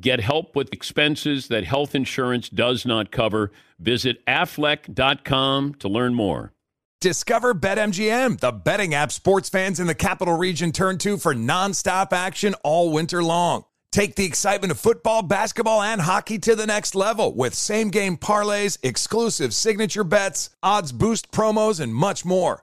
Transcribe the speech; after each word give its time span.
Get 0.00 0.20
help 0.20 0.56
with 0.56 0.72
expenses 0.72 1.48
that 1.48 1.64
health 1.64 1.94
insurance 1.94 2.48
does 2.48 2.86
not 2.86 3.10
cover. 3.10 3.52
Visit 3.78 4.24
aflac.com 4.26 5.74
to 5.74 5.88
learn 5.88 6.14
more. 6.14 6.52
Discover 7.00 7.54
BetMGM, 7.54 8.40
the 8.40 8.52
betting 8.52 8.94
app 8.94 9.10
sports 9.10 9.48
fans 9.48 9.80
in 9.80 9.86
the 9.86 9.94
capital 9.94 10.36
region 10.36 10.70
turn 10.70 10.98
to 10.98 11.16
for 11.16 11.34
nonstop 11.34 12.12
action 12.12 12.54
all 12.62 12.92
winter 12.92 13.22
long. 13.22 13.64
Take 13.90 14.14
the 14.14 14.24
excitement 14.24 14.70
of 14.70 14.78
football, 14.78 15.22
basketball, 15.22 15.82
and 15.82 16.00
hockey 16.00 16.38
to 16.40 16.54
the 16.54 16.66
next 16.66 16.94
level 16.94 17.34
with 17.34 17.54
same 17.54 17.88
game 17.90 18.16
parlays, 18.16 18.78
exclusive 18.82 19.52
signature 19.52 20.04
bets, 20.04 20.50
odds 20.62 20.92
boost 20.92 21.32
promos, 21.32 21.80
and 21.80 21.94
much 21.94 22.24
more. 22.24 22.62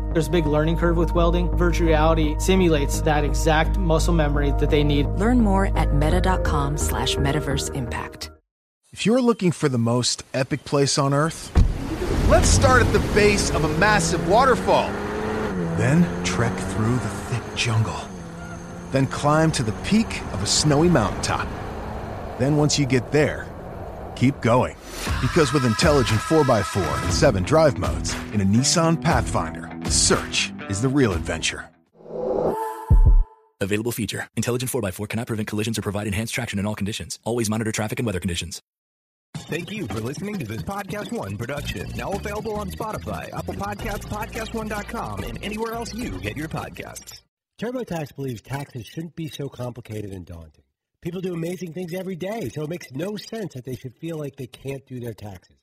There's 0.13 0.27
a 0.27 0.31
big 0.31 0.45
learning 0.45 0.77
curve 0.77 0.97
with 0.97 1.15
welding. 1.15 1.49
Virtual 1.55 1.87
reality 1.87 2.35
simulates 2.37 2.99
that 3.01 3.23
exact 3.23 3.77
muscle 3.77 4.13
memory 4.13 4.51
that 4.59 4.69
they 4.69 4.83
need. 4.83 5.07
Learn 5.11 5.39
more 5.39 5.75
at 5.77 5.93
meta.com 5.93 6.77
slash 6.77 7.15
metaverse 7.15 7.73
impact. 7.73 8.29
If 8.91 9.05
you're 9.05 9.21
looking 9.21 9.53
for 9.53 9.69
the 9.69 9.77
most 9.77 10.23
epic 10.33 10.65
place 10.65 10.97
on 10.97 11.13
earth, 11.13 11.49
let's 12.29 12.49
start 12.49 12.81
at 12.81 12.91
the 12.91 12.99
base 13.13 13.49
of 13.51 13.63
a 13.63 13.77
massive 13.77 14.27
waterfall. 14.27 14.91
Then 15.77 16.03
trek 16.25 16.53
through 16.57 16.95
the 16.95 17.07
thick 17.29 17.55
jungle. 17.55 18.01
Then 18.91 19.07
climb 19.07 19.49
to 19.53 19.63
the 19.63 19.71
peak 19.85 20.21
of 20.33 20.43
a 20.43 20.45
snowy 20.45 20.89
mountaintop. 20.89 21.47
Then 22.37 22.57
once 22.57 22.77
you 22.77 22.85
get 22.85 23.13
there, 23.13 23.47
keep 24.17 24.41
going. 24.41 24.75
Because 25.21 25.53
with 25.53 25.63
intelligent 25.63 26.19
4x4 26.19 27.03
and 27.03 27.13
7 27.13 27.43
drive 27.43 27.77
modes 27.77 28.13
in 28.33 28.41
a 28.41 28.45
Nissan 28.45 29.01
Pathfinder, 29.01 29.70
search 29.91 30.51
is 30.69 30.81
the 30.81 30.89
real 30.89 31.13
adventure. 31.13 31.69
Available 33.61 33.91
feature. 33.91 34.27
Intelligent 34.35 34.71
4x4 34.71 35.07
cannot 35.07 35.27
prevent 35.27 35.47
collisions 35.47 35.77
or 35.77 35.83
provide 35.83 36.07
enhanced 36.07 36.33
traction 36.33 36.57
in 36.59 36.65
all 36.65 36.75
conditions. 36.75 37.19
Always 37.23 37.49
monitor 37.49 37.71
traffic 37.71 37.99
and 37.99 38.05
weather 38.07 38.19
conditions. 38.19 38.61
Thank 39.37 39.71
you 39.71 39.87
for 39.87 39.99
listening 40.01 40.39
to 40.39 40.45
this 40.45 40.61
Podcast 40.63 41.11
One 41.11 41.37
production. 41.37 41.89
Now 41.95 42.11
available 42.11 42.55
on 42.55 42.69
Spotify, 42.69 43.31
Apple 43.33 43.53
Podcasts, 43.53 44.05
PodcastOne.com, 44.05 45.23
and 45.23 45.41
anywhere 45.43 45.73
else 45.73 45.93
you 45.93 46.19
get 46.19 46.35
your 46.35 46.47
podcasts. 46.49 47.21
TurboTax 47.61 48.15
believes 48.15 48.41
taxes 48.41 48.87
shouldn't 48.87 49.15
be 49.15 49.27
so 49.29 49.47
complicated 49.47 50.11
and 50.11 50.25
daunting. 50.25 50.63
People 51.01 51.21
do 51.21 51.33
amazing 51.33 51.73
things 51.73 51.93
every 51.93 52.15
day, 52.15 52.49
so 52.49 52.63
it 52.63 52.69
makes 52.69 52.91
no 52.91 53.15
sense 53.15 53.53
that 53.53 53.65
they 53.65 53.75
should 53.75 53.95
feel 53.95 54.17
like 54.17 54.35
they 54.35 54.47
can't 54.47 54.85
do 54.85 54.99
their 54.99 55.13
taxes. 55.13 55.55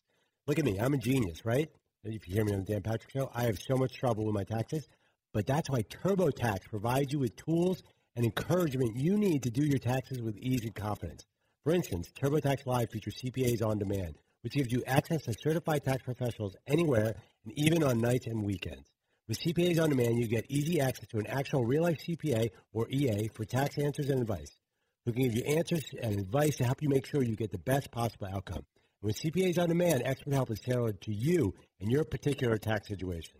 Look 0.46 0.58
at 0.58 0.64
me, 0.64 0.78
I'm 0.78 0.94
a 0.94 0.98
genius, 0.98 1.44
right? 1.44 1.68
If 2.14 2.26
you 2.26 2.34
hear 2.36 2.44
me 2.44 2.54
on 2.54 2.60
the 2.60 2.72
Dan 2.72 2.82
Patrick 2.82 3.10
Show, 3.10 3.30
I 3.34 3.42
have 3.42 3.58
so 3.58 3.76
much 3.76 3.92
trouble 3.92 4.24
with 4.24 4.34
my 4.34 4.44
taxes, 4.44 4.88
but 5.34 5.46
that's 5.46 5.68
why 5.68 5.82
TurboTax 5.82 6.70
provides 6.70 7.12
you 7.12 7.18
with 7.18 7.36
tools 7.36 7.82
and 8.16 8.24
encouragement 8.24 8.96
you 8.96 9.18
need 9.18 9.42
to 9.42 9.50
do 9.50 9.62
your 9.62 9.78
taxes 9.78 10.22
with 10.22 10.38
ease 10.38 10.64
and 10.64 10.74
confidence. 10.74 11.26
For 11.64 11.74
instance, 11.74 12.10
TurboTax 12.18 12.64
Live 12.64 12.90
features 12.90 13.20
CPAs 13.22 13.62
on 13.62 13.78
demand, 13.78 14.14
which 14.40 14.54
gives 14.54 14.72
you 14.72 14.82
access 14.86 15.24
to 15.24 15.34
certified 15.34 15.84
tax 15.84 16.02
professionals 16.02 16.56
anywhere 16.66 17.14
and 17.44 17.52
even 17.58 17.82
on 17.84 17.98
nights 17.98 18.26
and 18.26 18.42
weekends. 18.42 18.88
With 19.28 19.38
CPAs 19.40 19.82
on 19.82 19.90
demand, 19.90 20.18
you 20.18 20.28
get 20.28 20.46
easy 20.48 20.80
access 20.80 21.08
to 21.08 21.18
an 21.18 21.26
actual 21.26 21.66
real-life 21.66 21.98
CPA 22.08 22.48
or 22.72 22.88
EA 22.88 23.28
for 23.34 23.44
tax 23.44 23.76
answers 23.76 24.08
and 24.08 24.22
advice 24.22 24.56
who 25.04 25.12
can 25.12 25.24
give 25.24 25.34
you 25.34 25.42
answers 25.42 25.84
and 26.02 26.18
advice 26.18 26.56
to 26.56 26.64
help 26.64 26.80
you 26.80 26.88
make 26.88 27.04
sure 27.04 27.22
you 27.22 27.36
get 27.36 27.52
the 27.52 27.58
best 27.58 27.90
possible 27.90 28.28
outcome. 28.32 28.64
And 29.02 29.08
with 29.08 29.20
CPAs 29.20 29.58
on 29.58 29.68
demand, 29.68 30.02
expert 30.06 30.32
help 30.32 30.50
is 30.50 30.60
tailored 30.60 31.00
to 31.02 31.14
you 31.14 31.54
and 31.80 31.90
your 31.90 32.04
particular 32.04 32.56
tax 32.58 32.88
situation. 32.88 33.36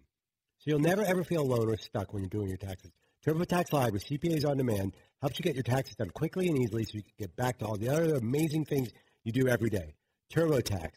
So 0.59 0.71
you'll 0.71 0.81
never 0.81 1.03
ever 1.03 1.25
feel 1.25 1.43
alone 1.43 1.69
or 1.69 1.77
stuck 1.77 2.13
when 2.13 2.23
you're 2.23 2.31
doing 2.31 2.49
your 2.49 2.57
taxes. 2.57 2.91
TurboTax 3.27 3.73
Live 3.73 3.93
with 3.93 4.07
CPAs 4.07 4.49
on 4.49 4.57
demand 4.57 4.95
helps 5.21 5.39
you 5.39 5.43
get 5.43 5.55
your 5.55 5.65
taxes 5.65 5.97
done 5.97 6.11
quickly 6.11 6.49
and 6.49 6.59
easily 6.59 6.85
so 6.85 6.93
you 6.95 7.03
can 7.03 7.13
get 7.19 7.37
back 7.37 7.59
to 7.59 7.67
all 7.67 7.77
the 7.77 7.89
other 7.89 8.15
amazing 8.15 8.65
things 8.65 8.91
you 9.25 9.33
do 9.33 9.49
every 9.49 9.71
day. 9.71 9.95
TurboTax. 10.33 10.91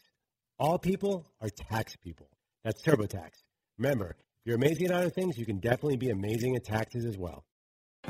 All 0.58 0.78
people 0.78 1.26
are 1.40 1.48
tax 1.48 1.96
people. 1.96 2.28
That's 2.64 2.82
TurboTax. 2.82 3.30
Remember, 3.78 4.10
if 4.10 4.46
you're 4.46 4.56
amazing 4.56 4.86
at 4.86 4.92
other 4.92 5.10
things, 5.10 5.36
you 5.36 5.46
can 5.46 5.58
definitely 5.58 5.96
be 5.96 6.10
amazing 6.10 6.54
at 6.56 6.64
taxes 6.64 7.04
as 7.04 7.18
well. 7.18 7.44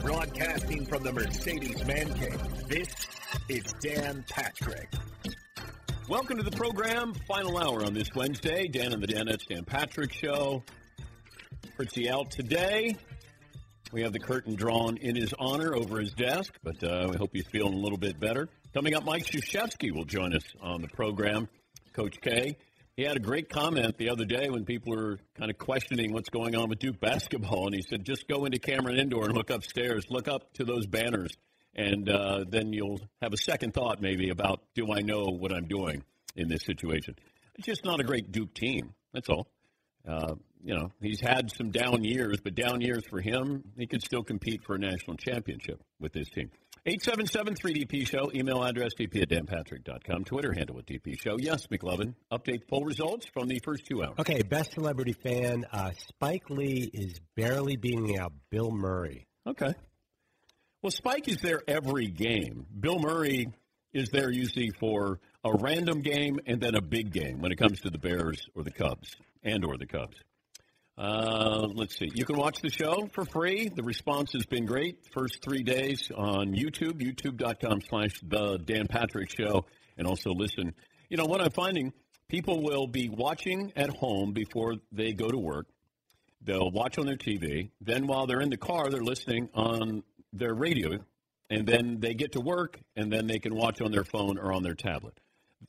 Broadcasting 0.00 0.86
from 0.86 1.02
the 1.02 1.12
Mercedes 1.12 1.84
Man 1.86 2.12
Cave, 2.14 2.68
this 2.68 2.88
is 3.48 3.62
Dan 3.80 4.24
Patrick. 4.28 4.88
Welcome 6.08 6.36
to 6.38 6.42
the 6.42 6.50
program. 6.50 7.14
Final 7.28 7.56
hour 7.58 7.84
on 7.84 7.94
this 7.94 8.08
Wednesday. 8.14 8.66
Dan 8.66 8.92
and 8.92 9.02
the 9.02 9.06
Danettes, 9.06 9.46
Dan 9.46 9.64
Patrick 9.64 10.12
Show. 10.12 10.62
Fritzy 11.76 12.10
out 12.10 12.30
today. 12.30 12.96
We 13.92 14.02
have 14.02 14.12
the 14.12 14.18
curtain 14.18 14.54
drawn 14.54 14.96
in 14.96 15.14
his 15.14 15.32
honor 15.38 15.74
over 15.74 16.00
his 16.00 16.12
desk, 16.12 16.54
but 16.62 16.82
uh, 16.82 17.08
we 17.10 17.16
hope 17.16 17.30
he's 17.32 17.46
feeling 17.46 17.74
a 17.74 17.78
little 17.78 17.98
bit 17.98 18.18
better. 18.18 18.48
Coming 18.74 18.94
up, 18.94 19.04
Mike 19.04 19.26
Krzyzewski 19.26 19.92
will 19.92 20.04
join 20.04 20.34
us 20.34 20.44
on 20.60 20.82
the 20.82 20.88
program. 20.88 21.48
Coach 21.92 22.20
K. 22.20 22.56
He 22.96 23.04
had 23.04 23.16
a 23.16 23.20
great 23.20 23.48
comment 23.48 23.96
the 23.96 24.10
other 24.10 24.24
day 24.24 24.50
when 24.50 24.64
people 24.64 24.94
were 24.94 25.18
kind 25.38 25.50
of 25.50 25.56
questioning 25.56 26.12
what's 26.12 26.28
going 26.30 26.56
on 26.56 26.68
with 26.68 26.78
Duke 26.78 27.00
basketball, 27.00 27.66
and 27.66 27.74
he 27.74 27.82
said, 27.82 28.04
"Just 28.04 28.28
go 28.28 28.44
into 28.44 28.58
Cameron 28.58 28.98
Indoor 28.98 29.26
and 29.26 29.34
look 29.34 29.50
upstairs, 29.50 30.04
look 30.10 30.28
up 30.28 30.52
to 30.54 30.64
those 30.64 30.86
banners, 30.86 31.32
and 31.74 32.08
uh, 32.08 32.44
then 32.48 32.72
you'll 32.72 33.00
have 33.20 33.32
a 33.32 33.36
second 33.36 33.74
thought 33.74 34.00
maybe 34.00 34.30
about 34.30 34.62
do 34.74 34.92
I 34.92 35.00
know 35.00 35.24
what 35.24 35.52
I'm 35.52 35.66
doing 35.66 36.04
in 36.36 36.48
this 36.48 36.62
situation." 36.64 37.16
It's 37.56 37.66
just 37.66 37.84
not 37.84 38.00
a 38.00 38.04
great 38.04 38.32
Duke 38.32 38.54
team. 38.54 38.94
That's 39.12 39.28
all. 39.28 39.46
Uh, 40.06 40.34
you 40.64 40.74
know, 40.74 40.90
he's 41.00 41.20
had 41.20 41.50
some 41.50 41.70
down 41.70 42.04
years, 42.04 42.38
but 42.42 42.54
down 42.54 42.80
years 42.80 43.04
for 43.08 43.20
him, 43.20 43.64
he 43.76 43.86
could 43.86 44.02
still 44.02 44.22
compete 44.22 44.62
for 44.64 44.74
a 44.74 44.78
national 44.78 45.16
championship 45.16 45.82
with 46.00 46.12
this 46.12 46.28
team. 46.30 46.50
877-3DP 46.86 48.08
Show, 48.08 48.32
email 48.34 48.62
address 48.64 48.92
dp 48.98 49.22
at 49.22 49.28
danpatrick.com, 49.28 50.24
Twitter 50.24 50.52
handle 50.52 50.78
at 50.78 50.86
DP 50.86 51.20
Show. 51.20 51.36
Yes, 51.38 51.68
McLovin, 51.68 52.14
update 52.32 52.66
poll 52.68 52.84
results 52.84 53.26
from 53.32 53.46
the 53.46 53.60
first 53.64 53.86
two 53.86 54.02
hours. 54.02 54.16
Okay, 54.18 54.42
best 54.42 54.72
celebrity 54.72 55.12
fan. 55.12 55.64
Uh, 55.72 55.92
Spike 56.08 56.50
Lee 56.50 56.90
is 56.92 57.20
barely 57.36 57.76
beating 57.76 58.18
out 58.18 58.32
Bill 58.50 58.72
Murray. 58.72 59.26
Okay. 59.46 59.74
Well, 60.82 60.90
Spike 60.90 61.28
is 61.28 61.36
there 61.36 61.62
every 61.68 62.08
game. 62.08 62.66
Bill 62.80 62.98
Murray 62.98 63.46
is 63.92 64.08
there 64.08 64.32
usually 64.32 64.72
for 64.80 65.20
a 65.44 65.52
random 65.52 66.00
game 66.00 66.40
and 66.44 66.60
then 66.60 66.74
a 66.74 66.80
big 66.80 67.12
game 67.12 67.40
when 67.40 67.52
it 67.52 67.56
comes 67.56 67.82
to 67.82 67.90
the 67.90 67.98
Bears 67.98 68.48
or 68.56 68.64
the 68.64 68.72
Cubs 68.72 69.14
and 69.44 69.64
or 69.64 69.78
the 69.78 69.86
Cubs. 69.86 70.16
Uh, 70.98 71.68
let's 71.72 71.96
see. 71.96 72.10
You 72.12 72.24
can 72.24 72.36
watch 72.36 72.60
the 72.62 72.68
show 72.68 73.08
for 73.12 73.24
free. 73.24 73.68
The 73.68 73.84
response 73.84 74.32
has 74.32 74.44
been 74.44 74.66
great. 74.66 74.98
First 75.14 75.40
three 75.40 75.62
days 75.62 76.10
on 76.16 76.52
YouTube, 76.52 77.00
youtube.com 77.00 77.82
slash 77.88 78.20
the 78.20 78.58
Dan 78.58 78.88
Patrick 78.88 79.30
Show, 79.30 79.66
and 79.96 80.04
also 80.04 80.32
listen. 80.32 80.74
You 81.08 81.16
know, 81.16 81.26
what 81.26 81.40
I'm 81.40 81.52
finding, 81.52 81.92
people 82.26 82.60
will 82.60 82.88
be 82.88 83.08
watching 83.08 83.72
at 83.76 83.90
home 83.90 84.32
before 84.32 84.74
they 84.90 85.12
go 85.12 85.28
to 85.28 85.38
work. 85.38 85.66
They'll 86.44 86.72
watch 86.72 86.98
on 86.98 87.06
their 87.06 87.16
TV. 87.16 87.70
Then 87.80 88.08
while 88.08 88.26
they're 88.26 88.40
in 88.40 88.50
the 88.50 88.56
car, 88.56 88.90
they're 88.90 89.02
listening 89.02 89.48
on 89.54 90.02
their 90.32 90.54
radio 90.54 90.98
and 91.52 91.66
then 91.66 92.00
they 92.00 92.14
get 92.14 92.32
to 92.32 92.40
work, 92.40 92.80
and 92.96 93.12
then 93.12 93.26
they 93.26 93.38
can 93.38 93.54
watch 93.54 93.82
on 93.82 93.92
their 93.92 94.04
phone 94.04 94.38
or 94.38 94.52
on 94.52 94.62
their 94.62 94.74
tablet. 94.74 95.20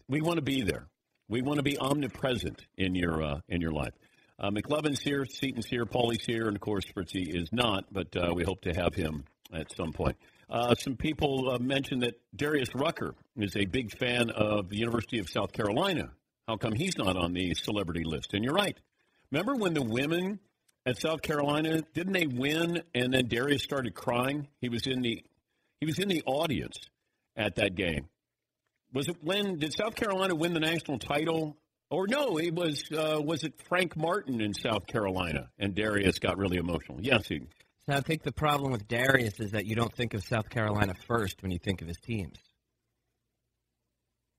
We 0.08 0.22
want 0.22 0.38
to 0.38 0.42
be 0.42 0.62
there. 0.62 0.88
We 1.28 1.42
want 1.42 1.58
to 1.58 1.64
be 1.64 1.78
omnipresent 1.78 2.66
in 2.78 2.96
your 2.96 3.22
uh, 3.22 3.40
in 3.50 3.60
your 3.60 3.72
life. 3.72 3.94
Uh, 4.40 4.50
McLovin's 4.50 5.02
here, 5.02 5.26
Seaton's 5.26 5.66
here, 5.66 5.86
Paulie's 5.86 6.26
here, 6.26 6.48
and 6.48 6.56
of 6.56 6.62
course 6.62 6.86
Fritzy 6.86 7.24
is 7.24 7.50
not, 7.52 7.86
but 7.92 8.16
uh, 8.16 8.34
we 8.34 8.44
hope 8.44 8.62
to 8.62 8.74
have 8.74 8.96
him 8.96 9.26
at 9.54 9.76
some 9.76 9.92
point. 9.92 10.16
Uh, 10.50 10.74
some 10.76 10.96
people 10.96 11.52
uh, 11.52 11.60
mentioned 11.60 12.04
that 12.04 12.20
Darius 12.36 12.74
Rucker 12.74 13.14
is 13.38 13.56
a 13.56 13.66
big 13.66 13.92
fan 13.98 14.30
of 14.30 14.70
the 14.70 14.78
University 14.78 15.20
of 15.20 15.30
South 15.30 15.52
Carolina. 15.52 16.12
How 16.48 16.58
come 16.58 16.74
he's 16.74 16.98
not 16.98 17.18
on 17.18 17.34
the 17.34 17.54
celebrity 17.56 18.04
list? 18.04 18.34
And 18.34 18.44
you're 18.44 18.54
right. 18.54 18.78
Remember 19.32 19.56
when 19.56 19.74
the 19.74 19.82
women 19.82 20.40
at 20.86 21.00
South 21.00 21.22
Carolina 21.22 21.82
didn't 21.94 22.14
they 22.14 22.28
win, 22.28 22.82
and 22.94 23.14
then 23.14 23.28
Darius 23.28 23.64
started 23.64 23.94
crying? 23.94 24.48
He 24.62 24.70
was 24.70 24.88
in 24.88 25.02
the 25.02 25.24
he 25.80 25.86
was 25.86 26.00
in 26.00 26.08
the 26.08 26.24
audience 26.26 26.78
at 27.36 27.56
that 27.56 27.76
game. 27.76 28.08
Was 28.94 29.08
it 29.08 29.18
when 29.22 29.58
did 29.58 29.74
South 29.74 29.96
Carolina 29.96 30.36
win 30.36 30.54
the 30.54 30.60
national 30.60 31.00
title? 31.00 31.58
Or 31.90 32.08
no, 32.08 32.38
it 32.38 32.56
was 32.56 32.84
uh, 32.92 33.22
was 33.22 33.44
it 33.44 33.54
Frank 33.68 33.96
Martin 33.96 34.42
in 34.42 34.54
South 34.54 34.88
Carolina, 34.88 35.50
and 35.60 35.76
Darius 35.76 36.20
got 36.20 36.38
really 36.38 36.58
emotional. 36.58 37.00
Yes, 37.02 37.28
he, 37.28 37.42
So 37.86 37.94
I 37.94 38.02
think 38.02 38.24
the 38.24 38.32
problem 38.32 38.72
with 38.72 38.88
Darius 38.88 39.40
is 39.40 39.52
that 39.52 39.66
you 39.66 39.76
don't 39.76 39.94
think 39.94 40.14
of 40.14 40.24
South 40.24 40.50
Carolina 40.50 40.96
first 41.08 41.42
when 41.44 41.52
you 41.52 41.60
think 41.60 41.82
of 41.82 41.88
his 41.88 41.98
teams. 41.98 42.38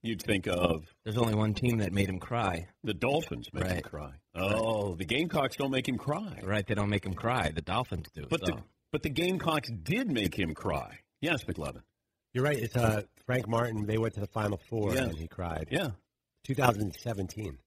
You'd 0.04 0.22
think 0.22 0.46
of 0.46 0.84
There's 1.04 1.16
only 1.18 1.34
one 1.34 1.54
team 1.54 1.78
that 1.78 1.92
made 1.92 2.08
him 2.08 2.18
cry. 2.20 2.66
the 2.84 2.94
Dolphins 2.94 3.48
make 3.52 3.66
him 3.66 3.82
cry. 3.82 4.12
Oh, 4.34 4.94
the 4.94 5.04
Gamecocks 5.04 5.56
don't 5.56 5.70
make 5.70 5.88
him 5.88 5.96
cry, 5.98 6.38
Right? 6.42 6.66
They 6.66 6.74
don't 6.74 6.90
make 6.90 7.04
him 7.04 7.14
cry. 7.14 7.50
The 7.54 7.62
Dolphins 7.62 8.06
do. 8.14 8.26
but 8.30 8.40
so. 8.46 8.52
the 8.54 8.62
but 8.92 9.02
the 9.02 9.10
Gamecocks 9.10 9.70
did 9.82 10.08
make 10.10 10.38
him 10.38 10.54
cry. 10.54 11.00
Yes, 11.20 11.42
McLovin. 11.44 11.82
You're 12.32 12.44
right. 12.44 12.58
It's 12.58 12.76
uh, 12.76 13.02
Frank 13.26 13.48
Martin. 13.48 13.86
They 13.86 13.98
went 13.98 14.14
to 14.14 14.20
the 14.20 14.28
Final 14.28 14.60
Four 14.68 14.94
Yeah. 14.94 15.04
and 15.04 15.18
he 15.18 15.26
cried. 15.26 15.68
Yeah, 15.70 15.90
2017. 16.44 17.58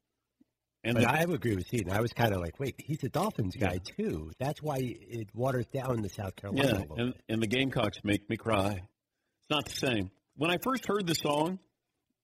and 0.83 0.93
But 0.95 1.01
the- 1.01 1.09
I 1.11 1.17
agree 1.21 1.55
with 1.55 1.67
Seaton. 1.67 1.91
I 1.91 2.01
was 2.01 2.13
kind 2.13 2.33
of 2.33 2.39
like, 2.41 2.59
wait, 2.59 2.75
he's 2.77 3.03
a 3.03 3.09
Dolphins 3.09 3.55
guy 3.55 3.79
too. 3.97 4.31
That's 4.39 4.61
why 4.61 4.77
it 4.79 5.29
waters 5.33 5.65
down 5.67 6.01
the 6.01 6.09
South 6.09 6.35
Carolina. 6.35 6.67
Yeah, 6.67 6.95
a 6.95 6.99
and, 7.01 7.13
bit. 7.13 7.21
and 7.29 7.41
the 7.41 7.47
Gamecocks 7.47 7.97
make 8.03 8.29
me 8.29 8.37
cry. 8.37 8.71
It's 9.41 9.49
not 9.49 9.65
the 9.65 9.75
same. 9.75 10.11
When 10.35 10.51
I 10.51 10.57
first 10.61 10.85
heard 10.87 11.07
the 11.07 11.15
song 11.15 11.59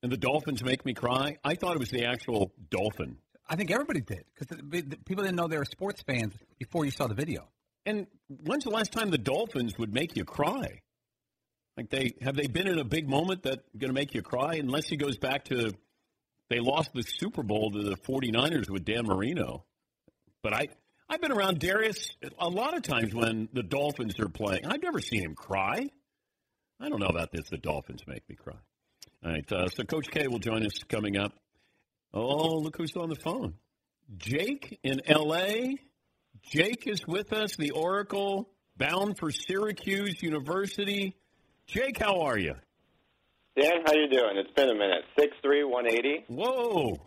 and 0.03 0.11
the 0.11 0.17
Dolphins 0.17 0.63
make 0.63 0.85
me 0.85 0.93
cry, 0.93 1.37
I 1.43 1.55
thought 1.55 1.75
it 1.75 1.79
was 1.79 1.89
the 1.89 2.05
actual 2.05 2.51
dolphin. 2.69 3.17
I 3.49 3.55
think 3.55 3.71
everybody 3.71 4.01
did 4.01 4.25
because 4.37 4.57
people 5.05 5.23
didn't 5.23 5.35
know 5.35 5.47
they 5.47 5.57
were 5.57 5.65
sports 5.65 6.03
fans 6.03 6.33
before 6.59 6.85
you 6.85 6.91
saw 6.91 7.07
the 7.07 7.13
video. 7.13 7.47
And 7.85 8.07
when's 8.27 8.65
the 8.65 8.69
last 8.69 8.91
time 8.91 9.09
the 9.09 9.17
Dolphins 9.17 9.77
would 9.77 9.93
make 9.93 10.15
you 10.15 10.25
cry? 10.25 10.81
Like 11.75 11.89
they 11.89 12.13
have 12.21 12.35
they 12.35 12.47
been 12.47 12.67
in 12.67 12.79
a 12.79 12.83
big 12.83 13.09
moment 13.09 13.43
that 13.43 13.63
going 13.77 13.89
to 13.89 13.93
make 13.93 14.13
you 14.13 14.21
cry? 14.21 14.55
Unless 14.55 14.87
he 14.87 14.97
goes 14.97 15.17
back 15.17 15.45
to 15.45 15.71
they 16.49 16.59
lost 16.59 16.91
the 16.93 17.01
Super 17.01 17.41
Bowl 17.41 17.71
to 17.71 17.83
the 17.83 17.95
49ers 17.95 18.69
with 18.69 18.85
Dan 18.85 19.05
Marino. 19.05 19.65
But 20.41 20.53
I 20.53 20.67
I've 21.09 21.21
been 21.21 21.31
around 21.31 21.59
Darius 21.59 22.15
a 22.39 22.49
lot 22.49 22.75
of 22.75 22.83
times 22.83 23.13
when 23.13 23.49
the 23.53 23.63
Dolphins 23.63 24.19
are 24.19 24.29
playing. 24.29 24.65
I've 24.65 24.81
never 24.81 24.99
seen 24.99 25.21
him 25.21 25.35
cry. 25.35 25.89
I 26.79 26.89
don't 26.89 26.99
know 26.99 27.07
about 27.07 27.31
this. 27.31 27.49
The 27.49 27.57
Dolphins 27.57 28.03
make 28.07 28.27
me 28.29 28.35
cry. 28.35 28.55
All 29.23 29.31
right. 29.31 29.51
Uh, 29.51 29.67
so 29.67 29.83
Coach 29.83 30.09
K 30.11 30.27
will 30.27 30.39
join 30.39 30.65
us 30.65 30.73
coming 30.89 31.17
up. 31.17 31.33
Oh, 32.13 32.57
look 32.57 32.77
who's 32.77 32.95
on 32.95 33.09
the 33.09 33.15
phone. 33.15 33.55
Jake 34.17 34.79
in 34.83 35.01
L.A. 35.05 35.77
Jake 36.43 36.87
is 36.87 37.07
with 37.07 37.31
us, 37.31 37.55
the 37.55 37.71
Oracle, 37.71 38.49
bound 38.77 39.17
for 39.17 39.31
Syracuse 39.31 40.21
University. 40.21 41.15
Jake, 41.67 41.97
how 41.99 42.21
are 42.21 42.37
you? 42.37 42.55
Dan, 43.59 43.71
how 43.85 43.93
you 43.93 44.09
doing? 44.09 44.37
It's 44.37 44.51
been 44.51 44.69
a 44.69 44.73
minute. 44.73 45.05
Six 45.17 45.35
three 45.41 45.63
one 45.63 45.87
eighty. 45.87 46.25
Whoa. 46.27 46.99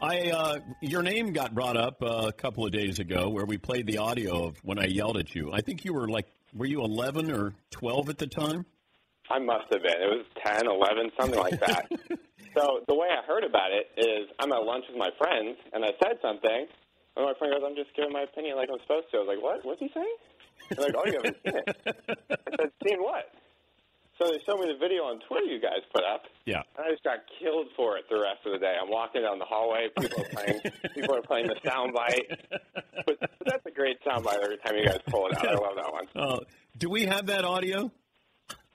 I 0.00 0.30
uh, 0.30 0.58
your 0.82 1.02
name 1.02 1.32
got 1.32 1.54
brought 1.54 1.76
up 1.76 2.02
uh, 2.02 2.26
a 2.28 2.32
couple 2.32 2.66
of 2.66 2.72
days 2.72 2.98
ago 2.98 3.30
where 3.30 3.46
we 3.46 3.56
played 3.56 3.86
the 3.86 3.98
audio 3.98 4.48
of 4.48 4.58
when 4.62 4.78
I 4.78 4.84
yelled 4.84 5.16
at 5.16 5.34
you. 5.34 5.50
I 5.52 5.62
think 5.62 5.84
you 5.84 5.94
were 5.94 6.08
like 6.08 6.26
were 6.54 6.66
you 6.66 6.82
11 6.82 7.32
or 7.32 7.54
12 7.70 8.10
at 8.10 8.18
the 8.18 8.26
time? 8.26 8.66
I 9.30 9.38
must 9.38 9.72
have 9.72 9.82
been. 9.82 9.98
It 9.98 10.10
was 10.10 10.26
ten, 10.44 10.66
eleven, 10.66 11.10
something 11.18 11.40
like 11.40 11.58
that. 11.60 11.90
so 12.56 12.80
the 12.86 12.94
way 12.94 13.08
I 13.10 13.24
heard 13.26 13.44
about 13.44 13.70
it 13.72 13.90
is 13.96 14.28
I'm 14.38 14.52
at 14.52 14.62
lunch 14.62 14.84
with 14.88 14.98
my 14.98 15.10
friends 15.18 15.56
and 15.72 15.84
I 15.84 15.90
said 16.02 16.18
something 16.22 16.66
and 17.16 17.24
my 17.24 17.32
friend 17.38 17.52
goes, 17.54 17.64
I'm 17.64 17.74
just 17.76 17.96
giving 17.96 18.12
my 18.12 18.22
opinion 18.22 18.56
like 18.56 18.68
I'm 18.70 18.80
supposed 18.84 19.08
to. 19.10 19.16
I 19.16 19.20
was 19.24 19.30
like, 19.32 19.42
What? 19.42 19.64
What's 19.64 19.80
he 19.80 19.90
saying? 19.92 20.16
They're 20.70 20.84
like, 20.84 20.94
Oh, 20.96 21.06
you 21.06 21.16
haven't 21.16 21.36
seen 21.40 21.56
it. 21.56 21.68
I 22.30 22.50
said, 22.60 22.70
Seen 22.84 23.00
what? 23.00 23.32
So 24.20 24.28
they 24.32 24.40
showed 24.48 24.60
me 24.60 24.72
the 24.72 24.78
video 24.80 25.04
on 25.04 25.20
Twitter 25.28 25.44
you 25.44 25.60
guys 25.60 25.84
put 25.92 26.04
up. 26.04 26.24
Yeah. 26.46 26.62
And 26.76 26.86
I 26.86 26.90
just 26.90 27.04
got 27.04 27.20
killed 27.40 27.68
for 27.76 27.98
it 27.98 28.04
the 28.08 28.16
rest 28.16 28.44
of 28.46 28.52
the 28.52 28.58
day. 28.58 28.74
I'm 28.80 28.88
walking 28.88 29.22
down 29.22 29.38
the 29.38 29.44
hallway, 29.44 29.88
people 29.98 30.20
are 30.24 30.32
playing 30.32 30.60
people 30.94 31.14
are 31.16 31.22
playing 31.22 31.48
the 31.48 31.56
soundbite. 31.64 32.36
But, 33.04 33.20
but 33.20 33.44
that's 33.44 33.66
a 33.66 33.70
great 33.70 33.98
soundbite 34.04 34.40
every 34.42 34.56
time 34.58 34.76
you 34.76 34.86
guys 34.86 35.00
pull 35.08 35.26
it 35.28 35.36
out. 35.36 35.48
I 35.48 35.54
love 35.54 35.76
that 35.76 35.92
one. 35.92 36.06
Uh, 36.16 36.38
do 36.78 36.88
we 36.88 37.04
have 37.06 37.26
that 37.26 37.44
audio? 37.44 37.90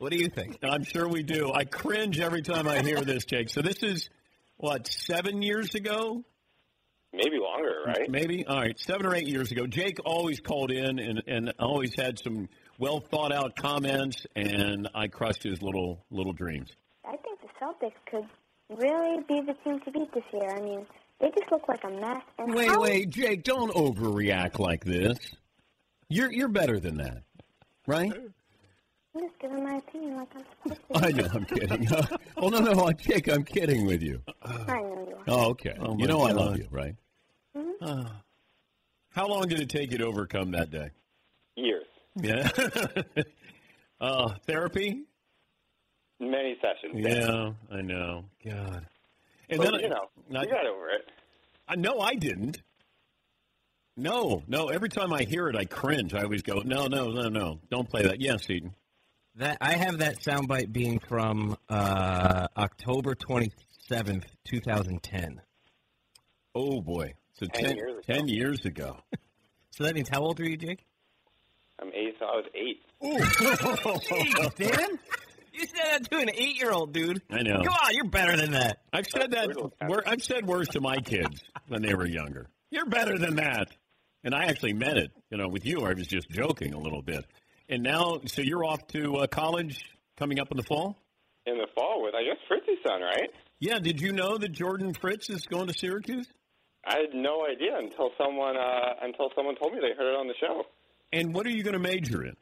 What 0.01 0.11
do 0.11 0.17
you 0.17 0.29
think? 0.29 0.57
I'm 0.63 0.83
sure 0.83 1.07
we 1.07 1.21
do. 1.21 1.51
I 1.53 1.63
cringe 1.63 2.19
every 2.19 2.41
time 2.41 2.67
I 2.67 2.81
hear 2.81 3.01
this, 3.01 3.23
Jake. 3.23 3.49
So 3.49 3.61
this 3.61 3.83
is 3.83 4.09
what 4.57 4.87
seven 4.87 5.43
years 5.43 5.75
ago, 5.75 6.23
Maybe 7.13 7.37
longer, 7.37 7.83
right? 7.85 8.09
maybe. 8.09 8.43
All 8.47 8.57
right, 8.57 8.79
seven 8.79 9.05
or 9.05 9.13
eight 9.13 9.27
years 9.27 9.51
ago. 9.51 9.67
Jake 9.67 9.99
always 10.03 10.39
called 10.39 10.71
in 10.71 10.97
and, 10.97 11.21
and 11.27 11.53
always 11.59 11.93
had 11.93 12.17
some 12.17 12.49
well 12.79 12.99
thought 12.99 13.31
out 13.31 13.55
comments, 13.55 14.25
and 14.35 14.89
I 14.95 15.07
crushed 15.07 15.43
his 15.43 15.61
little 15.61 16.03
little 16.09 16.33
dreams. 16.33 16.71
I 17.05 17.17
think 17.17 17.39
the 17.41 17.49
Celtics 17.63 17.91
could 18.09 18.27
really 18.69 19.21
be 19.27 19.41
the 19.41 19.53
team 19.63 19.81
to 19.81 19.91
beat 19.91 20.11
this 20.15 20.23
year. 20.33 20.49
I 20.55 20.61
mean, 20.61 20.87
they 21.19 21.27
just 21.37 21.51
look 21.51 21.67
like 21.67 21.83
a 21.83 21.91
mess. 21.91 22.23
And 22.39 22.55
Wait, 22.55 22.69
how- 22.69 22.81
wait, 22.81 23.09
Jake, 23.11 23.43
don't 23.43 23.71
overreact 23.75 24.57
like 24.57 24.83
this. 24.83 25.19
You're 26.09 26.31
you're 26.31 26.47
better 26.47 26.79
than 26.79 26.97
that, 26.97 27.21
right? 27.85 28.11
I'm 29.13 29.21
just 29.27 29.39
giving 29.39 29.63
my 29.63 29.75
opinion 29.77 30.15
like 30.17 30.29
I'm 30.35 30.43
supposed 30.63 30.81
to. 30.93 31.05
I 31.05 31.11
know, 31.11 31.27
I'm 31.33 31.45
kidding. 31.45 31.87
oh 32.37 32.47
no, 32.47 32.59
no, 32.59 32.91
Jake, 32.93 33.27
I'm 33.27 33.43
kidding 33.43 33.85
with 33.85 34.01
you. 34.01 34.21
I 34.43 34.51
know 34.67 35.05
you 35.07 35.15
are. 35.15 35.23
Oh, 35.27 35.49
okay. 35.49 35.75
Oh, 35.79 35.91
you 35.97 35.99
my 35.99 36.05
know 36.05 36.21
I 36.21 36.31
love 36.31 36.57
you, 36.57 36.67
right? 36.71 36.95
Mhm. 37.55 38.09
How 39.09 39.27
long 39.27 39.47
did 39.49 39.59
it 39.59 39.69
take 39.69 39.91
you 39.91 39.97
to 39.97 40.05
overcome 40.05 40.51
that 40.51 40.69
day? 40.71 40.91
Years. 41.57 41.85
Yeah. 42.15 42.49
uh, 44.01 44.33
therapy? 44.47 45.03
Many 46.19 46.55
sessions. 46.61 47.05
Yeah, 47.05 47.51
I 47.69 47.81
know. 47.81 48.25
God. 48.45 48.85
And 49.49 49.57
But, 49.59 49.71
then 49.71 49.79
you 49.81 49.89
know, 49.89 50.07
I, 50.39 50.43
you 50.43 50.49
got 50.49 50.65
over 50.65 50.89
it. 50.91 51.09
I 51.67 51.75
no, 51.75 51.99
I 51.99 52.15
didn't. 52.15 52.61
No, 53.97 54.41
no. 54.47 54.69
Every 54.69 54.87
time 54.87 55.11
I 55.11 55.23
hear 55.23 55.49
it, 55.49 55.55
I 55.57 55.65
cringe. 55.65 56.13
I 56.13 56.21
always 56.23 56.41
go, 56.43 56.59
no, 56.59 56.87
no, 56.87 57.09
no, 57.09 57.27
no. 57.27 57.59
Don't 57.69 57.89
play 57.89 58.03
that. 58.03 58.21
Yes, 58.21 58.45
Seaton. 58.45 58.73
That 59.35 59.57
I 59.61 59.73
have 59.77 59.99
that 59.99 60.19
soundbite 60.21 60.71
being 60.73 60.99
from 60.99 61.57
uh, 61.69 62.47
October 62.57 63.15
twenty 63.15 63.51
seventh, 63.87 64.25
two 64.43 64.59
thousand 64.59 65.01
ten. 65.03 65.41
Oh 66.53 66.81
boy. 66.81 67.13
So 67.33 67.45
10 67.47 67.63
ten, 67.63 67.75
years 67.77 67.93
ago. 67.95 68.13
10 68.13 68.27
years 68.27 68.65
ago. 68.65 68.97
So 69.73 69.85
that 69.85 69.95
means 69.95 70.09
how 70.09 70.19
old 70.19 70.37
are 70.41 70.43
you, 70.43 70.57
Jake? 70.57 70.85
I'm 71.81 71.87
eight, 71.93 72.15
so 72.19 72.25
I 72.25 72.35
was 72.35 72.45
eight. 72.53 72.81
Jeez, 73.01 74.55
Dan. 74.55 74.99
You 75.53 75.65
said 75.65 75.77
that 76.03 76.11
to 76.11 76.17
an 76.17 76.29
eight 76.29 76.59
year 76.59 76.71
old 76.71 76.91
dude. 76.91 77.21
I 77.31 77.41
know. 77.41 77.61
Come 77.63 77.73
on, 77.73 77.93
you're 77.93 78.09
better 78.09 78.35
than 78.35 78.51
that. 78.51 78.79
I've 78.91 79.07
said 79.07 79.31
that. 79.31 79.49
wor- 79.87 80.03
I've 80.05 80.21
said 80.21 80.45
worse 80.45 80.67
to 80.73 80.81
my 80.81 80.97
kids 80.97 81.41
when 81.69 81.81
they 81.81 81.93
were 81.95 82.05
younger. 82.05 82.47
You're 82.69 82.85
better 82.85 83.17
than 83.17 83.37
that, 83.37 83.69
and 84.25 84.35
I 84.35 84.43
actually 84.47 84.73
meant 84.73 84.97
it. 84.97 85.11
You 85.29 85.37
know, 85.37 85.47
with 85.47 85.65
you, 85.65 85.85
I 85.85 85.93
was 85.93 86.05
just 86.05 86.29
joking 86.29 86.73
a 86.73 86.79
little 86.79 87.01
bit. 87.01 87.25
And 87.71 87.81
now, 87.83 88.19
so 88.25 88.41
you're 88.41 88.65
off 88.65 88.85
to 88.89 89.15
uh, 89.15 89.27
college 89.27 89.83
coming 90.17 90.39
up 90.39 90.51
in 90.51 90.57
the 90.57 90.63
fall. 90.63 90.97
In 91.45 91.57
the 91.57 91.67
fall 91.73 92.03
with, 92.03 92.13
I 92.13 92.23
guess, 92.23 92.37
Fritzy's 92.47 92.77
son, 92.85 93.01
right? 93.01 93.29
Yeah. 93.59 93.79
Did 93.79 93.99
you 94.01 94.11
know 94.11 94.37
that 94.37 94.51
Jordan 94.51 94.93
Fritz 94.93 95.29
is 95.29 95.45
going 95.47 95.67
to 95.67 95.73
Syracuse? 95.73 96.27
I 96.85 96.97
had 96.97 97.13
no 97.13 97.45
idea 97.49 97.77
until 97.77 98.09
someone 98.17 98.57
uh, 98.57 98.93
until 99.01 99.29
someone 99.35 99.55
told 99.55 99.73
me 99.73 99.79
they 99.79 99.95
heard 99.97 100.13
it 100.13 100.17
on 100.19 100.27
the 100.27 100.33
show. 100.39 100.63
And 101.13 101.33
what 101.33 101.45
are 101.45 101.49
you 101.51 101.63
going 101.63 101.73
to 101.73 101.79
major 101.79 102.23
in? 102.25 102.35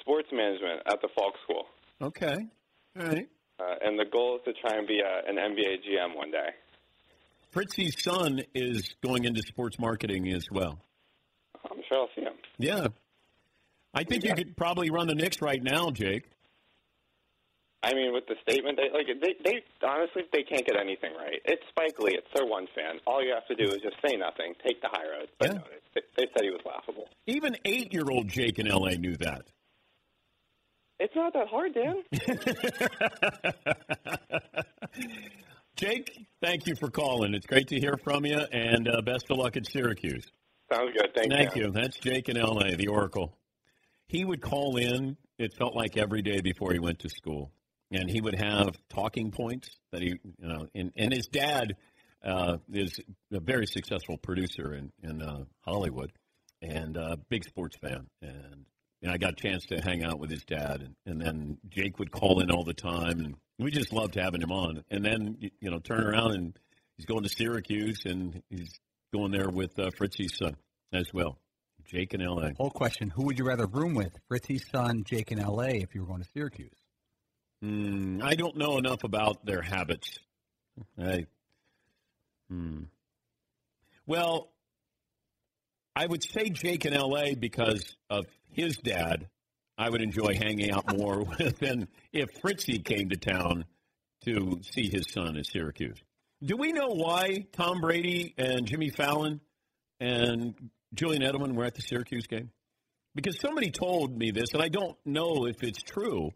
Sports 0.00 0.28
management 0.32 0.82
at 0.86 1.00
the 1.00 1.08
Falk 1.16 1.34
School, 1.44 1.64
Okay. 2.02 2.34
All 2.98 3.06
right. 3.06 3.28
uh, 3.60 3.74
and 3.82 3.98
the 3.98 4.04
goal 4.10 4.36
is 4.36 4.42
to 4.46 4.52
try 4.60 4.76
and 4.78 4.86
be 4.88 4.98
a, 5.00 5.28
an 5.30 5.36
NBA 5.36 5.84
GM 5.86 6.16
one 6.16 6.30
day. 6.32 6.48
Fritzy's 7.50 8.02
son 8.02 8.40
is 8.54 8.94
going 9.04 9.24
into 9.24 9.42
sports 9.42 9.78
marketing 9.78 10.28
as 10.32 10.46
well. 10.50 10.80
I'm 11.70 11.78
sure 11.88 11.98
I'll 11.98 12.08
see 12.16 12.22
him. 12.22 12.32
Yeah. 12.58 12.88
I 13.94 14.04
think 14.04 14.24
you 14.24 14.34
could 14.34 14.56
probably 14.56 14.90
run 14.90 15.06
the 15.06 15.14
Knicks 15.14 15.40
right 15.42 15.62
now, 15.62 15.90
Jake. 15.90 16.24
I 17.84 17.94
mean, 17.94 18.12
with 18.12 18.24
the 18.28 18.36
statement, 18.48 18.78
they 18.78 18.90
like 18.96 19.06
they 19.20 19.34
they 19.44 19.62
honestly 19.84 20.22
they 20.32 20.44
can't 20.44 20.64
get 20.64 20.76
anything 20.78 21.12
right. 21.18 21.40
It's 21.44 21.62
Spike 21.70 21.98
Lee. 21.98 22.12
It's 22.14 22.28
their 22.32 22.46
one 22.46 22.68
fan. 22.76 23.00
All 23.08 23.20
you 23.22 23.34
have 23.34 23.44
to 23.48 23.56
do 23.56 23.64
is 23.72 23.82
just 23.82 23.96
say 24.06 24.16
nothing, 24.16 24.54
take 24.64 24.80
the 24.80 24.86
high 24.88 25.02
road. 25.10 25.28
But 25.38 25.48
Yeah. 25.48 25.54
no, 25.54 25.62
they, 25.94 26.00
they 26.16 26.26
said 26.32 26.44
he 26.44 26.50
was 26.50 26.60
laughable. 26.64 27.08
Even 27.26 27.56
eight-year-old 27.64 28.28
Jake 28.28 28.60
in 28.60 28.68
L.A. 28.68 28.96
knew 28.96 29.16
that. 29.16 29.46
It's 31.00 31.14
not 31.16 31.32
that 31.32 31.48
hard, 31.48 31.74
Dan. 31.74 32.04
Jake, 35.76 36.26
thank 36.40 36.66
you 36.68 36.76
for 36.76 36.88
calling. 36.90 37.34
It's 37.34 37.46
great 37.46 37.66
to 37.68 37.80
hear 37.80 37.96
from 38.04 38.24
you, 38.24 38.38
and 38.52 38.88
uh, 38.88 39.00
best 39.02 39.28
of 39.30 39.38
luck 39.38 39.56
at 39.56 39.66
Syracuse. 39.66 40.24
Sounds 40.72 40.92
good. 40.96 41.08
Thank, 41.16 41.32
you. 41.32 41.36
Thank 41.36 41.56
you. 41.56 41.62
you. 41.64 41.70
That's 41.72 41.98
Jake 41.98 42.28
in 42.28 42.36
L.A., 42.36 42.76
the 42.76 42.86
Oracle. 42.88 43.36
He 44.12 44.24
would 44.24 44.42
call 44.42 44.76
in. 44.76 45.16
It 45.38 45.54
felt 45.54 45.74
like 45.74 45.96
every 45.96 46.20
day 46.22 46.40
before 46.42 46.72
he 46.72 46.78
went 46.78 46.98
to 47.00 47.08
school, 47.08 47.50
and 47.90 48.10
he 48.10 48.20
would 48.20 48.34
have 48.34 48.76
talking 48.90 49.30
points 49.30 49.70
that 49.90 50.02
he, 50.02 50.08
you 50.08 50.48
know, 50.48 50.68
and, 50.74 50.92
and 50.96 51.12
his 51.12 51.26
dad 51.26 51.76
uh, 52.22 52.58
is 52.72 53.00
a 53.32 53.40
very 53.40 53.66
successful 53.66 54.18
producer 54.18 54.74
in 54.74 54.92
in 55.02 55.22
uh, 55.22 55.44
Hollywood, 55.62 56.12
and 56.60 56.96
a 56.96 57.16
big 57.28 57.44
sports 57.44 57.76
fan, 57.76 58.06
and. 58.20 58.66
And 59.04 59.10
I 59.10 59.16
got 59.18 59.32
a 59.32 59.34
chance 59.34 59.66
to 59.66 59.80
hang 59.80 60.04
out 60.04 60.20
with 60.20 60.30
his 60.30 60.44
dad, 60.44 60.80
and, 60.80 60.94
and 61.06 61.20
then 61.20 61.58
Jake 61.68 61.98
would 61.98 62.12
call 62.12 62.38
in 62.38 62.52
all 62.52 62.62
the 62.62 62.72
time, 62.72 63.18
and 63.18 63.34
we 63.58 63.72
just 63.72 63.92
loved 63.92 64.14
having 64.14 64.40
him 64.40 64.52
on. 64.52 64.84
And 64.92 65.04
then 65.04 65.38
you- 65.40 65.70
know, 65.72 65.80
turn 65.80 66.04
around 66.06 66.36
and 66.36 66.56
he's 66.96 67.06
going 67.06 67.24
to 67.24 67.28
Syracuse, 67.28 68.02
and 68.06 68.44
he's 68.48 68.78
going 69.12 69.32
there 69.32 69.50
with 69.50 69.76
uh, 69.76 69.90
Fritzy's 69.98 70.36
son 70.36 70.54
as 70.92 71.12
well, 71.12 71.36
Jake 71.84 72.14
in 72.14 72.22
L.A. 72.22 72.54
Whole 72.54 72.70
question: 72.70 73.10
Who 73.10 73.24
would 73.26 73.38
you 73.38 73.44
rather 73.44 73.66
room 73.66 73.94
with, 73.94 74.18
Fritzy's 74.28 74.66
son, 74.70 75.04
Jake 75.04 75.32
in 75.32 75.38
L.A. 75.38 75.76
If 75.76 75.94
you 75.94 76.02
were 76.02 76.06
going 76.06 76.22
to 76.22 76.28
Syracuse? 76.32 76.76
Mm, 77.64 78.22
I 78.22 78.34
don't 78.34 78.56
know 78.56 78.78
enough 78.78 79.04
about 79.04 79.44
their 79.46 79.62
habits. 79.62 80.18
I, 80.98 81.26
hmm. 82.48 82.84
Well, 84.06 84.50
I 85.94 86.06
would 86.06 86.24
say 86.24 86.48
Jake 86.50 86.84
in 86.84 86.94
L.A. 86.94 87.34
because 87.34 87.96
of 88.10 88.26
his 88.50 88.76
dad. 88.78 89.28
I 89.78 89.88
would 89.88 90.02
enjoy 90.02 90.34
hanging 90.34 90.70
out 90.70 90.96
more 90.96 91.24
with 91.38 91.58
than 91.58 91.88
if 92.12 92.30
Fritzy 92.40 92.78
came 92.78 93.08
to 93.10 93.16
town 93.16 93.64
to 94.24 94.60
see 94.62 94.88
his 94.88 95.06
son 95.10 95.36
at 95.36 95.46
Syracuse. 95.46 95.98
Do 96.42 96.56
we 96.56 96.72
know 96.72 96.88
why 96.88 97.46
Tom 97.52 97.80
Brady 97.80 98.34
and 98.36 98.66
Jimmy 98.66 98.90
Fallon 98.90 99.40
and 100.00 100.54
Julian 100.94 101.22
Edelman 101.22 101.54
were 101.54 101.64
at 101.64 101.74
the 101.74 101.82
Syracuse 101.82 102.26
game? 102.26 102.50
Because 103.14 103.38
somebody 103.40 103.70
told 103.70 104.16
me 104.16 104.30
this, 104.30 104.54
and 104.54 104.62
I 104.62 104.68
don't 104.68 104.96
know 105.04 105.46
if 105.46 105.62
it's 105.62 105.82
true, 105.82 106.30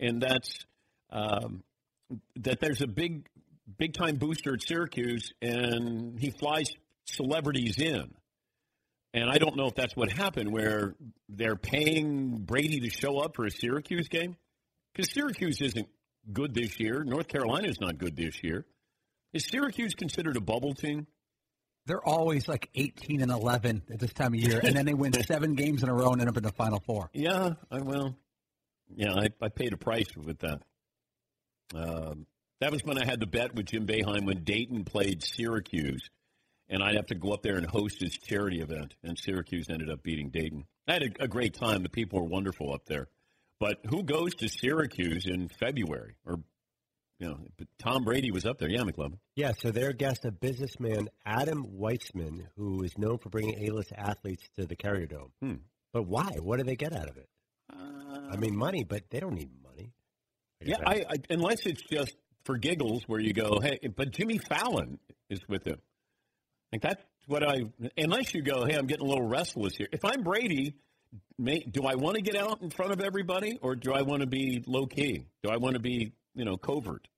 and 0.00 0.20
that's 0.20 0.66
um, 1.10 1.62
that 2.36 2.60
there's 2.60 2.82
a 2.82 2.86
big, 2.86 3.28
big 3.78 3.94
time 3.94 4.16
booster 4.16 4.54
at 4.54 4.62
Syracuse, 4.62 5.32
and 5.40 6.18
he 6.18 6.30
flies 6.30 6.70
celebrities 7.04 7.78
in. 7.78 8.12
And 9.14 9.30
I 9.30 9.38
don't 9.38 9.56
know 9.56 9.66
if 9.66 9.74
that's 9.74 9.96
what 9.96 10.10
happened, 10.10 10.52
where 10.52 10.94
they're 11.28 11.56
paying 11.56 12.38
Brady 12.38 12.80
to 12.80 12.90
show 12.90 13.18
up 13.18 13.36
for 13.36 13.46
a 13.46 13.50
Syracuse 13.50 14.08
game, 14.08 14.36
because 14.92 15.12
Syracuse 15.12 15.60
isn't 15.60 15.88
good 16.32 16.54
this 16.54 16.78
year. 16.80 17.04
North 17.04 17.28
Carolina 17.28 17.68
is 17.68 17.80
not 17.80 17.98
good 17.98 18.16
this 18.16 18.42
year. 18.42 18.66
Is 19.32 19.46
Syracuse 19.46 19.94
considered 19.94 20.36
a 20.36 20.40
bubble 20.40 20.74
team? 20.74 21.06
They're 21.86 22.04
always 22.04 22.48
like 22.48 22.68
18 22.74 23.22
and 23.22 23.30
11 23.30 23.82
at 23.90 23.98
this 24.00 24.12
time 24.12 24.34
of 24.34 24.40
year, 24.40 24.60
and 24.62 24.76
then 24.76 24.86
they 24.86 24.94
win 24.94 25.12
seven 25.26 25.54
games 25.54 25.82
in 25.82 25.88
a 25.88 25.94
row 25.94 26.12
and 26.12 26.20
end 26.20 26.28
up 26.28 26.36
in 26.36 26.42
the 26.42 26.52
Final 26.52 26.80
Four. 26.80 27.10
Yeah, 27.12 27.54
I 27.70 27.80
will. 27.80 28.16
Yeah, 28.94 29.14
I, 29.14 29.28
I 29.40 29.48
paid 29.48 29.72
a 29.72 29.76
price 29.76 30.14
with 30.16 30.40
that. 30.40 30.62
Um, 31.74 32.26
that 32.60 32.72
was 32.72 32.82
when 32.84 32.98
I 32.98 33.04
had 33.04 33.20
the 33.20 33.26
bet 33.26 33.54
with 33.54 33.66
Jim 33.66 33.86
Boeheim 33.86 34.24
when 34.24 34.44
Dayton 34.44 34.84
played 34.84 35.22
Syracuse, 35.22 36.08
and 36.68 36.82
I'd 36.82 36.96
have 36.96 37.06
to 37.06 37.14
go 37.14 37.32
up 37.32 37.42
there 37.42 37.56
and 37.56 37.66
host 37.66 38.00
his 38.00 38.16
charity 38.16 38.60
event, 38.60 38.94
and 39.02 39.18
Syracuse 39.18 39.68
ended 39.70 39.90
up 39.90 40.02
beating 40.02 40.30
Dayton. 40.30 40.64
I 40.88 40.94
had 40.94 41.02
a, 41.02 41.24
a 41.24 41.28
great 41.28 41.54
time. 41.54 41.82
The 41.82 41.88
people 41.88 42.20
were 42.20 42.26
wonderful 42.26 42.72
up 42.72 42.86
there. 42.86 43.08
But 43.58 43.78
who 43.88 44.02
goes 44.02 44.34
to 44.36 44.48
Syracuse 44.48 45.26
in 45.26 45.48
February? 45.48 46.16
Or, 46.24 46.40
you 47.18 47.28
know, 47.28 47.38
but 47.56 47.66
Tom 47.78 48.04
Brady 48.04 48.30
was 48.30 48.44
up 48.44 48.58
there. 48.58 48.68
Yeah, 48.68 48.82
McLovin. 48.82 49.18
Yeah, 49.34 49.52
so 49.58 49.70
their 49.70 49.92
guest, 49.92 50.24
a 50.24 50.30
businessman, 50.30 51.08
Adam 51.24 51.66
Weitsman, 51.78 52.46
who 52.56 52.82
is 52.82 52.96
known 52.98 53.18
for 53.18 53.30
bringing 53.30 53.68
A-list 53.68 53.92
athletes 53.96 54.44
to 54.56 54.66
the 54.66 54.76
Carrier 54.76 55.06
Dome. 55.06 55.32
Hmm. 55.40 55.54
But 55.92 56.04
why? 56.04 56.32
What 56.42 56.58
do 56.58 56.64
they 56.64 56.76
get 56.76 56.92
out 56.92 57.08
of 57.08 57.16
it? 57.16 57.28
I 57.70 58.36
mean, 58.36 58.56
money, 58.56 58.84
but 58.84 59.04
they 59.10 59.20
don't 59.20 59.34
need 59.34 59.50
money. 59.62 59.92
Yeah, 60.60 60.76
I, 60.86 61.04
I, 61.08 61.14
unless 61.30 61.64
it's 61.66 61.82
just 61.82 62.14
for 62.44 62.56
giggles, 62.56 63.02
where 63.06 63.20
you 63.20 63.32
go, 63.32 63.60
hey, 63.60 63.78
but 63.94 64.10
Jimmy 64.10 64.38
Fallon 64.38 64.98
is 65.28 65.40
with 65.48 65.66
him. 65.66 65.78
Like 66.72 66.82
that's 66.82 67.02
what 67.26 67.42
I. 67.42 67.62
Unless 67.96 68.34
you 68.34 68.42
go, 68.42 68.64
hey, 68.64 68.74
I'm 68.74 68.86
getting 68.86 69.06
a 69.06 69.08
little 69.08 69.26
restless 69.26 69.76
here. 69.76 69.88
If 69.92 70.04
I'm 70.04 70.22
Brady, 70.22 70.74
may, 71.38 71.60
do 71.60 71.82
I 71.84 71.94
want 71.94 72.16
to 72.16 72.22
get 72.22 72.36
out 72.36 72.62
in 72.62 72.70
front 72.70 72.92
of 72.92 73.00
everybody, 73.00 73.58
or 73.60 73.74
do 73.74 73.92
I 73.92 74.02
want 74.02 74.20
to 74.20 74.26
be 74.26 74.62
low 74.66 74.86
key? 74.86 75.26
Do 75.42 75.50
I 75.50 75.56
want 75.56 75.74
to 75.74 75.80
be, 75.80 76.12
you 76.36 76.44
know, 76.44 76.56
covert? 76.56 77.08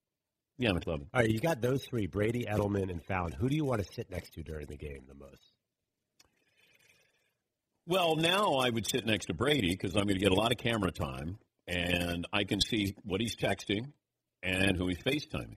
Yeah, 0.56 0.70
McLovin. 0.70 1.06
All 1.12 1.20
right, 1.20 1.30
you 1.30 1.40
got 1.40 1.60
those 1.60 1.84
three: 1.84 2.06
Brady, 2.06 2.46
Edelman, 2.50 2.90
and 2.90 3.04
Fallon. 3.04 3.32
Who 3.32 3.48
do 3.48 3.56
you 3.56 3.64
want 3.64 3.84
to 3.84 3.92
sit 3.92 4.10
next 4.10 4.32
to 4.34 4.42
during 4.42 4.66
the 4.66 4.76
game 4.76 5.04
the 5.06 5.14
most? 5.14 5.52
Well, 7.86 8.16
now 8.16 8.56
I 8.56 8.70
would 8.70 8.86
sit 8.86 9.06
next 9.06 9.26
to 9.26 9.34
Brady 9.34 9.70
because 9.70 9.96
I'm 9.96 10.04
going 10.04 10.18
to 10.18 10.20
get 10.20 10.32
a 10.32 10.34
lot 10.34 10.52
of 10.52 10.58
camera 10.58 10.90
time, 10.90 11.38
and 11.66 12.26
I 12.32 12.44
can 12.44 12.60
see 12.60 12.94
what 13.04 13.20
he's 13.20 13.36
texting 13.36 13.92
and 14.42 14.76
who 14.76 14.88
he's 14.88 14.98
FaceTiming. 14.98 15.56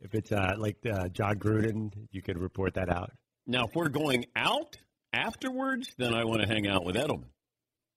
If 0.00 0.14
it's 0.14 0.30
uh, 0.30 0.54
like 0.58 0.76
uh, 0.86 1.08
Jon 1.08 1.36
Gruden, 1.38 1.92
you 2.12 2.22
could 2.22 2.38
report 2.38 2.74
that 2.74 2.90
out. 2.90 3.10
Now, 3.46 3.64
if 3.64 3.74
we're 3.74 3.88
going 3.88 4.26
out 4.36 4.76
afterwards, 5.12 5.88
then 5.98 6.14
I 6.14 6.24
want 6.24 6.42
to 6.42 6.46
hang 6.46 6.68
out 6.68 6.84
with 6.84 6.96
Edelman. 6.96 7.30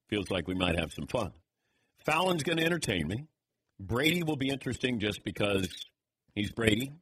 Feels 0.09 0.31
like 0.31 0.47
we 0.47 0.55
might 0.55 0.79
have 0.79 0.91
some 0.93 1.07
fun. 1.07 1.31
Fallon's 2.05 2.43
going 2.43 2.57
to 2.57 2.65
entertain 2.65 3.07
me. 3.07 3.25
Brady 3.79 4.23
will 4.23 4.35
be 4.35 4.49
interesting 4.49 4.99
just 4.99 5.23
because 5.23 5.67
he's 6.35 6.51
Brady. 6.51 6.93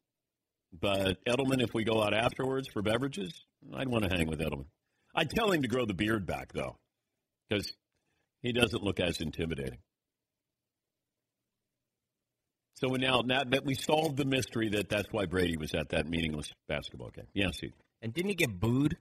But 0.80 1.24
Edelman, 1.25 1.62
if 1.62 1.74
we 1.74 1.84
go 1.84 2.04
out 2.04 2.13
afterwards 2.13 2.68
for 2.68 2.82
beverages, 2.82 3.34
I'd 3.74 3.88
want 3.88 4.04
to 4.04 4.16
hang 4.16 4.27
with 4.27 4.39
Edelman. 4.39 4.66
I'd 5.16 5.30
tell 5.30 5.51
him 5.51 5.62
to 5.62 5.68
grow 5.68 5.86
the 5.86 5.94
beard 5.94 6.25
back, 6.25 6.51
though, 6.54 6.77
because 7.50 7.72
he 8.42 8.51
doesn't 8.51 8.84
look 8.84 9.00
as 9.00 9.20
intimidating. 9.22 9.80
So 12.75 12.89
now, 12.89 13.22
now 13.25 13.44
that 13.44 13.66
we 13.66 13.74
solved 13.74 14.18
the 14.18 14.25
mystery 14.25 14.70
that 14.70 14.89
that's 14.89 15.08
why 15.12 15.25
Brady 15.25 15.58
was 15.58 15.74
at 15.74 15.89
that 15.89 16.08
meaningless 16.08 16.51
basketball 16.68 17.10
game. 17.10 17.25
Yes, 17.34 17.58
he. 17.60 17.72
And 18.04 18.13
didn't 18.13 18.30
he 18.30 18.36
get 18.36 18.60
booed? 18.60 18.98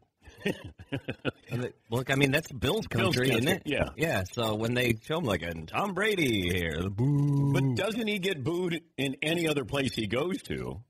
And 1.50 1.64
it- 1.64 1.76
Look, 1.90 2.10
I 2.10 2.16
mean 2.16 2.30
that's 2.32 2.50
Bill's 2.52 2.86
Bill's 2.86 3.14
country, 3.16 3.30
isn't 3.30 3.48
it? 3.48 3.62
yeah. 3.64 3.88
yeah. 3.96 4.22
So 4.32 4.54
when 4.54 4.74
they 4.74 4.94
show 5.02 5.18
him 5.18 5.24
like 5.24 5.42
a 5.42 5.52
Tom 5.54 5.94
Brady 5.94 6.48
here, 6.52 6.80
the 6.82 6.90
boo. 6.90 7.52
But 7.52 7.74
doesn't 7.76 8.06
he 8.06 8.18
get 8.18 8.42
booed 8.42 8.80
in 8.96 9.16
any 9.22 9.46
other 9.48 9.64
place 9.64 9.94
he 9.94 10.06
goes 10.06 10.42
to? 10.44 10.80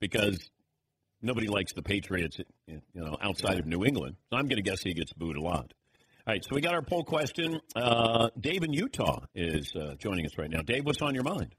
Because 0.00 0.50
nobody 1.22 1.48
likes 1.48 1.72
the 1.72 1.82
Patriots, 1.82 2.38
you 2.66 2.80
know, 2.94 3.16
outside 3.22 3.58
of 3.58 3.66
New 3.66 3.84
England. 3.84 4.16
So 4.30 4.36
I'm 4.36 4.46
going 4.46 4.62
to 4.62 4.62
guess 4.62 4.82
he 4.82 4.92
gets 4.94 5.12
booed 5.12 5.36
a 5.36 5.40
lot. 5.40 5.72
All 6.26 6.32
right, 6.32 6.42
so 6.44 6.54
we 6.54 6.60
got 6.60 6.74
our 6.74 6.82
poll 6.82 7.04
question. 7.04 7.60
Uh, 7.76 8.30
Dave 8.40 8.62
in 8.62 8.72
Utah 8.72 9.20
is 9.34 9.72
uh, 9.74 9.94
joining 9.98 10.24
us 10.26 10.38
right 10.38 10.48
now. 10.50 10.62
Dave, 10.62 10.84
what's 10.86 11.02
on 11.02 11.14
your 11.14 11.24
mind? 11.24 11.54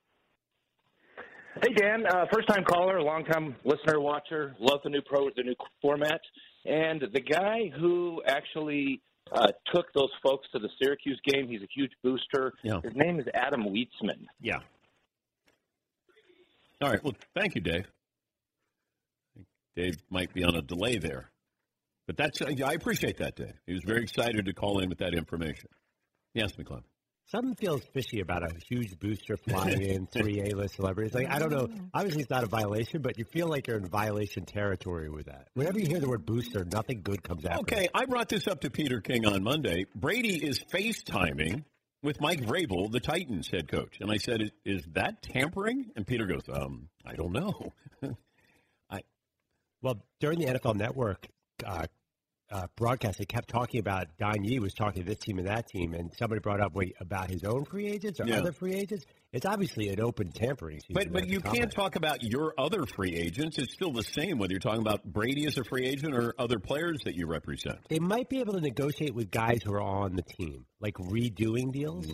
Hey 1.62 1.74
Dan, 1.74 2.06
uh, 2.06 2.26
first 2.34 2.48
time 2.50 2.64
caller, 2.66 3.02
long 3.02 3.24
time 3.26 3.56
listener 3.64 4.00
watcher. 4.02 4.56
Love 4.60 4.80
the 4.84 4.90
new 4.90 5.02
pro, 5.02 5.30
the 5.36 5.44
new 5.44 5.56
format, 5.82 6.20
and 6.66 7.02
the 7.14 7.22
guy 7.22 7.72
who 7.80 8.22
actually 8.26 9.02
uh, 9.32 9.48
took 9.74 9.92
those 9.94 10.12
folks 10.24 10.48
to 10.54 10.60
the 10.60 10.70
Syracuse 10.82 11.20
game. 11.26 11.48
He's 11.48 11.62
a 11.62 11.68
huge 11.74 11.92
booster. 12.04 12.54
Yeah. 12.64 12.80
His 12.84 12.94
name 12.96 13.20
is 13.20 13.26
Adam 13.34 13.64
Weitsman. 13.66 14.26
Yeah. 14.42 14.60
All 16.82 16.92
right. 16.92 17.04
Well, 17.04 17.14
thank 17.36 17.56
you, 17.56 17.62
Dave. 17.62 17.86
Dave 19.76 19.96
might 20.10 20.34
be 20.34 20.44
on 20.44 20.56
a 20.56 20.62
delay 20.62 20.98
there, 20.98 21.32
but 22.08 22.16
that's 22.16 22.42
I 22.42 22.74
appreciate 22.74 23.18
that, 23.18 23.36
Dave. 23.36 23.54
He 23.68 23.74
was 23.74 23.84
very 23.86 24.04
excited 24.04 24.46
to 24.46 24.54
call 24.54 24.80
in 24.80 24.88
with 24.88 25.00
that 25.00 25.14
information. 25.14 25.70
Yes, 26.34 26.58
McClellan. 26.58 26.86
Something 27.28 27.56
feels 27.56 27.82
fishy 27.92 28.20
about 28.20 28.44
a 28.44 28.54
huge 28.70 29.00
booster 29.00 29.36
flying 29.36 29.82
in 29.82 30.06
three 30.12 30.42
A-list 30.42 30.76
celebrities. 30.76 31.14
Like 31.14 31.30
I 31.30 31.40
don't 31.40 31.52
know. 31.52 31.68
Obviously, 31.94 32.22
it's 32.22 32.30
not 32.30 32.44
a 32.44 32.48
violation, 32.48 33.02
but 33.02 33.18
you 33.18 33.26
feel 33.26 33.48
like 33.48 33.68
you're 33.68 33.78
in 33.78 33.88
violation 33.88 34.46
territory 34.46 35.10
with 35.10 35.26
that. 35.26 35.48
Whenever 35.56 35.80
you 35.80 35.88
hear 35.88 36.00
the 36.00 36.08
word 36.08 36.26
booster, 36.26 36.64
nothing 36.66 37.02
good 37.02 37.24
comes 37.24 37.46
out. 37.46 37.62
Okay, 37.62 37.88
I 37.96 38.06
brought 38.06 38.30
this 38.30 38.48
up 38.48 38.62
to 38.62 38.70
Peter 38.70 39.02
King 39.02 39.26
on 39.26 39.42
Monday. 39.42 39.86
Brady 39.96 40.36
is 40.36 40.60
FaceTiming 40.72 41.64
with 42.04 42.22
Mike 42.22 42.42
Vrabel, 42.42 42.92
the 42.92 43.00
Titans 43.00 43.50
head 43.50 43.68
coach, 43.70 43.98
and 44.02 44.12
I 44.12 44.18
said, 44.18 44.42
"Is, 44.42 44.52
is 44.64 44.84
that 44.94 45.24
tampering?" 45.24 45.92
And 45.96 46.06
Peter 46.06 46.28
goes, 46.28 46.44
"Um, 46.48 46.90
I 47.04 47.16
don't 47.16 47.32
know." 47.32 47.74
I 48.92 49.02
well, 49.82 50.06
during 50.20 50.38
the 50.40 50.46
NFL 50.46 50.76
Network 50.76 51.26
uh, 51.66 51.88
uh, 52.52 52.68
broadcast, 52.76 53.18
they 53.18 53.26
kept 53.26 53.50
talking 53.50 53.80
about 53.80 54.08
Don 54.20 54.44
Yee 54.44 54.60
was 54.60 54.74
talking 54.74 55.04
to 55.04 55.10
this 55.10 55.18
team 55.20 55.40
and 55.40 55.48
that 55.48 55.68
team, 55.68 55.94
and 55.94 56.12
somebody 56.18 56.40
brought 56.40 56.62
up 56.62 56.74
wait 56.74 56.96
about 57.00 57.30
his 57.30 57.44
own 57.44 57.66
free 57.66 57.88
agents 57.88 58.20
or 58.20 58.28
Yeah. 58.28 58.38
other 58.40 58.52
free 58.52 58.74
agents. 58.74 59.06
It's 59.34 59.46
obviously 59.46 59.90
an 59.90 60.00
open 60.00 60.32
tampering 60.32 60.80
season. 60.80 60.94
But 60.94 61.12
but 61.12 61.28
you 61.28 61.40
can't 61.42 61.72
talk 61.72 61.96
about 61.96 62.24
your 62.24 62.54
other 62.58 62.86
free 62.86 63.16
agents. 63.16 63.58
It's 63.58 63.74
still 63.74 63.92
the 63.92 64.04
same 64.04 64.38
whether 64.38 64.54
you're 64.54 64.60
talking 64.60 64.82
about 64.82 65.04
Brady 65.04 65.46
as 65.46 65.58
a 65.58 65.64
free 65.64 65.86
agent 65.86 66.14
or 66.14 66.34
other 66.40 66.60
players 66.60 67.00
that 67.06 67.16
you 67.16 67.28
represent. 67.28 67.80
They 67.90 68.00
might 68.00 68.30
be 68.30 68.40
able 68.40 68.54
to 68.54 68.62
negotiate 68.62 69.14
with 69.14 69.32
guys 69.32 69.60
who 69.64 69.74
are 69.74 69.82
on 69.82 70.16
the 70.16 70.22
team, 70.22 70.66
like 70.80 70.94
redoing 70.96 71.72
deals. 71.72 72.08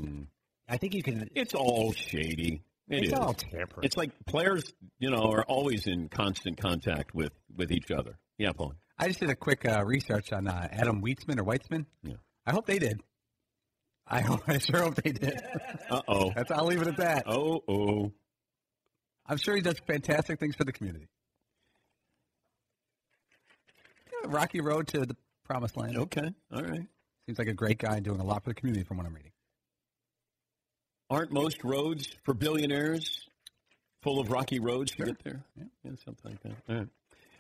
I 0.68 0.78
think 0.78 0.94
you 0.96 1.04
can. 1.04 1.28
It's 1.36 1.54
all 1.54 1.92
shady. 1.92 2.64
It 2.90 3.04
It's 3.04 3.08
is. 3.08 3.14
all 3.14 3.34
tampering. 3.34 3.86
It's 3.86 3.96
like 3.98 4.12
players, 4.26 4.64
you 5.00 5.10
know, 5.12 5.32
are 5.32 5.44
always 5.44 5.88
in 5.88 6.10
constant 6.10 6.58
contact 6.58 7.14
with 7.14 7.32
with 7.56 7.72
each 7.72 7.92
other. 7.92 8.18
Yeah, 8.38 8.52
Paul. 8.54 8.74
I 9.02 9.08
just 9.08 9.20
did 9.20 9.32
a 9.32 9.36
quick 9.36 9.66
uh, 9.66 9.84
research 9.84 10.32
on 10.32 10.48
uh, 10.48 10.68
Adam 10.72 11.02
Weitsman 11.02 11.40
or 11.40 11.44
Weitzman. 11.44 11.88
Yeah. 12.04 12.14
I 12.46 12.52
hope 12.52 12.68
they 12.68 12.78
did. 12.78 13.02
I 14.08 14.22
hope. 14.22 14.42
I 14.48 14.60
sure 14.60 14.84
hope 14.84 14.96
they 14.96 15.12
did. 15.12 15.42
Uh 15.90 16.02
oh. 16.08 16.32
That's. 16.36 16.52
I'll 16.52 16.66
leave 16.68 16.84
it 16.84 16.88
at 16.88 16.98
that. 16.98 17.24
Oh 17.26 17.64
oh. 17.68 18.12
I'm 19.26 19.38
sure 19.38 19.56
he 19.56 19.62
does 19.62 19.80
fantastic 19.88 20.40
things 20.40 20.56
for 20.56 20.66
the 20.66 20.72
community. 20.72 21.08
Yeah, 24.12 24.30
Rocky 24.32 24.62
Road 24.62 24.88
to 24.90 25.00
the 25.00 25.16
promised 25.46 25.78
land. 25.78 25.98
Okay. 25.98 26.30
All 26.54 26.62
right. 26.62 26.86
Seems 27.26 27.40
like 27.40 27.48
a 27.48 27.54
great 27.54 27.80
guy 27.80 28.00
doing 28.02 28.20
a 28.20 28.24
lot 28.24 28.44
for 28.44 28.52
the 28.52 28.56
community 28.56 28.84
from 28.84 28.98
what 28.98 29.08
I'm 29.08 29.16
reading. 29.16 29.32
Aren't 31.10 31.32
most 31.32 31.64
roads 31.64 32.08
for 32.24 32.36
billionaires 32.36 33.28
full 34.04 34.20
of 34.20 34.30
rocky 34.30 34.60
roads 34.60 34.92
to 34.92 35.06
get 35.06 35.24
there? 35.24 35.44
Yeah. 35.58 35.92
something 36.06 36.32
like 36.32 36.44
that. 36.44 36.54
All 36.70 36.76
right. 36.76 36.88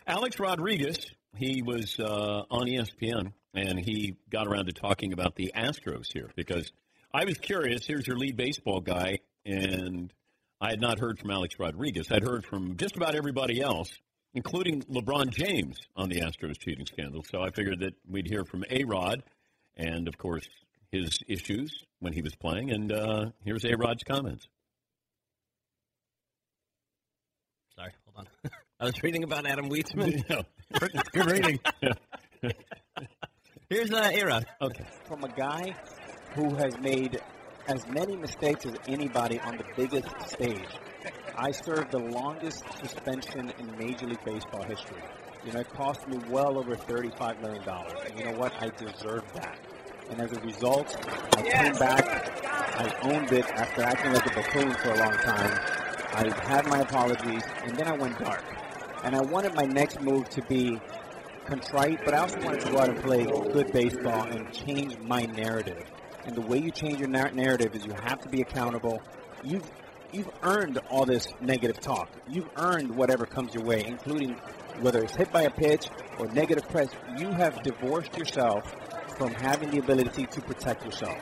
Alex 0.08 0.40
Rodriguez, 0.40 1.12
he 1.36 1.62
was 1.62 2.00
uh, 2.00 2.44
on 2.50 2.68
ESPN, 2.68 3.34
and 3.54 3.80
he 3.80 4.18
got 4.30 4.48
around 4.48 4.66
to 4.66 4.74
talking 4.74 5.14
about 5.14 5.36
the 5.36 5.52
Astros 5.56 6.12
here 6.14 6.30
because 6.36 6.72
I 7.14 7.26
was 7.26 7.38
curious. 7.38 7.86
Here's 7.86 8.08
your 8.08 8.18
lead 8.18 8.38
baseball 8.38 8.82
guy, 8.82 9.20
and 9.46 10.14
I 10.60 10.70
had 10.70 10.82
not 10.82 11.00
heard 11.00 11.20
from 11.20 11.32
Alex 11.32 11.56
Rodriguez. 11.60 12.12
I'd 12.12 12.24
heard 12.24 12.46
from 12.46 12.78
just 12.78 12.96
about 12.96 13.16
everybody 13.16 13.62
else, 13.62 13.92
including 14.34 14.84
LeBron 14.84 15.30
James 15.30 15.78
on 15.96 16.10
the 16.10 16.22
Astros 16.22 16.58
cheating 16.60 16.86
scandal. 16.86 17.24
So 17.24 17.42
I 17.42 17.50
figured 17.52 17.80
that 17.80 17.96
we'd 18.08 18.28
hear 18.28 18.46
from 18.46 18.64
A 18.70 18.84
Rod, 18.84 19.24
and 19.76 20.08
of 20.08 20.18
course 20.18 20.48
his 20.92 21.20
issues 21.28 21.86
when 22.00 22.14
he 22.14 22.22
was 22.22 22.36
playing. 22.36 22.72
And 22.72 22.92
uh, 22.92 23.26
here's 23.44 23.64
A 23.66 23.76
Rod's 23.76 24.04
comments. 24.04 24.48
Sorry, 27.76 27.92
hold 28.06 28.28
on. 28.28 28.52
I 28.82 28.86
was 28.86 29.04
reading 29.04 29.24
about 29.24 29.46
Adam 29.46 29.70
Weitsman. 29.70 30.26
Good 31.12 31.32
reading. 31.32 31.60
Here's 33.70 33.94
uh, 33.94 34.10
Era. 34.12 34.42
Okay. 34.60 34.86
From 35.08 35.24
a 35.24 35.30
guy 35.30 35.76
who 36.34 36.56
has 36.56 36.76
made 36.80 37.22
as 37.68 37.88
many 37.88 38.16
mistakes 38.18 38.66
as 38.66 38.74
anybody 38.88 39.40
on 39.42 39.58
the 39.58 39.66
biggest 39.78 40.10
stage. 40.28 40.66
I 41.38 41.52
served 41.52 41.92
the 41.92 42.00
longest 42.00 42.64
suspension 42.80 43.54
in 43.60 43.78
Major 43.78 44.08
League 44.08 44.26
Baseball 44.26 44.64
history. 44.64 45.04
You 45.46 45.52
know, 45.52 45.60
it 45.60 45.70
cost 45.70 46.08
me 46.08 46.18
well 46.28 46.58
over 46.58 46.76
$35 46.76 47.40
million. 47.40 47.64
And 47.70 48.18
you 48.18 48.26
know 48.26 48.40
what? 48.40 48.52
I 48.64 48.70
deserved 48.70 49.32
that. 49.36 49.60
And 50.10 50.20
as 50.20 50.32
a 50.36 50.42
result, 50.42 50.98
I 51.38 51.44
came 51.44 51.74
back. 51.74 52.44
I 52.44 52.92
owned 53.04 53.32
it 53.32 53.46
after 53.46 53.84
acting 53.84 54.14
like 54.14 54.26
a 54.26 54.34
buffoon 54.42 54.74
for 54.74 54.90
a 54.90 54.98
long 54.98 55.14
time. 55.18 55.60
I 56.14 56.48
had 56.50 56.66
my 56.68 56.80
apologies, 56.80 57.44
and 57.64 57.78
then 57.78 57.88
I 57.88 57.94
went 57.94 58.18
dark. 58.18 58.44
And 59.04 59.16
I 59.16 59.22
wanted 59.22 59.56
my 59.56 59.66
next 59.66 60.02
move 60.02 60.30
to 60.30 60.42
be 60.44 60.80
contrite, 61.46 62.00
but 62.06 62.14
I 62.14 62.20
also 62.20 62.40
wanted 62.42 62.62
to 62.62 62.72
go 62.72 62.80
out 62.80 62.90
and 62.90 63.02
play 63.02 63.26
good 63.26 63.72
baseball 63.72 64.28
and 64.28 64.54
change 64.54 64.98
my 65.00 65.26
narrative. 65.26 65.84
And 66.26 66.36
the 66.36 66.42
way 66.42 66.60
you 66.60 66.72
change 66.72 67.00
your 67.00 67.10
nar- 67.10 67.32
narrative 67.32 67.76
is 67.76 67.86
you 67.86 67.94
have 68.04 68.20
to 68.22 68.30
be 68.30 68.42
accountable. 68.42 69.02
You've 69.44 69.70
you've 70.12 70.30
earned 70.44 70.78
all 70.90 71.06
this 71.06 71.28
negative 71.42 71.80
talk. 71.80 72.10
You've 72.30 72.50
earned 72.58 72.96
whatever 72.96 73.26
comes 73.26 73.54
your 73.54 73.64
way, 73.64 73.84
including 73.86 74.40
whether 74.82 75.04
it's 75.04 75.16
hit 75.16 75.32
by 75.32 75.44
a 75.44 75.50
pitch 75.50 75.90
or 76.20 76.28
negative 76.28 76.68
press. 76.70 76.90
You 77.18 77.32
have 77.32 77.64
divorced 77.64 78.18
yourself 78.18 78.72
from 79.18 79.34
having 79.34 79.72
the 79.72 79.80
ability 79.80 80.28
to 80.28 80.42
protect 80.42 80.86
yourself. 80.86 81.18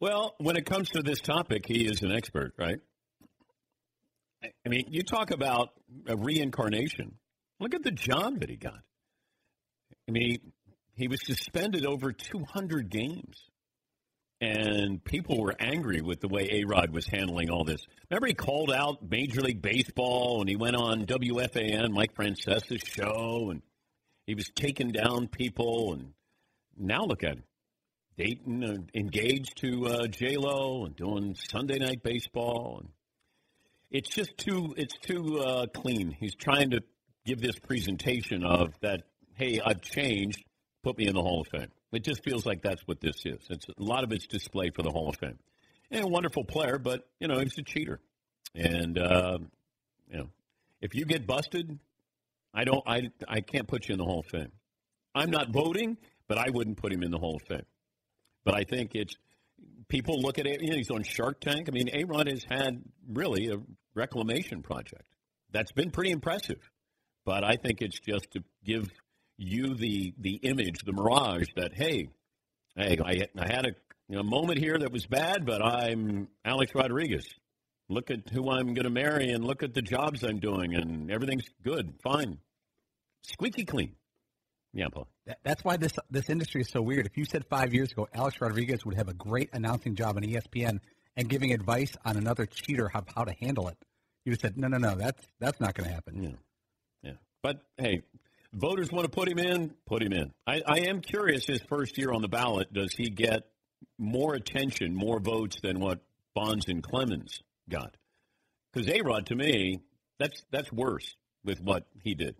Well, 0.00 0.34
when 0.38 0.56
it 0.56 0.64
comes 0.64 0.90
to 0.90 1.02
this 1.02 1.20
topic, 1.20 1.66
he 1.66 1.86
is 1.86 2.02
an 2.02 2.12
expert, 2.12 2.52
right? 2.56 2.80
I 4.42 4.68
mean, 4.68 4.84
you 4.88 5.02
talk 5.02 5.30
about 5.30 5.70
a 6.06 6.16
reincarnation. 6.16 7.14
Look 7.60 7.74
at 7.74 7.82
the 7.82 7.90
job 7.90 8.40
that 8.40 8.50
he 8.50 8.56
got. 8.56 8.80
I 10.08 10.12
mean, 10.12 10.52
he 10.94 11.08
was 11.08 11.20
suspended 11.24 11.84
over 11.84 12.12
200 12.12 12.90
games. 12.90 13.48
And 14.40 15.02
people 15.02 15.42
were 15.42 15.56
angry 15.58 16.00
with 16.00 16.20
the 16.20 16.28
way 16.28 16.48
A 16.52 16.64
Rod 16.64 16.92
was 16.92 17.08
handling 17.08 17.50
all 17.50 17.64
this. 17.64 17.80
Remember, 18.08 18.28
he 18.28 18.34
called 18.34 18.70
out 18.70 18.98
Major 19.10 19.40
League 19.40 19.60
Baseball 19.60 20.40
and 20.40 20.48
he 20.48 20.54
went 20.54 20.76
on 20.76 21.06
WFAN, 21.06 21.90
Mike 21.90 22.14
Francesa's 22.14 22.82
show, 22.84 23.50
and 23.50 23.62
he 24.26 24.36
was 24.36 24.48
taking 24.54 24.92
down 24.92 25.26
people. 25.26 25.94
And 25.94 26.12
now 26.76 27.04
look 27.04 27.24
at 27.24 27.38
him. 27.38 27.42
Dayton 28.16 28.64
uh, 28.64 28.76
engaged 28.94 29.56
to 29.58 29.86
uh, 29.86 30.06
J 30.06 30.36
Lo 30.36 30.84
and 30.84 30.94
doing 30.94 31.36
Sunday 31.50 31.78
Night 31.78 32.02
Baseball, 32.02 32.78
and 32.80 32.90
it's 33.90 34.08
just 34.08 34.36
too 34.38 34.74
it's 34.76 34.96
too 34.98 35.38
uh, 35.40 35.66
clean. 35.66 36.10
He's 36.10 36.34
trying 36.34 36.70
to 36.70 36.82
give 37.24 37.40
this 37.40 37.58
presentation 37.58 38.44
of 38.44 38.72
that. 38.80 39.02
Hey, 39.34 39.60
I've 39.64 39.80
changed. 39.80 40.44
Put 40.82 40.98
me 40.98 41.06
in 41.06 41.14
the 41.14 41.22
Hall 41.22 41.40
of 41.40 41.48
Fame. 41.48 41.70
It 41.92 42.04
just 42.04 42.22
feels 42.22 42.46
like 42.46 42.62
that's 42.62 42.82
what 42.86 43.00
this 43.00 43.16
is. 43.24 43.40
It's 43.50 43.66
a 43.68 43.82
lot 43.82 44.04
of 44.04 44.12
it's 44.12 44.26
display 44.26 44.70
for 44.70 44.82
the 44.82 44.90
Hall 44.90 45.08
of 45.08 45.16
Fame. 45.16 45.38
And 45.90 46.04
a 46.04 46.08
wonderful 46.08 46.44
player, 46.44 46.78
but 46.78 47.08
you 47.18 47.28
know 47.28 47.38
he's 47.38 47.56
a 47.58 47.62
cheater. 47.62 48.00
And 48.54 48.98
uh, 48.98 49.38
you 50.10 50.18
know, 50.18 50.30
if 50.80 50.94
you 50.94 51.04
get 51.04 51.26
busted, 51.26 51.78
I 52.54 52.64
don't. 52.64 52.82
I 52.86 53.10
I 53.26 53.40
can't 53.40 53.66
put 53.66 53.88
you 53.88 53.94
in 53.94 53.98
the 53.98 54.04
Hall 54.04 54.20
of 54.20 54.26
Fame. 54.26 54.52
I'm 55.14 55.30
not 55.30 55.50
voting, 55.50 55.96
but 56.28 56.38
I 56.38 56.50
wouldn't 56.50 56.76
put 56.76 56.92
him 56.92 57.02
in 57.02 57.10
the 57.10 57.18
Hall 57.18 57.36
of 57.36 57.42
Fame. 57.42 57.66
But 58.44 58.54
I 58.54 58.64
think 58.64 58.94
it's 58.94 59.16
people 59.88 60.20
look 60.20 60.38
at 60.38 60.46
it. 60.46 60.62
You 60.62 60.70
know, 60.70 60.76
he's 60.76 60.90
on 60.90 61.02
Shark 61.02 61.40
Tank. 61.40 61.68
I 61.68 61.72
mean, 61.72 61.88
Aaron 61.88 62.26
has 62.26 62.44
had 62.44 62.82
really 63.08 63.48
a 63.48 63.58
reclamation 63.94 64.62
project 64.62 65.04
that's 65.52 65.72
been 65.72 65.90
pretty 65.90 66.10
impressive. 66.10 66.60
But 67.24 67.44
I 67.44 67.56
think 67.56 67.82
it's 67.82 67.98
just 68.00 68.30
to 68.32 68.44
give 68.64 68.90
you 69.36 69.74
the 69.74 70.14
the 70.18 70.36
image, 70.36 70.80
the 70.84 70.92
mirage 70.92 71.48
that 71.56 71.74
hey, 71.74 72.08
hey, 72.76 72.98
I, 73.04 73.28
I 73.38 73.52
had 73.52 73.66
a 73.66 73.72
know, 74.08 74.22
moment 74.22 74.58
here 74.58 74.78
that 74.78 74.92
was 74.92 75.06
bad, 75.06 75.44
but 75.44 75.62
I'm 75.62 76.28
Alex 76.44 76.74
Rodriguez. 76.74 77.26
Look 77.88 78.10
at 78.10 78.28
who 78.30 78.50
I'm 78.50 78.74
going 78.74 78.84
to 78.84 78.90
marry, 78.90 79.30
and 79.30 79.44
look 79.44 79.62
at 79.62 79.74
the 79.74 79.82
jobs 79.82 80.22
I'm 80.22 80.40
doing, 80.40 80.74
and 80.74 81.10
everything's 81.10 81.48
good, 81.62 81.94
fine, 82.02 82.38
squeaky 83.22 83.64
clean. 83.64 83.94
Yeah, 84.72 84.88
Paul. 84.88 85.08
That- 85.26 85.38
That's 85.44 85.64
why 85.64 85.76
this 85.76 85.92
this 86.10 86.28
industry 86.28 86.60
is 86.62 86.68
so 86.68 86.82
weird. 86.82 87.06
If 87.06 87.16
you 87.16 87.24
said 87.24 87.44
five 87.46 87.72
years 87.74 87.92
ago 87.92 88.08
Alex 88.14 88.40
Rodriguez 88.40 88.84
would 88.84 88.96
have 88.96 89.08
a 89.08 89.14
great 89.14 89.50
announcing 89.52 89.94
job 89.94 90.16
on 90.16 90.22
ESPN 90.22 90.80
and 91.16 91.28
giving 91.28 91.52
advice 91.52 91.92
on 92.04 92.16
another 92.16 92.46
cheater 92.46 92.88
how, 92.88 93.04
how 93.14 93.24
to 93.24 93.32
handle 93.40 93.68
it, 93.68 93.76
have 94.26 94.38
said, 94.40 94.56
no, 94.58 94.68
no, 94.68 94.78
no, 94.78 94.94
that's 94.94 95.26
that's 95.40 95.60
not 95.60 95.74
going 95.74 95.88
to 95.88 95.94
happen. 95.94 96.22
Yeah. 96.22 96.30
Yeah. 97.02 97.12
But 97.42 97.62
hey, 97.76 98.02
voters 98.52 98.90
want 98.92 99.04
to 99.04 99.10
put 99.10 99.28
him 99.28 99.38
in, 99.38 99.74
put 99.86 100.02
him 100.02 100.12
in. 100.12 100.32
I, 100.46 100.62
I 100.66 100.78
am 100.80 101.00
curious 101.00 101.46
his 101.46 101.62
first 101.62 101.98
year 101.98 102.12
on 102.12 102.22
the 102.22 102.28
ballot, 102.28 102.72
does 102.72 102.92
he 102.92 103.10
get 103.10 103.44
more 103.98 104.34
attention, 104.34 104.94
more 104.94 105.20
votes 105.20 105.56
than 105.62 105.80
what 105.80 106.00
Bonds 106.34 106.66
and 106.68 106.82
Clemens 106.82 107.42
got? 107.68 107.96
Because 108.72 108.88
A 108.88 109.00
Rod, 109.02 109.26
to 109.26 109.34
me, 109.34 109.80
that's 110.18 110.44
that's 110.50 110.70
worse 110.72 111.16
with 111.44 111.60
what 111.60 111.86
he 112.02 112.14
did. 112.14 112.36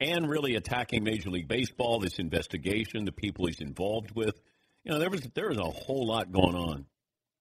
And 0.00 0.28
really 0.28 0.54
attacking 0.54 1.02
Major 1.02 1.30
League 1.30 1.48
Baseball, 1.48 1.98
this 1.98 2.18
investigation, 2.18 3.04
the 3.04 3.12
people 3.12 3.46
he's 3.46 3.60
involved 3.60 4.12
with. 4.14 4.40
You 4.84 4.92
know, 4.92 4.98
there 5.00 5.10
was 5.10 5.22
there 5.34 5.48
was 5.48 5.58
a 5.58 5.64
whole 5.64 6.06
lot 6.06 6.30
going 6.30 6.54
on. 6.54 6.86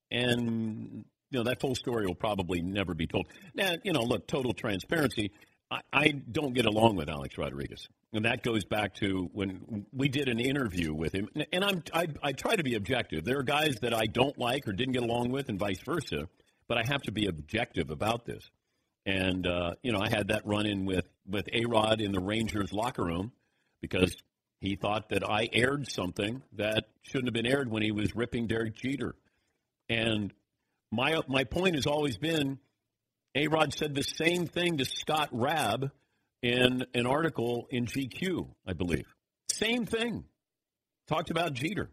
And 0.09 1.05
you 1.29 1.37
know, 1.39 1.43
that 1.43 1.59
full 1.59 1.75
story 1.75 2.07
will 2.07 2.15
probably 2.15 2.61
never 2.61 2.93
be 2.93 3.07
told. 3.07 3.27
Now, 3.53 3.75
you 3.83 3.93
know, 3.93 4.01
look, 4.01 4.27
total 4.27 4.53
transparency. 4.53 5.31
I, 5.69 5.81
I 5.91 6.07
don't 6.09 6.53
get 6.53 6.65
along 6.65 6.95
with 6.95 7.09
Alex 7.09 7.37
Rodriguez, 7.37 7.89
and 8.13 8.25
that 8.25 8.41
goes 8.41 8.63
back 8.63 8.95
to 8.95 9.29
when 9.33 9.85
we 9.91 10.07
did 10.07 10.29
an 10.29 10.39
interview 10.39 10.93
with 10.93 11.13
him. 11.13 11.29
And 11.51 11.63
I'm 11.63 11.83
I, 11.93 12.07
I 12.23 12.31
try 12.31 12.55
to 12.55 12.63
be 12.63 12.75
objective. 12.75 13.25
There 13.25 13.37
are 13.39 13.43
guys 13.43 13.75
that 13.81 13.93
I 13.93 14.05
don't 14.05 14.37
like 14.37 14.67
or 14.67 14.71
didn't 14.71 14.93
get 14.93 15.03
along 15.03 15.31
with, 15.31 15.49
and 15.49 15.59
vice 15.59 15.81
versa. 15.81 16.27
But 16.67 16.77
I 16.77 16.83
have 16.85 17.01
to 17.03 17.11
be 17.11 17.27
objective 17.27 17.91
about 17.91 18.25
this. 18.25 18.49
And 19.07 19.47
uh, 19.47 19.75
you 19.81 19.93
know, 19.93 19.99
I 19.99 20.09
had 20.09 20.27
that 20.27 20.45
run 20.45 20.65
in 20.65 20.85
with 20.85 21.05
with 21.25 21.47
A 21.53 21.65
Rod 21.65 22.01
in 22.01 22.11
the 22.11 22.19
Rangers 22.19 22.73
locker 22.73 23.05
room 23.05 23.31
because 23.81 24.13
he 24.59 24.75
thought 24.75 25.09
that 25.09 25.27
I 25.27 25.49
aired 25.53 25.89
something 25.89 26.43
that 26.57 26.89
shouldn't 27.03 27.27
have 27.27 27.33
been 27.33 27.45
aired 27.45 27.71
when 27.71 27.83
he 27.83 27.91
was 27.91 28.15
ripping 28.15 28.47
Derek 28.47 28.75
Jeter. 28.75 29.15
And 29.87 30.33
my 30.91 31.21
my 31.29 31.45
point 31.45 31.75
has 31.75 31.87
always 31.87 32.17
been, 32.17 32.59
A 33.33 33.47
Rod 33.47 33.73
said 33.73 33.95
the 33.95 34.03
same 34.03 34.45
thing 34.45 34.77
to 34.77 34.85
Scott 34.85 35.29
Raab 35.31 35.89
in 36.41 36.85
an 36.93 37.07
article 37.07 37.67
in 37.71 37.85
GQ, 37.85 38.49
I 38.67 38.73
believe. 38.73 39.07
Same 39.49 39.85
thing. 39.85 40.25
Talked 41.07 41.31
about 41.31 41.53
Jeter. 41.53 41.89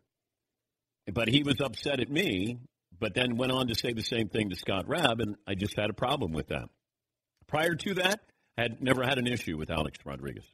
But 1.12 1.28
he 1.28 1.44
was 1.44 1.60
upset 1.60 2.00
at 2.00 2.10
me 2.10 2.58
but 2.98 3.14
then 3.14 3.36
went 3.36 3.52
on 3.52 3.68
to 3.68 3.74
say 3.74 3.92
the 3.92 4.02
same 4.02 4.28
thing 4.28 4.50
to 4.50 4.56
Scott 4.56 4.88
Raab, 4.88 5.20
and 5.20 5.36
I 5.46 5.54
just 5.54 5.76
had 5.76 5.90
a 5.90 5.92
problem 5.92 6.32
with 6.32 6.48
that. 6.48 6.68
Prior 7.54 7.76
to 7.76 7.94
that, 7.94 8.18
had 8.58 8.82
never 8.82 9.04
had 9.04 9.16
an 9.16 9.28
issue 9.28 9.56
with 9.56 9.70
Alex 9.70 10.00
Rodriguez. 10.04 10.44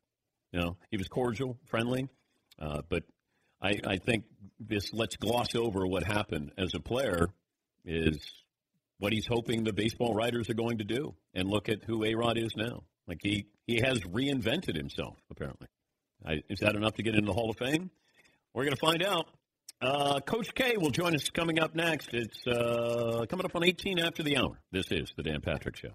You 0.52 0.60
know, 0.60 0.76
he 0.90 0.98
was 0.98 1.08
cordial, 1.08 1.56
friendly, 1.64 2.10
uh, 2.58 2.82
but 2.90 3.04
I, 3.62 3.80
I 3.86 3.96
think 3.96 4.24
this 4.58 4.92
let's 4.92 5.16
gloss 5.16 5.54
over 5.54 5.86
what 5.86 6.02
happened 6.02 6.52
as 6.58 6.74
a 6.74 6.78
player 6.78 7.28
is 7.86 8.18
what 8.98 9.14
he's 9.14 9.26
hoping 9.26 9.64
the 9.64 9.72
baseball 9.72 10.12
writers 10.12 10.50
are 10.50 10.54
going 10.54 10.76
to 10.76 10.84
do, 10.84 11.14
and 11.32 11.48
look 11.48 11.70
at 11.70 11.84
who 11.86 12.04
A 12.04 12.14
Rod 12.14 12.36
is 12.36 12.52
now. 12.54 12.82
Like 13.08 13.20
he 13.22 13.46
he 13.66 13.80
has 13.80 14.00
reinvented 14.00 14.76
himself 14.76 15.16
apparently. 15.30 15.68
I, 16.26 16.42
is 16.50 16.60
that 16.60 16.76
enough 16.76 16.96
to 16.96 17.02
get 17.02 17.14
into 17.14 17.28
the 17.28 17.32
Hall 17.32 17.48
of 17.48 17.56
Fame? 17.56 17.90
We're 18.52 18.64
going 18.64 18.76
to 18.76 18.86
find 18.86 19.02
out. 19.02 19.26
Uh, 19.80 20.20
Coach 20.20 20.54
K 20.54 20.76
will 20.76 20.90
join 20.90 21.14
us 21.14 21.30
coming 21.30 21.60
up 21.60 21.74
next. 21.74 22.10
It's 22.12 22.46
uh, 22.46 23.24
coming 23.30 23.46
up 23.46 23.56
on 23.56 23.64
18 23.64 23.98
after 23.98 24.22
the 24.22 24.36
hour. 24.36 24.60
This 24.70 24.92
is 24.92 25.14
the 25.16 25.22
Dan 25.22 25.40
Patrick 25.40 25.76
Show. 25.76 25.94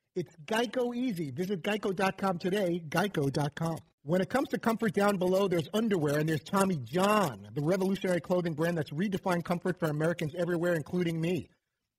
it's 0.15 0.35
Geico 0.45 0.95
easy. 0.95 1.31
Visit 1.31 1.63
geico.com 1.63 2.37
today, 2.39 2.81
geico.com. 2.89 3.77
When 4.03 4.19
it 4.19 4.29
comes 4.29 4.49
to 4.49 4.57
comfort 4.57 4.93
down 4.93 5.17
below, 5.17 5.47
there's 5.47 5.69
underwear 5.73 6.17
and 6.17 6.27
there's 6.27 6.43
Tommy 6.43 6.77
John, 6.83 7.47
the 7.53 7.61
revolutionary 7.61 8.19
clothing 8.19 8.53
brand 8.53 8.77
that's 8.77 8.89
redefined 8.89 9.43
comfort 9.43 9.79
for 9.79 9.89
Americans 9.89 10.33
everywhere, 10.35 10.73
including 10.73 11.21
me. 11.21 11.49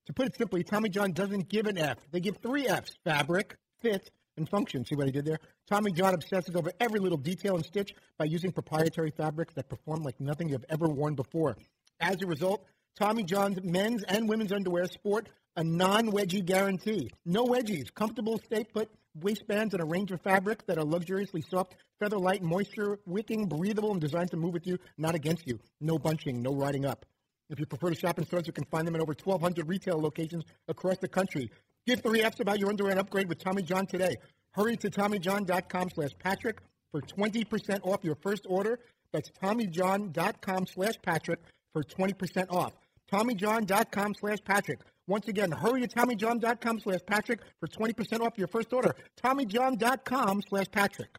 To 0.07 0.13
put 0.13 0.27
it 0.27 0.35
simply, 0.35 0.63
Tommy 0.63 0.89
John 0.89 1.13
doesn't 1.13 1.47
give 1.47 1.65
an 1.65 1.77
F. 1.77 1.97
They 2.11 2.19
give 2.19 2.37
three 2.37 2.67
Fs 2.67 2.91
fabric, 3.05 3.55
fit, 3.81 4.11
and 4.35 4.49
function. 4.49 4.85
See 4.85 4.95
what 4.95 5.07
I 5.07 5.11
did 5.11 5.25
there? 5.25 5.39
Tommy 5.69 5.93
John 5.93 6.13
obsesses 6.13 6.55
over 6.55 6.71
every 6.79 6.99
little 6.99 7.17
detail 7.17 7.55
and 7.55 7.65
stitch 7.65 7.93
by 8.17 8.25
using 8.25 8.51
proprietary 8.51 9.11
fabrics 9.11 9.53
that 9.53 9.69
perform 9.69 10.03
like 10.03 10.19
nothing 10.19 10.49
you've 10.49 10.65
ever 10.69 10.89
worn 10.89 11.15
before. 11.15 11.55
As 12.01 12.21
a 12.21 12.27
result, 12.27 12.65
Tommy 12.99 13.23
John's 13.23 13.63
men's 13.63 14.03
and 14.03 14.27
women's 14.27 14.51
underwear 14.51 14.85
sport 14.85 15.29
a 15.55 15.63
non-wedgie 15.63 16.45
guarantee. 16.45 17.09
No 17.25 17.45
wedgies, 17.45 17.93
comfortable 17.93 18.39
stay 18.45 18.63
put 18.63 18.89
waistbands 19.21 19.73
and 19.73 19.83
a 19.83 19.85
range 19.85 20.11
of 20.11 20.21
fabrics 20.21 20.65
that 20.67 20.77
are 20.77 20.83
luxuriously 20.83 21.41
soft, 21.41 21.75
feather 21.99 22.17
light, 22.17 22.41
moisture 22.41 22.99
wicking, 23.05 23.45
breathable, 23.47 23.91
and 23.91 24.01
designed 24.01 24.31
to 24.31 24.37
move 24.37 24.53
with 24.53 24.65
you, 24.65 24.77
not 24.97 25.15
against 25.15 25.47
you. 25.47 25.59
No 25.79 25.99
bunching, 25.99 26.41
no 26.41 26.53
riding 26.53 26.85
up. 26.85 27.05
If 27.49 27.59
you 27.59 27.65
prefer 27.65 27.89
to 27.89 27.95
shop 27.95 28.17
in 28.17 28.25
stores, 28.25 28.47
you 28.47 28.53
can 28.53 28.65
find 28.65 28.87
them 28.87 28.95
in 28.95 29.01
over 29.01 29.13
1,200 29.13 29.67
retail 29.67 29.99
locations 30.01 30.43
across 30.67 30.97
the 30.97 31.07
country. 31.07 31.51
Give 31.85 31.99
three 31.99 32.21
F's 32.21 32.39
about 32.39 32.59
your 32.59 32.69
underwear 32.69 32.91
and 32.91 32.99
upgrade 32.99 33.27
with 33.29 33.39
Tommy 33.39 33.61
John 33.61 33.85
today. 33.85 34.15
Hurry 34.51 34.77
to 34.77 34.89
TommyJohn.com 34.89 35.89
slash 35.93 36.11
Patrick 36.17 36.59
for 36.91 37.01
20% 37.01 37.85
off 37.85 38.03
your 38.03 38.15
first 38.15 38.45
order. 38.47 38.79
That's 39.11 39.29
TommyJohn.com 39.43 40.67
slash 40.67 40.93
Patrick 41.03 41.39
for 41.73 41.83
20% 41.83 42.51
off. 42.51 42.73
TommyJohn.com 43.11 44.15
slash 44.15 44.39
Patrick. 44.45 44.79
Once 45.07 45.27
again, 45.27 45.51
hurry 45.51 45.81
to 45.81 45.87
TommyJohn.com 45.87 46.79
slash 46.79 46.99
Patrick 47.05 47.41
for 47.59 47.67
20% 47.67 48.21
off 48.21 48.37
your 48.37 48.47
first 48.47 48.71
order. 48.71 48.95
TommyJohn.com 49.21 50.41
slash 50.47 50.65
Patrick. 50.71 51.17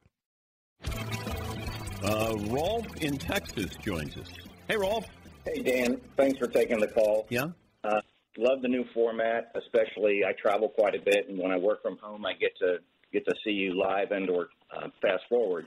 Uh, 2.02 2.34
Rolf 2.48 2.86
in 3.00 3.16
Texas 3.18 3.76
joins 3.82 4.16
us. 4.16 4.28
Hey, 4.68 4.76
Rolf. 4.76 5.06
Hey, 5.44 5.62
Dan. 5.62 6.00
Thanks 6.16 6.38
for 6.38 6.46
taking 6.46 6.78
the 6.80 6.88
call. 6.88 7.26
Yeah. 7.28 7.48
Uh, 7.82 8.00
love 8.38 8.62
the 8.62 8.68
new 8.68 8.84
format, 8.94 9.52
especially 9.54 10.22
I 10.26 10.32
travel 10.32 10.68
quite 10.68 10.94
a 10.94 10.98
bit, 10.98 11.28
and 11.28 11.38
when 11.38 11.50
I 11.50 11.58
work 11.58 11.82
from 11.82 11.98
home, 11.98 12.24
I 12.24 12.32
get 12.34 12.56
to 12.58 12.78
get 13.12 13.24
to 13.26 13.34
see 13.44 13.52
you 13.52 13.78
live 13.78 14.10
and 14.10 14.28
or 14.28 14.48
uh, 14.74 14.88
fast 15.00 15.22
forward. 15.28 15.66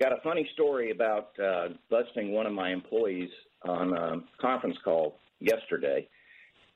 Got 0.00 0.12
a 0.12 0.20
funny 0.22 0.48
story 0.52 0.90
about 0.90 1.30
uh, 1.42 1.68
busting 1.90 2.32
one 2.32 2.46
of 2.46 2.52
my 2.52 2.70
employees 2.70 3.30
on 3.64 3.92
a 3.92 4.16
conference 4.40 4.76
call 4.84 5.16
yesterday. 5.40 6.08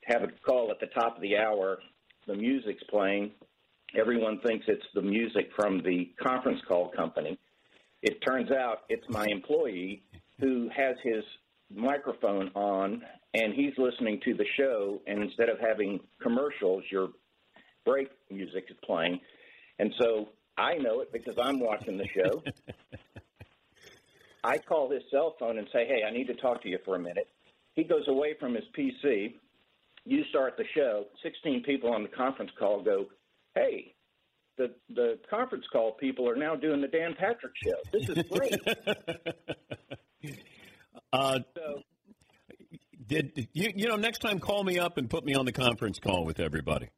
Have 0.05 0.23
a 0.23 0.29
call 0.45 0.71
at 0.71 0.81
the 0.81 0.87
top 0.87 1.17
of 1.17 1.23
the 1.23 1.37
hour. 1.37 1.79
The 2.27 2.35
music's 2.35 2.83
playing. 2.91 3.33
Everyone 3.99 4.41
thinks 4.41 4.65
it's 4.69 4.87
the 4.95 5.03
music 5.03 5.51
from 5.55 5.83
the 5.83 6.13
conference 6.23 6.61
call 6.67 6.89
company. 6.89 7.39
It 8.03 8.19
turns 8.27 8.51
out 8.51 8.81
it's 8.89 9.07
my 9.09 9.27
employee 9.27 10.03
who 10.41 10.69
has 10.75 10.97
his 11.05 11.23
microphone 11.75 12.51
on 12.55 13.03
and 13.35 13.55
he's 13.55 13.73
listening 13.79 14.21
to 14.25 14.35
the 14.35 14.45
show 14.57 15.01
and 15.07 15.23
instead 15.23 15.49
of 15.49 15.59
having 15.59 16.01
commercials 16.21 16.83
your 16.91 17.09
break 17.85 18.09
music 18.31 18.67
is 18.69 18.77
playing 18.85 19.19
and 19.79 19.93
so 19.99 20.29
i 20.59 20.75
know 20.75 21.01
it 21.01 21.13
because 21.13 21.35
i'm 21.41 21.59
watching 21.59 21.97
the 21.97 22.07
show 22.15 22.43
i 24.45 24.59
call 24.59 24.91
his 24.91 25.03
cell 25.11 25.35
phone 25.39 25.59
and 25.59 25.67
say 25.73 25.87
hey 25.87 26.03
i 26.07 26.11
need 26.13 26.27
to 26.27 26.35
talk 26.35 26.63
to 26.63 26.69
you 26.69 26.79
for 26.85 26.97
a 26.97 26.99
minute 26.99 27.29
he 27.75 27.85
goes 27.85 28.07
away 28.09 28.35
from 28.39 28.55
his 28.55 28.65
pc 28.77 29.35
you 30.05 30.25
start 30.31 30.57
the 30.57 30.65
show 30.75 31.07
16 31.23 31.63
people 31.65 31.93
on 31.93 32.03
the 32.03 32.09
conference 32.09 32.51
call 32.59 32.83
go 32.83 33.07
hey 33.55 33.95
the 34.59 34.75
the 34.95 35.19
conference 35.31 35.65
call 35.73 35.93
people 35.93 36.29
are 36.29 36.37
now 36.37 36.55
doing 36.55 36.81
the 36.81 36.89
dan 36.89 37.15
patrick 37.19 37.53
show 37.65 37.77
this 37.93 38.09
is 38.09 38.23
great 38.31 38.55
Uh, 41.13 41.41
did 43.07 43.49
you 43.53 43.71
you 43.75 43.89
know 43.89 43.97
next 43.97 44.21
time 44.21 44.39
call 44.39 44.65
me 44.65 44.79
up 44.79 44.97
and 44.97 45.11
put 45.11 45.25
me 45.25 45.35
on 45.35 45.45
the 45.45 45.53
conference 45.53 45.99
call 45.99 46.25
with 46.25 46.41
everybody? 46.41 46.89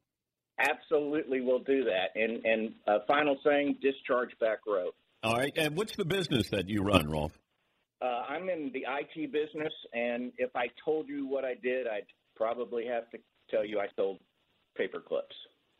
Absolutely, 0.59 1.41
we'll 1.41 1.59
do 1.59 1.83
that. 1.83 2.15
And 2.15 2.45
and 2.45 2.73
uh, 2.87 2.99
final 3.07 3.37
saying, 3.43 3.77
discharge 3.81 4.29
back 4.39 4.59
row. 4.65 4.91
All 5.23 5.35
right. 5.35 5.51
And 5.57 5.75
what's 5.75 5.95
the 5.95 6.05
business 6.05 6.49
that 6.49 6.69
you 6.69 6.81
run, 6.81 7.09
Rolf? 7.09 7.31
Uh, 8.01 8.23
I'm 8.29 8.49
in 8.49 8.71
the 8.73 8.85
IT 8.87 9.31
business, 9.31 9.73
and 9.93 10.31
if 10.37 10.55
I 10.55 10.67
told 10.83 11.07
you 11.07 11.27
what 11.27 11.43
I 11.43 11.55
did, 11.61 11.87
I'd 11.87 12.05
probably 12.35 12.85
have 12.85 13.09
to 13.11 13.17
tell 13.49 13.65
you 13.65 13.79
I 13.79 13.87
sold 13.95 14.19
paper 14.77 14.99
clips. 14.99 15.35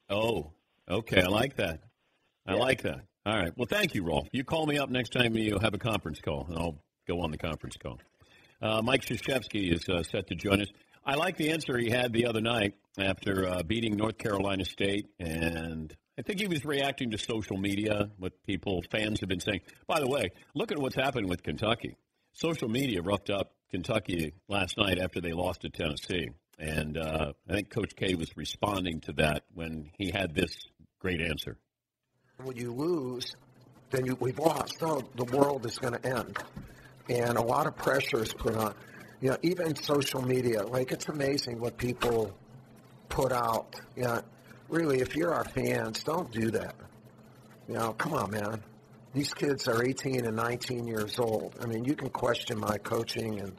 Oh, 0.10 0.52
okay. 0.89 1.22
I 1.22 1.28
like 1.28 1.58
that. 1.58 1.82
I 2.48 2.54
like 2.54 2.84
that. 2.84 3.02
All 3.26 3.36
right. 3.36 3.52
Well, 3.58 3.68
thank 3.68 3.96
you, 3.96 4.04
Rolf. 4.04 4.28
You 4.32 4.44
call 4.44 4.68
me 4.68 4.78
up 4.78 4.89
next 4.89 5.10
time 5.10 5.36
you 5.36 5.58
have 5.60 5.74
a 5.74 5.80
conference 5.80 6.22
call, 6.22 6.46
and 6.48 6.58
I'll 6.58 6.78
go 7.08 7.22
on 7.22 7.32
the 7.32 7.38
conference 7.38 7.76
call. 7.78 8.00
Uh, 8.62 8.82
Mike 8.84 9.02
Krzyzewski 9.02 9.74
is 9.74 9.89
uh, 9.89 10.04
set 10.04 10.28
to 10.28 10.36
join 10.36 10.62
us. 10.62 10.68
I 11.06 11.15
like 11.15 11.38
the 11.38 11.52
answer 11.52 11.78
he 11.78 11.89
had 11.89 12.13
the 12.13 12.28
other 12.28 12.41
night 12.41 12.74
after 13.00 13.48
uh, 13.48 13.63
beating 13.63 13.96
North 13.96 14.18
Carolina 14.18 14.65
State, 14.65 15.08
and 15.20 15.96
I 16.18 16.22
think 16.22 16.39
he 16.39 16.48
was 16.48 16.63
reacting 16.63 17.12
to 17.12 17.18
social 17.18 17.58
media, 17.58 18.10
what 18.18 18.34
people, 18.46 18.84
fans 18.89 19.20
have 19.20 19.30
been 19.30 19.39
saying. 19.39 19.62
By 19.88 20.00
the 20.00 20.08
way, 20.08 20.30
look 20.54 20.72
at 20.72 20.80
what's 20.80 20.96
happened 20.96 21.30
with 21.30 21.44
Kentucky. 21.44 21.98
Social 22.34 22.70
media 22.70 23.02
roughed 23.02 23.30
up 23.30 23.54
Kentucky 23.72 24.34
last 24.48 24.78
night 24.78 24.98
after 25.00 25.20
they 25.20 25.34
lost 25.34 25.62
to 25.62 25.70
Tennessee, 25.70 26.30
and 26.58 26.98
uh, 26.98 27.34
I 27.50 27.54
think 27.54 27.70
Coach 27.70 27.96
K 27.96 28.15
was 28.15 28.36
responding 28.38 29.02
to 29.02 29.13
that 29.13 29.44
when 29.54 29.89
he 29.98 30.12
had 30.12 30.34
this 30.34 30.56
great 31.00 31.22
answer. 31.22 31.58
When 32.44 32.56
you 32.58 32.74
lose, 32.74 33.36
then 33.91 34.06
you, 34.06 34.18
we've 34.20 34.39
lost. 34.39 34.80
So 34.80 35.02
the 35.15 35.26
world 35.26 35.65
is 35.65 35.78
going 35.78 35.94
to 35.94 36.06
end 36.06 36.38
and 37.10 37.38
a 37.38 37.41
lot 37.41 37.68
of 37.68 37.76
pressure 37.76 38.22
is 38.24 38.34
put 38.34 38.56
on. 38.56 38.74
You 39.22 39.32
know, 39.32 39.38
even 39.41 39.76
social 39.76 40.22
media, 40.22 40.63
like 40.63 40.91
it's 40.91 41.08
amazing 41.08 41.60
what 41.60 41.78
people 41.78 42.36
put 43.10 43.32
out. 43.32 43.76
You 43.96 44.04
know, 44.04 44.22
really, 44.70 45.00
if 45.00 45.15
you're 45.15 45.34
our 45.34 45.46
fans, 45.46 46.04
don't 46.04 46.32
do 46.32 46.52
that. 46.52 46.76
You 47.68 47.76
know, 47.76 47.94
come 47.94 48.13
on, 48.13 48.32
man. 48.32 48.63
These 49.13 49.34
kids 49.34 49.68
are 49.68 49.84
18 49.84 50.26
and 50.26 50.36
19 50.36 50.88
years 50.88 51.18
old. 51.20 51.56
I 51.62 51.65
mean, 51.65 51.86
you 51.86 51.96
can 51.96 52.10
question 52.10 52.60
my 52.60 52.78
coaching 52.78 53.39
and 53.39 53.54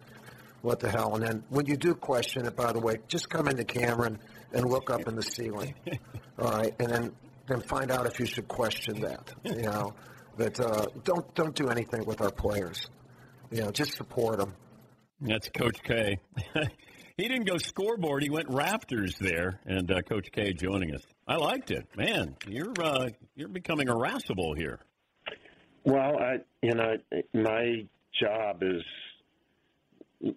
what 0.62 0.80
the 0.80 0.90
hell. 0.90 1.14
And 1.14 1.26
then 1.26 1.44
when 1.48 1.66
you 1.66 1.76
do 1.76 1.94
question 1.94 2.46
it, 2.46 2.56
by 2.56 2.72
the 2.72 2.80
way, 2.80 2.96
just 3.08 3.28
come 3.28 3.46
into 3.46 3.58
the 3.58 3.64
camera 3.64 4.06
and, 4.06 4.18
and 4.52 4.68
look 4.68 4.90
up 4.90 5.06
in 5.06 5.16
the 5.16 5.22
ceiling. 5.22 5.74
All 6.38 6.50
right, 6.50 6.74
and 6.78 6.90
then 6.90 7.12
then 7.46 7.60
find 7.60 7.90
out 7.90 8.06
if 8.06 8.18
you 8.18 8.26
should 8.26 8.48
question 8.48 9.00
that. 9.00 9.32
You 9.44 9.62
know, 9.62 9.94
but 10.36 10.58
uh, 10.60 10.86
don't 11.04 11.34
don't 11.34 11.54
do 11.54 11.68
anything 11.68 12.04
with 12.04 12.20
our 12.20 12.30
players 12.30 12.88
you 13.50 13.62
know, 13.62 13.70
just 13.70 13.94
support 13.94 14.38
them. 14.38 14.54
That's 15.20 15.48
Coach 15.48 15.82
K. 15.82 16.18
he 17.16 17.28
didn't 17.28 17.46
go 17.46 17.56
scoreboard; 17.58 18.22
he 18.22 18.30
went 18.30 18.48
rafters 18.50 19.16
there, 19.18 19.60
and 19.64 19.90
uh, 19.90 20.02
Coach 20.02 20.28
K 20.32 20.52
joining 20.52 20.94
us. 20.94 21.02
I 21.26 21.36
liked 21.36 21.70
it, 21.70 21.86
man. 21.96 22.36
You're 22.46 22.74
uh, 22.82 23.08
you're 23.34 23.48
becoming 23.48 23.88
irascible 23.88 24.54
here. 24.54 24.80
Well, 25.84 26.18
I 26.18 26.36
you 26.62 26.74
know 26.74 26.96
my 27.32 27.86
job 28.20 28.62
is 28.62 28.82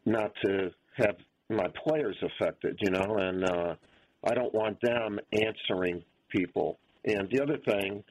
not 0.05 0.31
to 0.45 0.69
have 0.97 1.15
my 1.49 1.67
players 1.83 2.15
affected, 2.21 2.77
you 2.81 2.91
know, 2.91 3.17
and 3.17 3.43
uh, 3.43 3.75
I 4.23 4.33
don't 4.33 4.53
want 4.53 4.79
them 4.81 5.19
answering 5.33 6.03
people. 6.29 6.77
And 7.05 7.29
the 7.31 7.41
other 7.41 7.57
thing, 7.65 8.03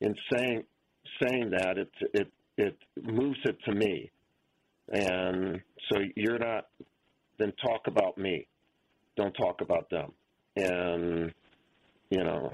in 0.00 0.14
saying 0.32 0.64
saying 1.22 1.50
that, 1.50 1.78
it 1.78 1.90
it 2.14 2.32
it 2.56 2.76
moves 3.02 3.38
it 3.44 3.56
to 3.64 3.74
me, 3.74 4.10
and 4.88 5.60
so 5.90 6.00
you're 6.16 6.38
not. 6.38 6.66
Then 7.38 7.52
talk 7.64 7.86
about 7.86 8.18
me. 8.18 8.46
Don't 9.16 9.32
talk 9.32 9.62
about 9.62 9.88
them. 9.90 10.12
And 10.56 11.32
you 12.10 12.22
know, 12.22 12.52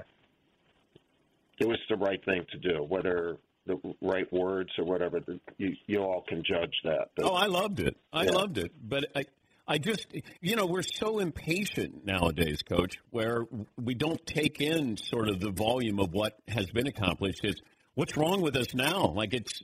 it 1.59 1.67
was 1.67 1.79
the 1.89 1.97
right 1.97 2.23
thing 2.25 2.45
to 2.51 2.57
do. 2.57 2.83
Whether 2.83 3.37
the 3.69 3.95
right 4.01 4.31
words 4.33 4.69
or 4.77 4.85
whatever, 4.85 5.19
you 5.57 5.75
you 5.87 5.99
all 5.99 6.23
can 6.27 6.43
judge 6.43 6.73
that. 6.83 7.09
But, 7.15 7.25
Oh, 7.25 7.35
I 7.35 7.45
loved 7.45 7.79
it. 7.79 7.95
I 8.11 8.23
Yeah. 8.25 8.31
loved 8.31 8.57
it. 8.57 8.71
But 8.81 9.05
I, 9.15 9.25
I 9.67 9.77
just, 9.77 10.07
you 10.41 10.55
know, 10.55 10.65
we're 10.65 10.81
so 10.81 11.19
impatient 11.19 12.05
nowadays, 12.05 12.61
Coach, 12.63 12.97
where 13.11 13.45
we 13.81 13.93
don't 13.93 14.23
take 14.25 14.59
in 14.61 14.97
sort 14.97 15.29
of 15.29 15.39
the 15.39 15.51
volume 15.51 15.99
of 15.99 16.11
what 16.11 16.37
has 16.47 16.65
been 16.71 16.87
accomplished. 16.87 17.41
Is 17.43 17.61
what's 17.93 18.17
wrong 18.17 18.41
with 18.41 18.55
us 18.55 18.73
now? 18.73 19.13
Like 19.15 19.33
it's, 19.33 19.63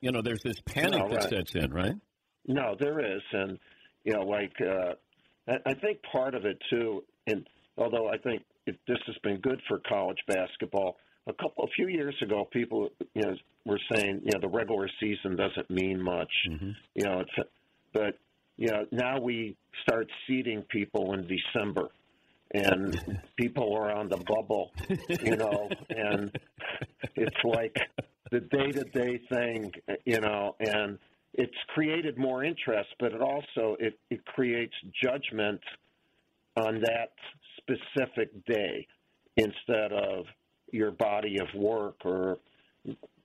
you 0.00 0.10
know, 0.10 0.20
there's 0.22 0.42
this 0.42 0.60
panic 0.66 0.98
No, 1.00 1.08
that 1.10 1.16
right. 1.16 1.30
sets 1.30 1.54
in, 1.54 1.72
right? 1.72 1.94
No, 2.48 2.74
there 2.78 2.98
is, 3.16 3.22
and 3.32 3.58
you 4.04 4.12
know, 4.14 4.22
like 4.22 4.52
uh, 4.60 4.94
I, 5.48 5.70
I 5.70 5.74
think 5.74 5.98
part 6.12 6.34
of 6.34 6.44
it 6.44 6.58
too. 6.70 7.04
And 7.28 7.46
although 7.78 8.08
I 8.08 8.18
think 8.18 8.42
it, 8.66 8.78
this 8.88 8.98
has 9.06 9.16
been 9.22 9.40
good 9.40 9.60
for 9.68 9.80
college 9.88 10.18
basketball, 10.26 10.96
a 11.26 11.32
couple, 11.32 11.64
a 11.64 11.68
few 11.68 11.88
years 11.88 12.14
ago, 12.22 12.46
people 12.50 12.90
you 13.14 13.22
know 13.22 13.34
were 13.64 13.80
saying 13.92 14.22
you 14.24 14.32
know 14.32 14.40
the 14.40 14.48
regular 14.48 14.88
season 15.00 15.36
doesn't 15.36 15.70
mean 15.70 16.00
much. 16.00 16.30
Mm-hmm. 16.48 16.70
You 16.94 17.04
know, 17.04 17.20
it's, 17.20 17.48
but 17.92 18.18
you 18.56 18.68
know 18.68 18.86
now 18.92 19.20
we 19.20 19.56
start 19.82 20.08
seeding 20.26 20.62
people 20.62 21.14
in 21.14 21.26
December. 21.26 21.88
And 22.54 23.20
people 23.36 23.74
are 23.74 23.90
on 23.90 24.08
the 24.08 24.18
bubble, 24.18 24.70
you 25.20 25.36
know, 25.36 25.68
and 25.90 26.30
it's 27.16 27.36
like 27.42 27.76
the 28.30 28.38
day 28.38 28.70
to 28.70 28.84
day 28.84 29.20
thing, 29.28 29.72
you 30.04 30.20
know, 30.20 30.54
and 30.60 30.96
it's 31.34 31.56
created 31.74 32.16
more 32.16 32.44
interest, 32.44 32.90
but 33.00 33.12
it 33.12 33.20
also 33.20 33.76
it, 33.80 33.98
it 34.10 34.24
creates 34.26 34.74
judgment 35.02 35.60
on 36.56 36.80
that 36.80 37.12
specific 37.58 38.44
day 38.46 38.86
instead 39.36 39.92
of 39.92 40.24
your 40.72 40.90
body 40.90 41.38
of 41.38 41.48
work 41.54 41.96
or 42.04 42.38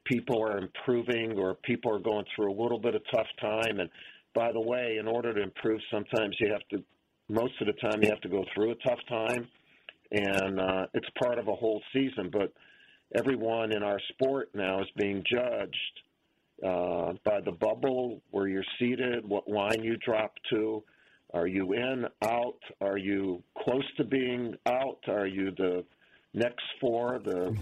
people 0.06 0.42
are 0.42 0.58
improving 0.58 1.38
or 1.38 1.56
people 1.56 1.94
are 1.94 2.00
going 2.00 2.26
through 2.36 2.52
a 2.52 2.58
little 2.62 2.80
bit 2.80 2.96
of 2.96 3.02
tough 3.14 3.28
time 3.40 3.80
and 3.80 3.90
by 4.34 4.52
the 4.52 4.60
way 4.60 4.98
in 5.00 5.08
order 5.08 5.34
to 5.34 5.42
improve 5.42 5.80
sometimes 5.92 6.36
you 6.40 6.52
have 6.52 6.68
to 6.70 6.84
most 7.30 7.54
of 7.62 7.68
the 7.68 7.74
time 7.74 8.02
you 8.02 8.10
have 8.10 8.22
to 8.22 8.30
go 8.30 8.44
through 8.54 8.72
a 8.72 8.76
tough 8.88 9.00
time 9.08 9.48
and 10.12 10.60
uh, 10.60 10.86
it's 10.94 11.08
part 11.22 11.38
of 11.38 11.48
a 11.48 11.54
whole 11.54 11.82
season 11.94 12.30
but 12.32 12.52
everyone 13.16 13.72
in 13.72 13.84
our 13.84 14.00
sport 14.10 14.50
now 14.54 14.82
is 14.82 14.88
being 14.98 15.24
judged 15.30 16.02
uh, 16.66 17.14
by 17.26 17.42
the 17.44 17.52
bubble 17.52 18.22
where 18.32 18.48
you're 18.48 18.64
seated, 18.80 19.28
what 19.28 19.48
line 19.50 19.84
you 19.84 19.98
drop 19.98 20.34
to. 20.52 20.84
Are 21.34 21.48
you 21.48 21.74
in, 21.74 22.06
out? 22.24 22.60
Are 22.82 22.98
you 22.98 23.42
close 23.64 23.86
to 23.98 24.04
being 24.04 24.54
out? 24.68 25.00
Are 25.08 25.26
you 25.26 25.52
the 25.58 25.84
next 26.34 26.64
four, 26.80 27.20
the 27.24 27.56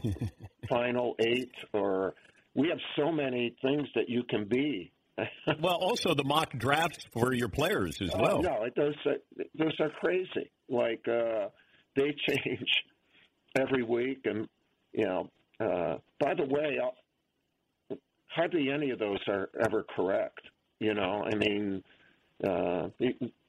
final 0.70 1.16
eight? 1.20 1.52
Or 1.74 2.14
we 2.56 2.70
have 2.70 2.80
so 2.96 3.12
many 3.12 3.56
things 3.62 3.88
that 3.96 4.10
you 4.10 4.24
can 4.24 4.46
be. 4.46 4.92
well, 5.62 5.76
also 5.76 6.14
the 6.14 6.24
mock 6.24 6.52
drafts 6.58 7.06
for 7.12 7.34
your 7.34 7.50
players 7.50 8.02
as 8.02 8.10
Oh, 8.14 8.22
well. 8.22 8.42
no, 8.42 8.64
it 8.64 8.74
those 8.76 8.96
are, 9.06 9.18
those 9.58 9.74
are 9.80 9.90
crazy. 9.90 10.50
Like 10.70 11.06
uh, 11.08 11.50
they 11.96 12.16
change 12.30 12.70
every 13.58 13.84
week, 13.84 14.22
and 14.26 14.48
you 14.94 15.06
know. 15.06 15.30
Uh, 15.60 15.98
by 16.22 16.34
the 16.36 16.46
way, 16.46 16.80
I'll, 16.82 17.98
hardly 18.28 18.72
any 18.72 18.92
of 18.92 19.00
those 19.00 19.20
are 19.28 19.50
ever 19.62 19.84
correct. 19.94 20.40
You 20.80 20.94
know, 20.94 21.26
I 21.30 21.36
mean, 21.36 21.84
uh, 22.42 22.88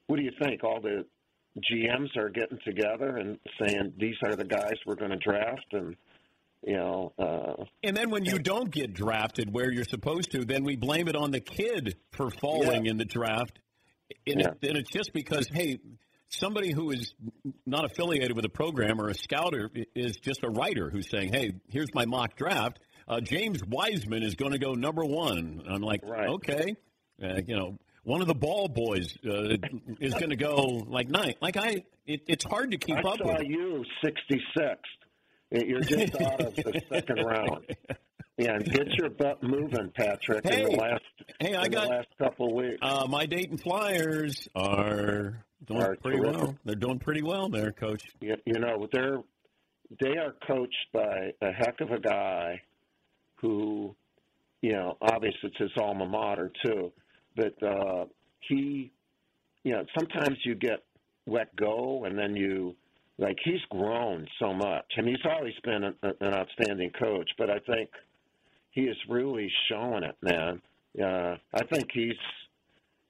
what 0.07 0.17
do 0.17 0.21
you 0.21 0.33
think? 0.43 0.65
All 0.65 0.81
the 0.81 1.05
GMs 1.57 2.15
are 2.17 2.29
getting 2.29 2.59
together 2.65 3.17
and 3.17 3.37
saying 3.59 3.93
these 3.97 4.15
are 4.23 4.35
the 4.35 4.45
guys 4.45 4.75
we're 4.85 4.95
going 4.95 5.11
to 5.11 5.17
draft, 5.17 5.73
and 5.73 5.95
you 6.65 6.77
know, 6.77 7.11
uh, 7.17 7.63
And 7.83 7.97
then 7.97 8.11
when 8.11 8.23
you 8.23 8.37
don't 8.37 8.69
get 8.69 8.93
drafted 8.93 9.51
where 9.51 9.71
you're 9.71 9.83
supposed 9.83 10.31
to, 10.31 10.45
then 10.45 10.63
we 10.63 10.75
blame 10.75 11.07
it 11.07 11.15
on 11.15 11.31
the 11.31 11.39
kid 11.39 11.95
for 12.11 12.29
falling 12.29 12.85
in 12.85 12.97
the 12.97 13.05
draft. 13.05 13.59
And, 14.27 14.41
it, 14.41 14.57
and 14.61 14.77
it's 14.77 14.91
just 14.91 15.11
because, 15.11 15.47
hey, 15.51 15.79
somebody 16.29 16.71
who 16.71 16.91
is 16.91 17.15
not 17.65 17.85
affiliated 17.85 18.35
with 18.35 18.45
a 18.45 18.49
program 18.49 19.01
or 19.01 19.09
a 19.09 19.15
scouter 19.15 19.71
is 19.95 20.17
just 20.17 20.43
a 20.43 20.49
writer 20.49 20.89
who's 20.91 21.09
saying, 21.09 21.33
hey, 21.33 21.53
here's 21.67 21.93
my 21.95 22.05
mock 22.05 22.35
draft. 22.35 22.79
Uh, 23.07 23.19
James 23.19 23.63
Wiseman 23.67 24.21
is 24.21 24.35
going 24.35 24.51
to 24.51 24.59
go 24.59 24.73
number 24.73 25.03
one. 25.03 25.63
I'm 25.67 25.81
like, 25.81 26.03
okay, 26.03 26.75
uh, 27.23 27.41
you 27.47 27.55
know, 27.57 27.77
one 28.03 28.21
of 28.21 28.27
the 28.27 28.35
ball 28.35 28.67
boys 28.67 29.17
uh, 29.25 29.57
is 29.99 30.13
going 30.15 30.29
to 30.29 30.35
go 30.35 30.55
like 30.87 31.09
nine. 31.09 31.35
Like 31.41 31.57
I, 31.57 31.83
it, 32.05 32.21
it's 32.27 32.43
hard 32.43 32.71
to 32.71 32.77
keep 32.77 32.97
I 32.97 33.01
up 33.01 33.17
saw 33.19 33.33
with. 33.37 33.43
you 33.47 33.83
66th. 34.03 34.75
You're 35.51 35.81
just 35.81 36.15
out 36.21 36.39
of 36.41 36.55
the 36.55 36.81
second 36.89 37.23
round. 37.25 37.65
Yeah, 38.37 38.55
and 38.55 38.65
get 38.65 38.87
your 38.97 39.09
butt 39.09 39.43
moving, 39.43 39.91
Patrick. 39.93 40.45
in 40.45 40.51
Hey, 40.51 40.63
the 40.63 40.71
last, 40.71 41.01
hey, 41.39 41.53
I 41.55 41.65
in 41.65 41.71
got- 41.71 41.83
the 41.89 41.95
last 41.95 42.07
couple 42.17 42.47
of 42.47 42.53
weeks. 42.55 42.77
Uh, 42.81 43.05
my 43.09 43.25
Dayton 43.25 43.57
Flyers 43.57 44.47
are 44.55 45.43
doing 45.67 45.81
Are 45.81 45.95
pretty 45.97 46.17
terrific. 46.19 46.41
well. 46.41 46.55
They're 46.65 46.75
doing 46.75 46.97
pretty 46.99 47.21
well 47.21 47.49
there, 47.49 47.71
Coach. 47.71 48.01
you, 48.21 48.35
you 48.45 48.53
know 48.59 48.87
they're 48.91 49.17
they 49.99 50.17
are 50.17 50.33
coached 50.47 50.87
by 50.93 51.31
a 51.41 51.51
heck 51.51 51.81
of 51.81 51.91
a 51.91 51.99
guy 51.99 52.61
who 53.41 53.93
you 54.61 54.71
know 54.71 54.97
obviously 55.01 55.49
it's 55.49 55.57
his 55.57 55.71
alma 55.77 56.05
mater 56.07 56.49
too 56.65 56.91
but 57.35 57.61
uh 57.63 58.05
he 58.47 58.91
you 59.63 59.71
know 59.73 59.83
sometimes 59.97 60.37
you 60.43 60.55
get 60.55 60.83
let 61.27 61.55
go 61.55 62.03
and 62.05 62.17
then 62.17 62.35
you 62.35 62.75
like 63.17 63.37
he's 63.43 63.61
grown 63.69 64.27
so 64.39 64.53
much 64.53 64.85
and 64.97 65.07
he's 65.07 65.23
always 65.25 65.53
been 65.63 65.83
a, 65.83 65.93
an 66.21 66.33
outstanding 66.33 66.91
coach 66.99 67.29
but 67.37 67.49
i 67.49 67.59
think 67.59 67.89
he 68.71 68.81
is 68.81 68.97
really 69.09 69.51
showing 69.69 70.03
it 70.03 70.15
man 70.21 70.61
uh 71.03 71.35
i 71.53 71.63
think 71.71 71.89
he's 71.93 72.15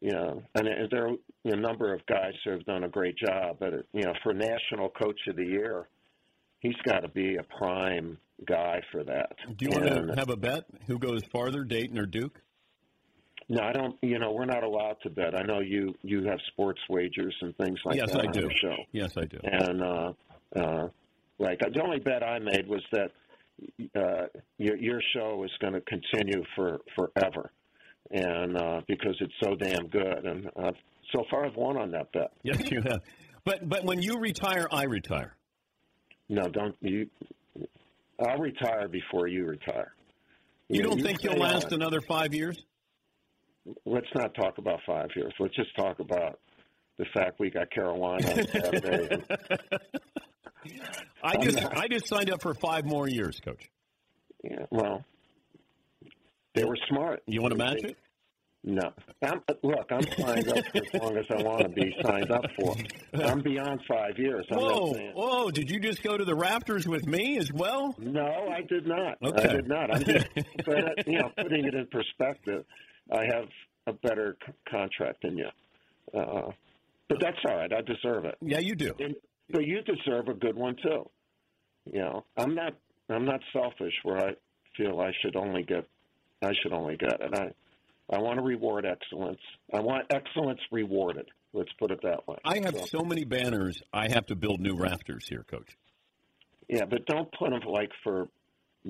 you 0.03 0.11
know, 0.11 0.41
and 0.55 0.67
there 0.89 1.09
are 1.09 1.15
a 1.45 1.55
number 1.55 1.93
of 1.93 2.03
guys 2.07 2.33
who 2.43 2.49
have 2.49 2.65
done 2.65 2.83
a 2.85 2.89
great 2.89 3.15
job. 3.17 3.57
But 3.59 3.85
you 3.93 4.01
know, 4.01 4.13
for 4.23 4.33
National 4.33 4.89
Coach 4.89 5.19
of 5.27 5.35
the 5.35 5.45
Year, 5.45 5.87
he's 6.59 6.75
got 6.83 7.01
to 7.01 7.07
be 7.07 7.35
a 7.35 7.43
prime 7.43 8.17
guy 8.47 8.81
for 8.91 9.03
that. 9.03 9.33
Do 9.57 9.65
you 9.65 9.69
want 9.69 9.85
And- 9.85 10.07
to 10.07 10.15
have 10.15 10.31
a 10.31 10.35
bet? 10.35 10.65
Who 10.87 10.97
goes 10.97 11.21
farther, 11.31 11.63
Dayton 11.63 11.99
or 11.99 12.07
Duke? 12.07 12.41
No, 13.51 13.63
I 13.63 13.73
don't. 13.73 13.97
You 14.01 14.17
know, 14.17 14.31
we're 14.31 14.45
not 14.45 14.63
allowed 14.63 14.95
to 15.03 15.09
bet. 15.09 15.35
I 15.35 15.41
know 15.41 15.59
you 15.59 15.93
you 16.03 16.23
have 16.23 16.39
sports 16.53 16.79
wagers 16.89 17.35
and 17.41 17.53
things 17.57 17.77
like 17.83 17.97
yes, 17.97 18.09
that 18.13 18.21
I 18.21 18.27
on 18.27 18.31
do. 18.31 18.39
your 18.39 18.51
show. 18.51 18.75
Yes, 18.93 19.17
I 19.17 19.25
do. 19.25 19.39
And 19.43 19.83
uh, 19.83 20.13
uh, 20.55 20.87
like 21.37 21.59
the 21.59 21.81
only 21.83 21.99
bet 21.99 22.23
I 22.23 22.39
made 22.39 22.65
was 22.65 22.81
that 22.93 23.11
uh, 23.93 24.27
your 24.57 24.77
your 24.77 25.01
show 25.13 25.43
is 25.43 25.51
going 25.59 25.73
to 25.73 25.81
continue 25.81 26.45
for 26.55 26.79
forever, 26.95 27.51
and 28.11 28.55
uh, 28.55 28.81
because 28.87 29.17
it's 29.19 29.33
so 29.43 29.55
damn 29.55 29.87
good. 29.87 30.25
And 30.25 30.47
uh, 30.55 30.71
so 31.11 31.25
far, 31.29 31.45
I've 31.45 31.57
won 31.57 31.75
on 31.75 31.91
that 31.91 32.09
bet. 32.13 32.31
Yes, 32.43 32.71
you 32.71 32.81
have. 32.87 33.01
But 33.43 33.67
but 33.67 33.83
when 33.83 34.01
you 34.01 34.17
retire, 34.17 34.69
I 34.71 34.83
retire. 34.83 35.35
No, 36.29 36.43
don't 36.43 36.75
you. 36.79 37.09
I'll 38.17 38.37
retire 38.37 38.87
before 38.87 39.27
you 39.27 39.45
retire. 39.45 39.91
You 40.69 40.83
know, 40.83 40.91
don't 40.91 41.01
think 41.01 41.21
you'll 41.21 41.35
last 41.35 41.65
on. 41.65 41.73
another 41.73 41.99
five 41.99 42.33
years? 42.33 42.63
Let's 43.85 44.07
not 44.15 44.33
talk 44.33 44.57
about 44.57 44.79
five 44.87 45.09
years. 45.15 45.33
Let's 45.39 45.55
just 45.55 45.75
talk 45.75 45.99
about 45.99 46.39
the 46.97 47.05
fact 47.13 47.39
we 47.39 47.49
got 47.49 47.69
Carolina 47.71 48.27
on 48.31 48.47
Saturday. 48.47 49.23
I 51.23 51.37
just 51.37 51.61
not- 51.61 51.77
I 51.77 51.87
just 51.87 52.07
signed 52.07 52.31
up 52.31 52.41
for 52.41 52.53
five 52.55 52.85
more 52.85 53.07
years, 53.07 53.39
Coach. 53.39 53.69
Yeah, 54.43 54.65
well, 54.71 55.03
they 56.55 56.63
were 56.63 56.77
smart. 56.89 57.21
You 57.27 57.41
want 57.41 57.51
to 57.53 57.57
match 57.57 57.83
it? 57.83 57.97
No. 58.63 58.91
I'm, 59.23 59.41
look, 59.63 59.91
I'm 59.91 60.03
signed 60.19 60.47
up 60.49 60.63
for 60.71 60.77
as 60.77 61.01
long 61.01 61.17
as 61.17 61.25
I 61.31 61.41
want 61.41 61.61
to 61.61 61.69
be 61.69 61.95
signed 62.03 62.31
up 62.31 62.45
for. 62.59 62.75
I'm 63.23 63.41
beyond 63.41 63.81
five 63.87 64.17
years. 64.19 64.45
I'm 64.51 64.57
Whoa, 64.59 64.93
whoa! 65.15 65.51
Did 65.51 65.69
you 65.71 65.79
just 65.79 66.03
go 66.03 66.15
to 66.15 66.23
the 66.23 66.35
rafters 66.35 66.87
with 66.87 67.07
me 67.07 67.37
as 67.39 67.51
well? 67.51 67.95
No, 67.99 68.49
I 68.51 68.61
did 68.61 68.85
not. 68.87 69.17
Okay. 69.23 69.49
I 69.49 69.51
did 69.53 69.67
not. 69.67 69.95
I'm 69.95 70.03
just, 70.03 70.27
but, 70.65 71.07
you 71.07 71.19
know, 71.19 71.31
putting 71.37 71.65
it 71.65 71.73
in 71.73 71.87
perspective, 71.87 72.65
I 73.11 73.25
have 73.25 73.45
a 73.87 73.93
better 73.93 74.37
c- 74.45 74.53
contract 74.69 75.23
than 75.23 75.37
you. 75.37 75.47
Uh, 76.17 76.51
but 77.09 77.19
that's 77.19 77.37
all 77.47 77.57
right. 77.57 77.71
I 77.71 77.81
deserve 77.81 78.25
it. 78.25 78.35
Yeah, 78.41 78.59
you 78.59 78.75
do. 78.75 78.93
And, 78.99 79.15
but 79.49 79.65
you 79.65 79.81
deserve 79.81 80.27
a 80.27 80.33
good 80.33 80.55
one 80.55 80.75
too. 80.81 81.09
You 81.91 81.99
know, 81.99 82.25
I'm 82.37 82.55
not. 82.55 82.73
I'm 83.09 83.25
not 83.25 83.41
selfish 83.51 83.93
where 84.03 84.17
I 84.17 84.31
feel 84.77 84.99
I 85.01 85.11
should 85.21 85.35
only 85.35 85.63
get. 85.63 85.85
I 86.41 86.51
should 86.61 86.73
only 86.73 86.97
get 86.97 87.19
it. 87.21 87.33
I. 87.33 87.51
I 88.13 88.19
want 88.19 88.37
to 88.39 88.43
reward 88.43 88.85
excellence. 88.85 89.39
I 89.73 89.79
want 89.79 90.05
excellence 90.09 90.59
rewarded. 90.69 91.27
Let's 91.53 91.71
put 91.79 91.91
it 91.91 91.99
that 92.03 92.27
way. 92.27 92.37
I 92.43 92.59
have 92.59 92.75
So- 92.77 92.99
so 92.99 93.03
many 93.05 93.23
banners. 93.23 93.81
I 93.93 94.09
have 94.09 94.25
to 94.27 94.35
build 94.35 94.59
new 94.59 94.75
rafters 94.75 95.27
here, 95.29 95.43
Coach. 95.49 95.77
Yeah, 96.67 96.85
but 96.85 97.05
don't 97.05 97.29
put 97.37 97.49
them 97.51 97.61
like 97.67 97.89
for 98.03 98.27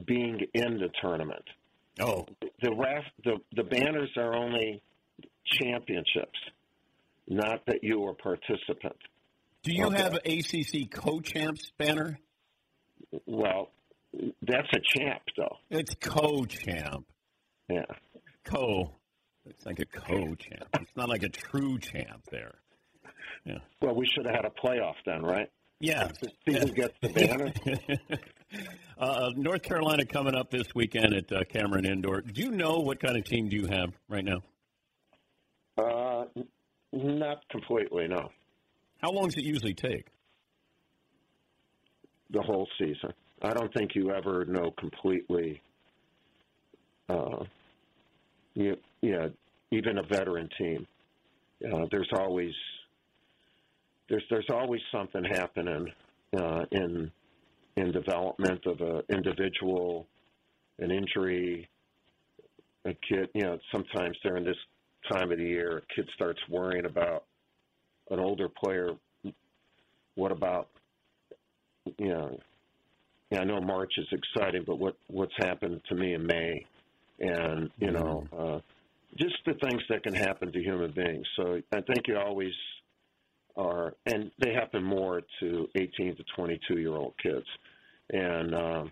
being 0.05 0.39
in 0.55 0.79
the 0.79 0.89
tournament. 1.01 1.43
Oh, 1.99 2.25
the 2.61 2.71
raf, 2.73 3.03
the 3.23 3.37
the 3.55 3.63
banners 3.63 4.09
are 4.17 4.33
only 4.35 4.81
championships, 5.45 6.39
not 7.27 7.65
that 7.67 7.79
you 7.83 7.99
were 7.99 8.11
a 8.11 8.15
participant. 8.15 8.95
Do 9.63 9.73
you 9.73 9.85
Okay. 9.87 9.97
have 9.97 10.13
an 10.13 10.21
ACC 10.25 10.89
co-champs 10.89 11.71
banner? 11.77 12.17
Well, 13.27 13.71
that's 14.41 14.67
a 14.73 14.79
champ, 14.97 15.21
though. 15.37 15.57
It's 15.69 15.93
co-champ. 15.95 17.05
Yeah. 17.69 17.85
Co. 18.45 18.95
It's 19.45 19.65
like 19.65 19.79
a 19.79 19.85
co-champ. 19.85 20.67
It's 20.79 20.95
not 20.95 21.09
like 21.09 21.23
a 21.23 21.29
true 21.29 21.77
champ 21.79 22.23
there. 22.31 22.55
Yeah. 23.45 23.59
Well, 23.81 23.95
we 23.95 24.05
should 24.07 24.25
have 24.25 24.35
had 24.35 24.45
a 24.45 24.49
playoff 24.49 24.95
then, 25.05 25.21
right? 25.23 25.49
Yeah. 25.79 26.09
See 26.47 26.53
who 26.57 26.67
gets 26.73 26.93
the 27.01 27.09
banner. 27.09 27.53
uh, 28.97 29.29
North 29.35 29.63
Carolina 29.63 30.05
coming 30.05 30.35
up 30.35 30.49
this 30.49 30.67
weekend 30.75 31.13
at 31.13 31.31
uh, 31.31 31.43
Cameron 31.45 31.85
Indoor. 31.85 32.21
Do 32.21 32.41
you 32.41 32.51
know 32.51 32.79
what 32.79 32.99
kind 32.99 33.17
of 33.17 33.23
team 33.23 33.49
do 33.49 33.55
you 33.55 33.67
have 33.67 33.93
right 34.09 34.25
now? 34.25 34.41
Uh, 35.77 36.25
n- 36.35 36.47
not 36.93 37.47
completely, 37.49 38.07
no. 38.07 38.29
How 39.01 39.11
long 39.11 39.25
does 39.25 39.37
it 39.37 39.43
usually 39.43 39.73
take? 39.73 40.07
The 42.31 42.41
whole 42.41 42.67
season. 42.77 43.13
I 43.41 43.53
don't 43.53 43.73
think 43.73 43.95
you 43.95 44.11
ever 44.11 44.45
know 44.45 44.71
completely. 44.79 45.61
Uh, 47.09 47.43
you, 48.53 48.77
yeah, 49.01 49.27
even 49.71 49.97
a 49.97 50.03
veteran 50.03 50.49
team. 50.57 50.85
Uh, 51.65 51.85
there's 51.91 52.09
always 52.13 52.53
there's 54.09 54.23
there's 54.29 54.49
always 54.49 54.81
something 54.91 55.23
happening 55.23 55.87
uh, 56.37 56.65
in 56.71 57.11
in 57.77 57.91
development 57.91 58.65
of 58.65 58.81
an 58.81 59.01
individual, 59.09 60.07
an 60.79 60.91
injury, 60.91 61.69
a 62.85 62.93
kid. 63.07 63.29
You 63.33 63.43
know, 63.43 63.57
sometimes 63.71 64.17
during 64.23 64.43
this 64.43 64.57
time 65.11 65.31
of 65.31 65.37
the 65.37 65.43
year, 65.43 65.77
a 65.77 65.95
kid 65.95 66.09
starts 66.15 66.39
worrying 66.49 66.85
about 66.85 67.23
an 68.09 68.19
older 68.19 68.49
player. 68.49 68.89
What 70.15 70.31
about 70.31 70.67
you 71.97 72.09
know? 72.09 72.39
Yeah, 73.31 73.39
I 73.39 73.43
know 73.45 73.61
March 73.61 73.93
is 73.97 74.07
exciting, 74.11 74.63
but 74.67 74.77
what 74.77 74.95
what's 75.07 75.33
happened 75.37 75.81
to 75.87 75.95
me 75.95 76.13
in 76.13 76.25
May, 76.25 76.65
and 77.19 77.69
you 77.79 77.91
know, 77.91 78.27
uh, 78.37 78.59
just 79.17 79.35
the 79.45 79.53
things 79.53 79.81
that 79.89 80.03
can 80.03 80.13
happen 80.13 80.51
to 80.51 80.59
human 80.59 80.91
beings. 80.91 81.25
So 81.37 81.61
I 81.71 81.81
think 81.81 82.07
you 82.07 82.17
always 82.17 82.53
are, 83.55 83.93
and 84.05 84.31
they 84.43 84.53
happen 84.53 84.83
more 84.83 85.21
to 85.39 85.67
18 85.75 86.15
to 86.15 86.23
22 86.35 86.79
year 86.79 86.95
old 86.95 87.13
kids. 87.21 87.45
And 88.11 88.55
um, 88.55 88.91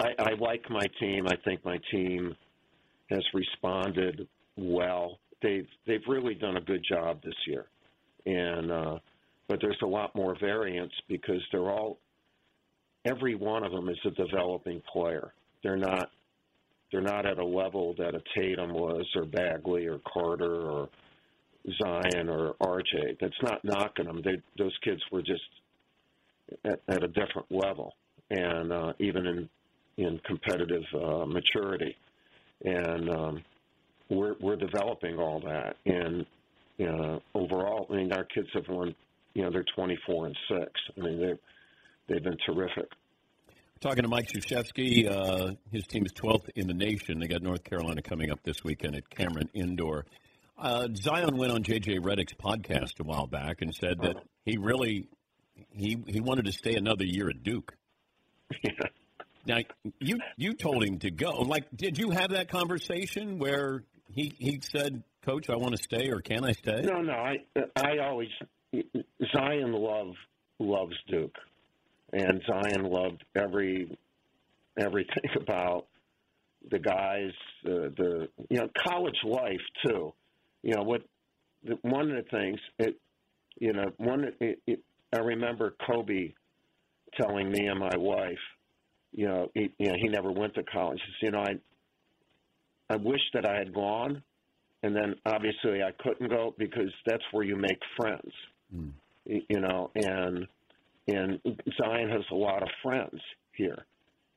I, 0.00 0.08
I 0.18 0.34
like 0.38 0.68
my 0.70 0.86
team. 1.00 1.26
I 1.26 1.36
think 1.44 1.64
my 1.64 1.78
team 1.90 2.34
has 3.10 3.22
responded 3.34 4.28
well. 4.56 5.18
They've 5.42 5.66
they've 5.86 6.02
really 6.08 6.34
done 6.34 6.56
a 6.56 6.60
good 6.60 6.84
job 6.88 7.22
this 7.22 7.34
year, 7.46 7.66
and 8.26 8.70
uh, 8.70 8.98
but 9.48 9.60
there's 9.60 9.78
a 9.82 9.86
lot 9.86 10.14
more 10.14 10.36
variance 10.38 10.92
because 11.08 11.40
they're 11.52 11.70
all 11.70 11.98
every 13.04 13.34
one 13.34 13.64
of 13.64 13.72
them 13.72 13.88
is 13.88 13.98
a 14.04 14.10
developing 14.10 14.82
player. 14.92 15.32
They're 15.62 15.76
not 15.76 16.10
they're 16.90 17.00
not 17.00 17.26
at 17.26 17.38
a 17.38 17.44
level 17.44 17.94
that 17.98 18.14
a 18.14 18.22
Tatum 18.34 18.72
was 18.72 19.06
or 19.14 19.24
Bagley 19.26 19.86
or 19.86 20.00
Carter 20.12 20.62
or 20.62 20.88
Zion 21.80 22.28
or 22.28 22.54
RJ. 22.60 23.18
That's 23.20 23.42
not 23.42 23.64
knocking 23.64 24.06
them. 24.06 24.22
They, 24.24 24.40
those 24.56 24.76
kids 24.82 25.00
were 25.10 25.22
just 25.22 25.42
at, 26.64 26.80
at 26.88 27.02
a 27.02 27.08
different 27.08 27.50
level, 27.50 27.94
and 28.30 28.72
uh, 28.72 28.92
even 28.98 29.26
in 29.26 29.48
in 29.96 30.20
competitive 30.24 30.84
uh, 30.94 31.26
maturity, 31.26 31.96
and 32.64 33.10
um, 33.10 33.44
we're 34.08 34.34
we're 34.40 34.56
developing 34.56 35.18
all 35.18 35.40
that. 35.40 35.76
And 35.86 36.24
you 36.78 36.86
know, 36.86 37.22
overall, 37.34 37.86
I 37.90 37.96
mean, 37.96 38.12
our 38.12 38.24
kids 38.24 38.48
have 38.54 38.68
won. 38.68 38.94
You 39.34 39.44
know, 39.44 39.50
they're 39.50 39.64
24 39.76 40.26
and 40.26 40.36
six. 40.48 40.72
I 40.96 41.00
mean, 41.00 41.20
they 41.20 41.38
they've 42.08 42.24
been 42.24 42.38
terrific. 42.46 42.88
Talking 43.80 44.02
to 44.02 44.08
Mike 44.08 44.28
Krzyzewski, 44.28 45.08
uh, 45.08 45.52
his 45.70 45.86
team 45.86 46.04
is 46.04 46.12
12th 46.12 46.48
in 46.56 46.66
the 46.66 46.74
nation. 46.74 47.20
They 47.20 47.28
got 47.28 47.42
North 47.42 47.62
Carolina 47.62 48.02
coming 48.02 48.32
up 48.32 48.42
this 48.42 48.64
weekend 48.64 48.96
at 48.96 49.08
Cameron 49.08 49.48
Indoor. 49.54 50.04
Uh, 50.58 50.88
Zion 50.94 51.36
went 51.36 51.52
on 51.52 51.62
JJ 51.62 52.00
Redick's 52.00 52.34
podcast 52.34 52.98
a 52.98 53.04
while 53.04 53.26
back 53.26 53.62
and 53.62 53.72
said 53.74 54.00
that 54.02 54.16
he 54.44 54.56
really 54.58 55.08
he 55.70 55.96
he 56.06 56.20
wanted 56.20 56.46
to 56.46 56.52
stay 56.52 56.74
another 56.74 57.04
year 57.04 57.28
at 57.28 57.42
Duke. 57.42 57.74
Now 59.46 59.60
you 59.98 60.18
you 60.36 60.52
told 60.52 60.84
him 60.84 60.98
to 60.98 61.10
go. 61.10 61.38
Like, 61.38 61.64
did 61.74 61.96
you 61.96 62.10
have 62.10 62.32
that 62.32 62.50
conversation 62.50 63.38
where 63.38 63.82
he 64.12 64.34
he 64.38 64.60
said, 64.60 65.02
"Coach, 65.24 65.48
I 65.48 65.56
want 65.56 65.74
to 65.74 65.82
stay, 65.82 66.10
or 66.10 66.20
can 66.20 66.44
I 66.44 66.52
stay?" 66.52 66.82
No, 66.82 67.00
no. 67.00 67.14
I 67.14 67.38
I 67.74 67.98
always 68.04 68.28
Zion 69.34 69.72
love 69.72 70.12
loves 70.58 70.94
Duke, 71.08 71.34
and 72.12 72.42
Zion 72.46 72.84
loved 72.84 73.24
every 73.34 73.96
everything 74.78 75.30
about 75.40 75.86
the 76.70 76.78
guys, 76.78 77.32
the 77.64 77.90
the 77.96 78.28
you 78.50 78.58
know 78.58 78.68
college 78.86 79.18
life 79.24 79.64
too. 79.86 80.12
You 80.62 80.74
know 80.74 80.82
what? 80.82 81.02
The, 81.64 81.76
one 81.82 82.10
of 82.10 82.16
the 82.24 82.30
things 82.30 82.60
it 82.78 82.96
you 83.58 83.72
know 83.72 83.90
one 83.98 84.24
it, 84.40 84.60
it, 84.66 84.80
I 85.12 85.18
remember 85.18 85.74
Kobe 85.86 86.32
telling 87.20 87.50
me 87.50 87.66
and 87.66 87.80
my 87.80 87.96
wife, 87.96 88.38
you 89.12 89.26
know, 89.26 89.48
he, 89.54 89.72
you 89.78 89.88
know, 89.88 89.94
he 90.00 90.08
never 90.08 90.30
went 90.30 90.54
to 90.54 90.62
college. 90.64 91.00
He 91.06 91.12
says, 91.12 91.18
you 91.22 91.30
know, 91.32 91.40
I 91.40 92.94
I 92.94 92.96
wish 92.96 93.20
that 93.34 93.46
I 93.46 93.56
had 93.56 93.74
gone, 93.74 94.22
and 94.82 94.94
then 94.94 95.14
obviously 95.26 95.82
I 95.82 95.90
couldn't 96.02 96.28
go 96.30 96.54
because 96.58 96.92
that's 97.06 97.22
where 97.32 97.44
you 97.44 97.56
make 97.56 97.78
friends, 97.96 98.32
Y- 99.26 99.42
you 99.48 99.60
know, 99.60 99.90
and 99.94 100.46
and 101.08 101.40
Zion 101.78 102.10
has 102.10 102.24
a 102.30 102.34
lot 102.34 102.62
of 102.62 102.68
friends 102.82 103.20
here, 103.52 103.84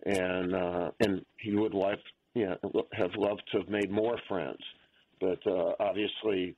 and 0.05 0.55
uh, 0.55 0.91
and 1.01 1.25
he 1.37 1.55
would 1.55 1.73
like, 1.73 1.99
you 2.33 2.47
know, 2.47 2.57
have 2.93 3.11
loved 3.17 3.43
to 3.51 3.59
have 3.59 3.69
made 3.69 3.91
more 3.91 4.17
friends, 4.27 4.59
but 5.21 5.39
uh, 5.47 5.73
obviously 5.79 6.55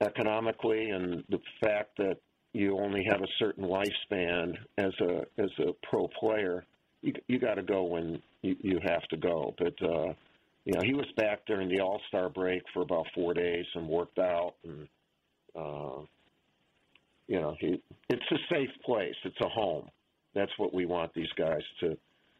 economically 0.00 0.90
and 0.90 1.22
the 1.28 1.38
fact 1.60 1.96
that 1.98 2.16
you 2.52 2.78
only 2.78 3.04
have 3.08 3.20
a 3.22 3.26
certain 3.38 3.64
lifespan 3.64 4.54
as 4.78 4.92
a 5.00 5.20
as 5.38 5.50
a 5.60 5.72
pro 5.88 6.08
player, 6.08 6.64
you 7.02 7.12
you 7.28 7.38
got 7.38 7.54
to 7.54 7.62
go 7.62 7.84
when 7.84 8.20
you, 8.42 8.56
you 8.60 8.80
have 8.84 9.02
to 9.08 9.16
go. 9.16 9.54
But 9.58 9.74
uh, 9.82 10.12
you 10.64 10.74
know, 10.74 10.82
he 10.82 10.94
was 10.94 11.06
back 11.16 11.46
during 11.46 11.68
the 11.68 11.80
All 11.80 12.00
Star 12.08 12.28
break 12.28 12.62
for 12.74 12.82
about 12.82 13.06
four 13.14 13.32
days 13.32 13.64
and 13.74 13.88
worked 13.88 14.18
out, 14.18 14.54
and 14.64 14.88
uh, 15.56 16.02
you 17.26 17.40
know, 17.40 17.56
he 17.58 17.80
it's 18.10 18.30
a 18.30 18.54
safe 18.54 18.70
place. 18.84 19.14
It's 19.24 19.40
a 19.40 19.48
home. 19.48 19.88
That's 20.34 20.52
what 20.58 20.74
we 20.74 20.86
want 20.86 21.12
these 21.14 21.32
guys 21.38 21.62
to 21.80 21.96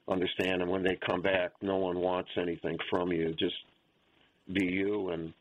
understand. 0.08 0.62
And 0.62 0.70
when 0.70 0.82
they 0.82 0.98
come 1.06 1.22
back, 1.22 1.52
no 1.62 1.76
one 1.76 1.98
wants 2.00 2.30
anything 2.36 2.76
from 2.90 3.12
you. 3.12 3.34
Just 3.38 3.54
be 4.52 4.66
you 4.66 5.10
and 5.10 5.32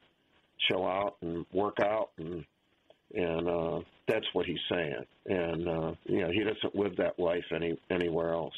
chill 0.70 0.86
out 0.86 1.18
and 1.22 1.46
work 1.54 1.78
out 1.84 2.10
and 2.18 2.46
and 3.14 3.48
uh 3.50 3.80
that's 4.08 4.26
what 4.34 4.46
he's 4.46 4.60
saying. 4.72 5.06
And 5.26 5.68
uh 5.68 5.94
you 6.06 6.22
know 6.22 6.30
he 6.32 6.44
doesn't 6.44 6.76
live 6.76 6.96
that 6.98 7.20
life 7.20 7.44
any 7.54 7.78
anywhere 7.90 8.34
else. 8.34 8.54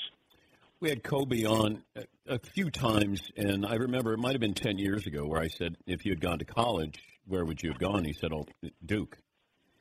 We 0.79 0.89
had 0.89 1.03
Kobe 1.03 1.45
on 1.45 1.81
a, 1.95 2.03
a 2.27 2.39
few 2.39 2.69
times, 2.69 3.21
and 3.37 3.65
I 3.65 3.75
remember 3.75 4.13
it 4.13 4.17
might 4.19 4.33
have 4.33 4.41
been 4.41 4.53
10 4.53 4.77
years 4.77 5.07
ago 5.07 5.25
where 5.25 5.39
I 5.41 5.47
said, 5.47 5.77
if 5.87 6.03
you 6.05 6.11
had 6.11 6.19
gone 6.19 6.39
to 6.39 6.45
college, 6.45 6.99
where 7.25 7.45
would 7.45 7.63
you 7.63 7.69
have 7.71 7.79
gone? 7.79 8.03
He 8.03 8.11
said, 8.11 8.33
oh, 8.33 8.45
Duke. 8.85 9.17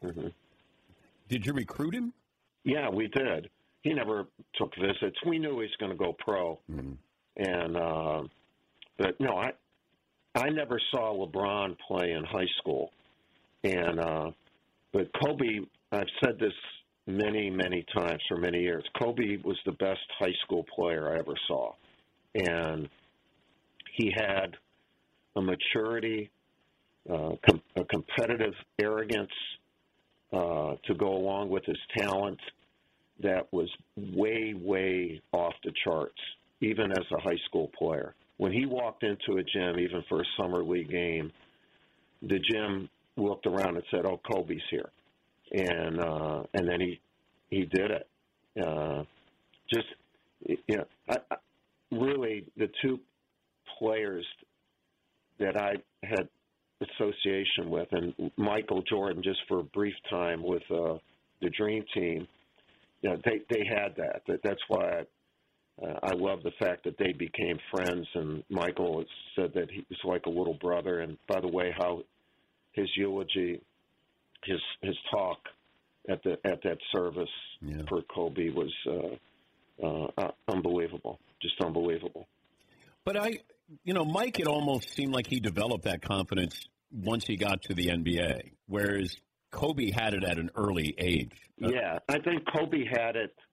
hmm 0.00 0.28
Did 1.28 1.44
you 1.44 1.52
recruit 1.54 1.94
him? 1.94 2.12
yeah 2.64 2.88
we 2.88 3.08
did. 3.08 3.50
He 3.82 3.92
never 3.92 4.28
took 4.54 4.72
visits. 4.76 5.16
We 5.26 5.40
knew 5.40 5.54
he 5.54 5.62
was 5.62 5.76
going 5.80 5.90
to 5.90 5.98
go 5.98 6.12
pro. 6.16 6.60
And 7.36 7.76
uh 7.76 8.22
but 8.98 9.18
no 9.18 9.36
i 9.38 9.50
i 10.34 10.48
never 10.48 10.80
saw 10.90 11.14
lebron 11.14 11.76
play 11.86 12.12
in 12.12 12.24
high 12.24 12.48
school. 12.58 12.90
And 13.64 14.00
uh 14.00 14.30
but 14.92 15.10
kobe 15.22 15.60
i've 15.92 16.06
said 16.24 16.38
this 16.38 16.52
many 17.06 17.50
many 17.50 17.84
times 17.96 18.20
for 18.28 18.36
many 18.36 18.60
years. 18.60 18.84
Kobe 19.00 19.38
was 19.44 19.58
the 19.66 19.72
best 19.72 20.00
high 20.18 20.34
school 20.44 20.64
player 20.74 21.14
i 21.14 21.18
ever 21.18 21.34
saw. 21.48 21.72
And 22.34 22.88
he 23.96 24.12
had 24.16 24.56
a 25.36 25.42
maturity 25.42 26.30
uh, 27.10 27.32
com- 27.48 27.62
a 27.76 27.84
competitive 27.84 28.54
arrogance 28.80 29.30
uh, 30.32 30.74
to 30.86 30.94
go 30.94 31.16
along 31.16 31.48
with 31.48 31.64
his 31.64 31.78
talent 31.96 32.38
that 33.22 33.52
was 33.52 33.68
way, 33.96 34.54
way 34.54 35.20
off 35.32 35.54
the 35.64 35.72
charts, 35.84 36.18
even 36.60 36.90
as 36.92 37.04
a 37.16 37.20
high 37.20 37.38
school 37.46 37.70
player. 37.78 38.14
When 38.38 38.52
he 38.52 38.66
walked 38.66 39.04
into 39.04 39.38
a 39.38 39.42
gym, 39.42 39.78
even 39.78 40.02
for 40.08 40.20
a 40.20 40.24
summer 40.36 40.64
league 40.64 40.90
game, 40.90 41.30
the 42.22 42.38
gym 42.50 42.88
looked 43.16 43.46
around 43.46 43.76
and 43.76 43.84
said, 43.90 44.04
"Oh, 44.04 44.20
Kobe's 44.30 44.62
here," 44.70 44.90
and 45.52 46.00
uh, 46.00 46.42
and 46.54 46.68
then 46.68 46.80
he 46.80 47.00
he 47.50 47.64
did 47.66 47.90
it. 47.90 48.08
Uh, 48.60 49.04
just 49.72 49.86
you 50.46 50.76
know, 50.76 50.84
I, 51.08 51.16
I, 51.30 51.36
really 51.90 52.44
the 52.56 52.68
two 52.80 52.98
players 53.78 54.26
that 55.38 55.56
I 55.56 55.74
had 56.02 56.28
association 56.80 57.70
with, 57.70 57.88
and 57.92 58.30
Michael 58.36 58.82
Jordan, 58.82 59.22
just 59.22 59.40
for 59.48 59.60
a 59.60 59.64
brief 59.64 59.94
time 60.10 60.42
with 60.42 60.62
uh, 60.70 60.94
the 61.40 61.50
Dream 61.50 61.84
Team, 61.94 62.26
you 63.02 63.10
know, 63.10 63.16
they 63.24 63.40
they 63.50 63.64
had 63.66 63.94
that. 63.96 64.22
that 64.26 64.40
that's 64.42 64.60
why 64.68 65.02
uh, 65.80 65.98
I 66.02 66.12
love 66.14 66.42
the 66.42 66.52
fact 66.58 66.84
that 66.84 66.98
they 66.98 67.12
became 67.12 67.58
friends. 67.70 68.06
And 68.14 68.42
Michael 68.50 69.04
said 69.36 69.52
that 69.54 69.70
he 69.70 69.84
was 69.88 69.98
like 70.04 70.26
a 70.26 70.30
little 70.30 70.58
brother. 70.60 71.00
And 71.00 71.16
by 71.28 71.40
the 71.40 71.48
way, 71.48 71.72
how 71.78 72.02
his 72.72 72.88
eulogy, 72.96 73.60
his 74.44 74.60
his 74.82 74.96
talk 75.10 75.38
at 76.08 76.22
the 76.24 76.32
at 76.44 76.62
that 76.64 76.78
service 76.94 77.30
Yeah. 77.60 77.82
for 77.88 78.02
Kobe 78.02 78.50
was 78.50 78.72
uh, 78.86 79.86
uh, 79.86 80.06
uh, 80.18 80.30
unbelievable, 80.48 81.18
just 81.40 81.54
unbelievable. 81.64 82.26
But 83.04 83.16
I, 83.16 83.38
you 83.84 83.94
know, 83.94 84.04
Mike, 84.04 84.38
it 84.38 84.46
almost 84.46 84.90
seemed 84.90 85.12
like 85.12 85.26
he 85.26 85.40
developed 85.40 85.84
that 85.84 86.02
confidence 86.02 86.68
once 86.92 87.26
he 87.26 87.36
got 87.36 87.62
to 87.62 87.74
the 87.74 87.88
NBA, 87.88 88.52
whereas 88.66 89.16
Kobe 89.50 89.90
had 89.90 90.14
it 90.14 90.24
at 90.24 90.38
an 90.38 90.50
early 90.54 90.94
age. 90.98 91.32
Yeah, 91.58 91.98
I 92.08 92.18
think 92.18 92.42
Kobe 92.54 92.84
had 92.84 93.16
it, 93.16 93.30
uh, 93.30 93.51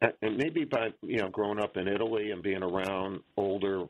and 0.00 0.36
maybe 0.36 0.64
by 0.64 0.88
you 1.02 1.18
know 1.18 1.28
growing 1.28 1.58
up 1.58 1.76
in 1.76 1.88
Italy 1.88 2.30
and 2.30 2.42
being 2.42 2.62
around 2.62 3.20
older 3.36 3.84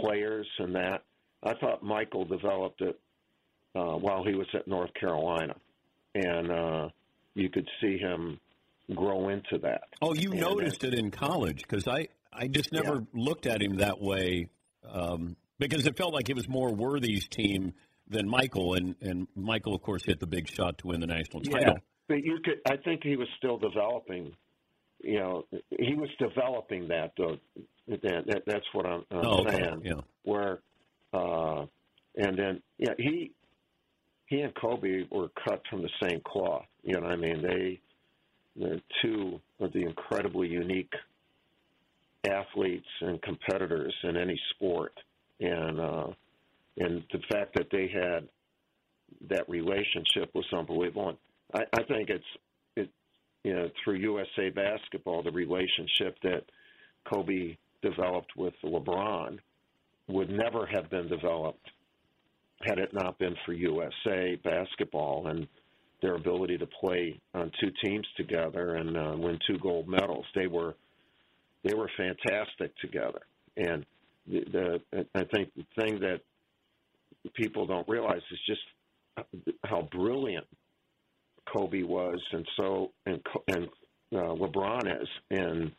players 0.00 0.46
and 0.58 0.74
that. 0.74 1.02
I 1.42 1.54
thought 1.54 1.82
Michael 1.82 2.24
developed 2.24 2.80
it 2.80 2.98
uh, 3.74 3.94
while 3.94 4.24
he 4.24 4.34
was 4.34 4.46
at 4.54 4.66
North 4.66 4.92
Carolina, 4.94 5.54
and 6.14 6.50
uh, 6.50 6.88
you 7.34 7.48
could 7.48 7.68
see 7.80 7.96
him 7.98 8.40
grow 8.94 9.28
into 9.28 9.58
that. 9.62 9.82
Oh, 10.02 10.14
you 10.14 10.32
And, 10.32 10.40
noticed 10.40 10.84
it 10.84 10.94
in 10.94 11.10
college 11.10 11.62
because 11.62 11.86
I, 11.86 12.08
I 12.32 12.48
just 12.48 12.72
never 12.72 13.04
looked 13.12 13.46
at 13.46 13.62
him 13.62 13.76
that 13.76 14.00
way 14.00 14.48
um, 14.90 15.36
because 15.58 15.86
it 15.86 15.96
felt 15.96 16.14
like 16.14 16.28
it 16.28 16.36
was 16.36 16.48
more 16.48 16.72
Worthy's 16.72 17.28
team 17.28 17.74
than 18.08 18.28
Michael, 18.28 18.74
and, 18.74 18.94
and 19.00 19.28
Michael, 19.36 19.74
of 19.74 19.82
course, 19.82 20.04
hit 20.04 20.18
the 20.18 20.26
big 20.26 20.48
shot 20.48 20.78
to 20.78 20.88
win 20.88 21.00
the 21.00 21.06
national 21.06 21.42
title. 21.42 21.60
Yeah, 21.60 21.78
but 22.08 22.24
you 22.24 22.38
could. 22.42 22.60
I 22.66 22.76
think 22.76 23.02
he 23.04 23.16
was 23.16 23.28
still 23.36 23.58
developing. 23.58 24.32
You 25.00 25.18
know, 25.20 25.44
he 25.78 25.94
was 25.94 26.08
developing 26.18 26.88
that 26.88 27.12
though. 27.16 27.36
That, 27.88 28.02
that 28.26 28.42
that's 28.46 28.66
what 28.72 28.84
I'm, 28.86 29.04
I'm 29.10 29.26
Oh, 29.26 29.38
okay, 29.46 29.56
saying. 29.56 29.82
yeah. 29.84 30.00
Where, 30.24 30.58
uh, 31.14 31.64
and 32.16 32.38
then 32.38 32.62
yeah, 32.78 32.94
he 32.98 33.30
he 34.26 34.40
and 34.40 34.54
Kobe 34.54 35.04
were 35.10 35.28
cut 35.46 35.62
from 35.70 35.82
the 35.82 35.90
same 36.02 36.20
cloth. 36.26 36.66
You 36.82 36.94
know 36.94 37.00
what 37.02 37.12
I 37.12 37.16
mean? 37.16 37.42
They 37.42 37.80
they're 38.56 38.80
two 39.02 39.40
of 39.60 39.72
the 39.72 39.82
incredibly 39.84 40.48
unique 40.48 40.92
athletes 42.28 42.86
and 43.00 43.22
competitors 43.22 43.94
in 44.02 44.16
any 44.16 44.38
sport, 44.54 44.92
and 45.40 45.80
uh, 45.80 46.06
and 46.78 47.04
the 47.12 47.20
fact 47.30 47.54
that 47.54 47.68
they 47.70 47.88
had 47.88 48.28
that 49.30 49.48
relationship 49.48 50.34
was 50.34 50.44
unbelievable. 50.52 51.08
And 51.10 51.18
I, 51.54 51.80
I 51.80 51.82
think 51.84 52.10
it's 52.10 52.24
it 52.24 52.40
you 53.48 53.54
know 53.54 53.70
through 53.82 53.96
USA 53.96 54.50
Basketball 54.50 55.22
the 55.22 55.30
relationship 55.30 56.18
that 56.22 56.42
Kobe 57.10 57.56
developed 57.80 58.32
with 58.36 58.52
LeBron 58.62 59.38
would 60.08 60.28
never 60.28 60.66
have 60.66 60.90
been 60.90 61.08
developed 61.08 61.66
had 62.60 62.78
it 62.78 62.92
not 62.92 63.18
been 63.18 63.34
for 63.46 63.54
USA 63.54 64.36
Basketball 64.44 65.28
and 65.28 65.48
their 66.02 66.16
ability 66.16 66.58
to 66.58 66.66
play 66.66 67.18
on 67.32 67.50
two 67.58 67.70
teams 67.82 68.06
together 68.18 68.74
and 68.74 68.96
uh, 68.96 69.14
win 69.16 69.38
two 69.48 69.58
gold 69.62 69.88
medals. 69.88 70.26
They 70.34 70.46
were 70.46 70.74
they 71.64 71.74
were 71.74 71.90
fantastic 71.96 72.76
together, 72.78 73.22
and 73.56 73.84
the, 74.26 74.80
the 74.92 75.06
I 75.14 75.24
think 75.24 75.52
the 75.56 75.64
thing 75.80 76.00
that 76.00 76.20
people 77.34 77.66
don't 77.66 77.88
realize 77.88 78.20
is 78.30 78.38
just 78.46 78.60
how 79.64 79.88
brilliant 79.90 80.46
Kobe 81.52 81.82
was, 81.82 82.20
and 82.32 82.46
so 82.56 82.90
and 83.06 83.20
and 83.48 83.68
uh, 84.12 84.34
LeBron 84.34 85.02
is, 85.02 85.08
and 85.30 85.72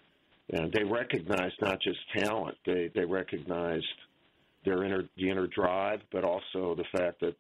and 0.52 0.72
they 0.74 0.84
recognized 0.84 1.56
not 1.62 1.80
just 1.82 2.00
talent, 2.18 2.58
they 2.66 2.90
they 2.94 3.06
recognized 3.06 3.86
their 4.66 4.84
inner 4.84 5.04
the 5.18 5.30
inner 5.30 5.48
drive, 5.48 6.00
but 6.12 6.24
also 6.24 6.76
the 6.76 6.86
fact 6.98 7.22
that 7.22 7.36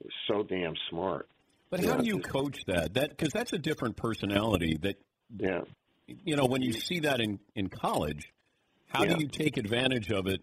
they're 0.00 0.10
so 0.28 0.42
damn 0.42 0.74
smart. 0.90 1.28
But 1.70 1.84
how 1.84 1.96
do 1.96 2.06
you 2.06 2.18
coach 2.18 2.58
that? 2.66 2.94
That 2.94 3.10
because 3.10 3.32
that's 3.32 3.52
a 3.52 3.58
different 3.58 3.96
personality. 3.96 4.76
That 4.80 4.96
yeah, 5.38 5.60
you 6.06 6.36
know, 6.36 6.46
when 6.46 6.62
you 6.62 6.72
see 6.72 7.00
that 7.00 7.20
in 7.20 7.38
in 7.54 7.68
college, 7.68 8.32
how 8.88 9.04
Yeah. 9.04 9.14
do 9.14 9.20
you 9.20 9.28
take 9.28 9.56
advantage 9.56 10.10
of 10.10 10.26
it 10.26 10.40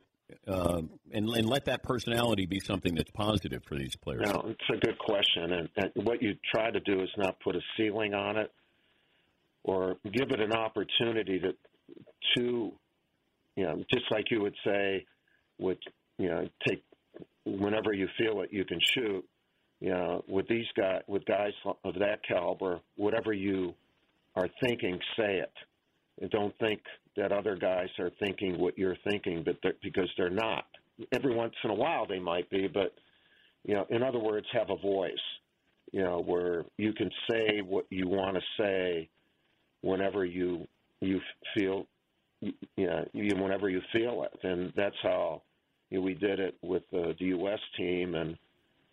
uh, 0.47 0.81
and 1.11 1.29
and 1.29 1.47
let 1.47 1.65
that 1.65 1.83
personality 1.83 2.45
be 2.45 2.59
something 2.59 2.95
that's 2.95 3.11
positive 3.11 3.63
for 3.67 3.75
these 3.75 3.95
players? 3.95 4.23
No, 4.25 4.45
it's 4.47 4.69
a 4.73 4.85
good 4.85 4.97
question, 4.99 5.53
and, 5.53 5.69
and 5.77 6.05
what 6.05 6.21
you 6.21 6.35
try 6.53 6.71
to 6.71 6.79
do 6.81 7.01
is 7.01 7.09
not 7.17 7.39
put 7.39 7.55
a 7.55 7.61
ceiling 7.77 8.13
on 8.13 8.37
it, 8.37 8.51
or 9.63 9.95
give 10.11 10.31
it 10.31 10.39
an 10.39 10.53
opportunity 10.53 11.39
to, 11.39 11.51
to, 12.35 12.71
you 13.55 13.63
know, 13.63 13.83
just 13.91 14.05
like 14.11 14.25
you 14.31 14.41
would 14.41 14.55
say, 14.65 15.05
with 15.59 15.77
you 16.17 16.29
know, 16.29 16.47
take 16.67 16.83
whenever 17.45 17.93
you 17.93 18.07
feel 18.17 18.41
it, 18.41 18.49
you 18.51 18.65
can 18.65 18.79
shoot. 18.93 19.25
You 19.79 19.89
know, 19.91 20.23
with 20.27 20.47
these 20.47 20.65
guys, 20.75 21.01
with 21.07 21.23
guys 21.25 21.53
of 21.83 21.93
that 21.99 22.19
caliber, 22.27 22.79
whatever 22.95 23.31
you 23.31 23.75
are 24.35 24.49
thinking, 24.63 24.99
say 25.15 25.35
it. 25.35 25.53
And 26.19 26.31
don't 26.31 26.57
think 26.57 26.81
that 27.17 27.31
other 27.31 27.55
guys 27.55 27.89
are 27.99 28.11
thinking 28.19 28.57
what 28.59 28.77
you're 28.77 28.97
thinking, 29.09 29.43
but 29.43 29.57
they're, 29.61 29.73
because 29.83 30.09
they're 30.17 30.29
not. 30.29 30.65
Every 31.11 31.35
once 31.35 31.53
in 31.63 31.69
a 31.69 31.75
while 31.75 32.07
they 32.07 32.19
might 32.19 32.49
be, 32.49 32.67
but 32.67 32.93
you 33.65 33.75
know, 33.75 33.85
in 33.89 34.03
other 34.03 34.19
words, 34.19 34.47
have 34.53 34.69
a 34.69 34.77
voice. 34.77 35.13
You 35.91 36.03
know, 36.03 36.21
where 36.21 36.65
you 36.77 36.93
can 36.93 37.09
say 37.29 37.61
what 37.61 37.85
you 37.89 38.07
want 38.07 38.35
to 38.35 38.41
say 38.61 39.09
whenever 39.81 40.25
you 40.25 40.67
you 40.99 41.19
feel, 41.55 41.85
you 42.41 42.53
know, 42.77 43.05
whenever 43.13 43.69
you 43.69 43.81
feel 43.93 44.23
it, 44.23 44.47
and 44.47 44.73
that's 44.75 44.95
how 45.01 45.41
you 45.89 45.99
know, 45.99 46.03
we 46.03 46.13
did 46.13 46.39
it 46.39 46.55
with 46.61 46.83
uh, 46.93 47.13
the 47.19 47.25
U.S. 47.27 47.59
team. 47.77 48.15
And 48.15 48.37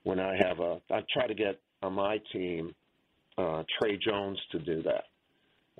when 0.04 0.20
I 0.20 0.36
have 0.46 0.60
a, 0.60 0.80
I 0.90 1.00
try 1.12 1.26
to 1.26 1.34
get 1.34 1.58
on 1.82 1.94
my 1.94 2.18
team 2.32 2.74
uh, 3.38 3.64
Tre 3.78 3.98
Jones 3.98 4.38
to 4.52 4.58
do 4.60 4.82
that. 4.82 5.04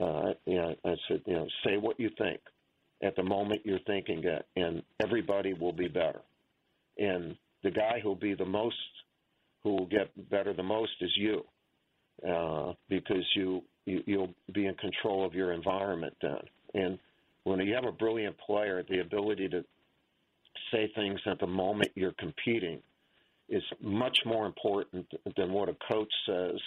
Uh, 0.01 0.32
you 0.45 0.57
know, 0.57 0.74
I 0.84 0.95
said, 1.09 1.22
you 1.26 1.34
know, 1.34 1.47
say 1.64 1.76
what 1.76 2.01
you 2.01 2.11
think 2.18 2.40
at 3.03 3.16
the 3.16 3.22
moment 3.22 3.62
you're 3.64 3.78
thinking 3.86 4.22
it, 4.24 4.47
and 4.57 4.82
everybody 5.01 5.53
will 5.53 5.72
be 5.72 5.88
better. 5.88 6.22
And 6.99 7.36
the 7.62 7.70
guy 7.70 8.01
who'll 8.03 8.14
be 8.14 8.34
the 8.34 8.45
most, 8.45 8.76
who 9.62 9.70
will 9.70 9.86
get 9.86 10.30
better 10.30 10.53
the 10.53 10.62
most, 10.62 10.92
is 11.01 11.11
you, 11.16 11.45
uh, 12.28 12.72
because 12.88 13.24
you, 13.36 13.62
you 13.84 14.03
you'll 14.07 14.34
be 14.53 14.66
in 14.66 14.74
control 14.74 15.24
of 15.24 15.34
your 15.34 15.53
environment 15.53 16.14
then. 16.22 16.40
And 16.74 16.99
when 17.45 17.61
you 17.61 17.74
have 17.74 17.84
a 17.84 17.92
brilliant 17.92 18.36
player, 18.38 18.82
the 18.88 19.01
ability 19.01 19.49
to 19.49 19.64
say 20.72 20.90
things 20.95 21.20
at 21.26 21.38
the 21.40 21.47
moment 21.47 21.90
you're 21.95 22.14
competing 22.18 22.80
is 23.49 23.62
much 23.80 24.16
more 24.24 24.47
important 24.47 25.07
than 25.36 25.53
what 25.53 25.68
a 25.68 25.76
coach 25.92 26.12
says 26.26 26.59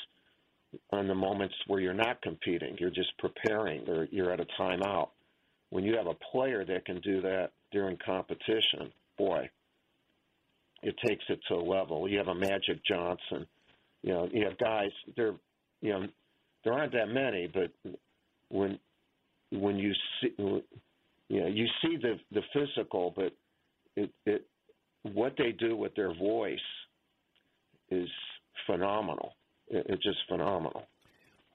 on 0.92 1.08
the 1.08 1.16
moments 1.16 1.56
where 1.68 1.80
you're 1.80 1.94
not 1.94 2.22
competing. 2.22 2.76
You're 2.80 2.90
just 2.90 3.18
preparing 3.18 3.88
or 3.88 4.08
you're 4.12 4.32
at 4.32 4.40
a 4.40 4.46
timeout. 4.60 5.10
When 5.70 5.84
you 5.84 5.96
have 5.98 6.08
a 6.08 6.16
player 6.32 6.64
that 6.66 6.86
can 6.86 7.00
do 7.02 7.22
that 7.22 7.52
during 7.72 7.98
competition, 8.06 8.92
boy, 9.18 9.50
it 10.84 10.96
takes 11.06 11.24
it 11.30 11.40
to 11.50 11.56
a 11.56 11.64
level. 11.64 12.08
You 12.08 12.18
have 12.18 12.28
a 12.28 12.36
Magic 12.36 12.84
Johnson. 12.86 13.46
You 14.04 14.14
know, 14.14 14.30
you 14.32 14.46
have 14.46 14.58
guys. 14.58 14.92
There, 15.16 15.34
you 15.82 15.92
know, 15.92 16.08
there 16.64 16.74
aren't 16.74 16.94
that 16.94 17.08
many, 17.08 17.52
but 17.54 17.72
when 18.50 18.80
when 19.52 19.78
you 19.78 19.94
see, 20.22 20.34
you 20.38 21.42
know, 21.42 21.48
you 21.48 21.66
see 21.82 21.98
the 21.98 22.20
the 22.32 22.42
physical, 22.54 23.14
but 23.16 23.34
it 23.96 24.12
it 24.26 24.46
what 25.04 25.34
they 25.38 25.52
do 25.52 25.76
with 25.76 25.96
their 25.96 26.14
voice 26.14 26.60
is 27.90 28.10
phenomenal. 28.66 29.34
It, 29.70 29.86
it's 29.90 30.04
just 30.04 30.20
phenomenal. 30.28 30.84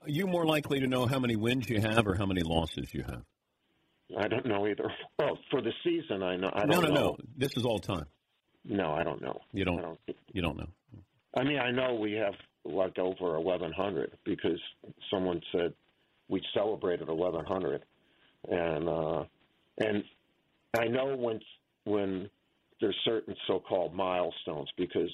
Are 0.01 0.09
you 0.09 0.27
more 0.27 0.45
likely 0.45 0.79
to 0.79 0.87
know 0.87 1.05
how 1.05 1.19
many 1.19 1.35
wins 1.35 1.69
you 1.69 1.79
have 1.79 2.07
or 2.07 2.15
how 2.15 2.25
many 2.25 2.41
losses 2.41 2.93
you 2.93 3.03
have? 3.03 3.23
I 4.17 4.27
don't 4.27 4.45
know 4.45 4.67
either. 4.67 4.91
Well, 5.19 5.37
for 5.49 5.61
the 5.61 5.71
season, 5.83 6.21
I 6.23 6.35
know. 6.35 6.49
I 6.53 6.65
no, 6.65 6.81
no, 6.81 6.87
know. 6.89 6.93
no. 6.93 7.17
This 7.37 7.55
is 7.55 7.65
all 7.65 7.79
time. 7.79 8.05
No, 8.65 8.91
I 8.91 9.03
don't 9.03 9.21
know. 9.21 9.39
You 9.53 9.63
don't. 9.63 9.81
Don't. 9.81 9.99
You 10.33 10.41
don't 10.41 10.57
know. 10.57 10.67
I 11.35 11.43
mean, 11.43 11.59
I 11.59 11.71
know 11.71 11.95
we 11.95 12.13
have 12.13 12.33
like 12.65 12.97
over 12.97 13.39
1,100 13.39 14.17
because 14.25 14.59
someone 15.11 15.41
said 15.51 15.73
we 16.27 16.41
celebrated 16.53 17.07
1,100, 17.07 17.83
and 18.49 18.89
uh, 18.89 19.23
and 19.77 20.03
I 20.77 20.85
know 20.87 21.15
when 21.15 21.39
when 21.85 22.29
there's 22.81 22.97
certain 23.05 23.35
so-called 23.47 23.93
milestones 23.93 24.69
because 24.77 25.11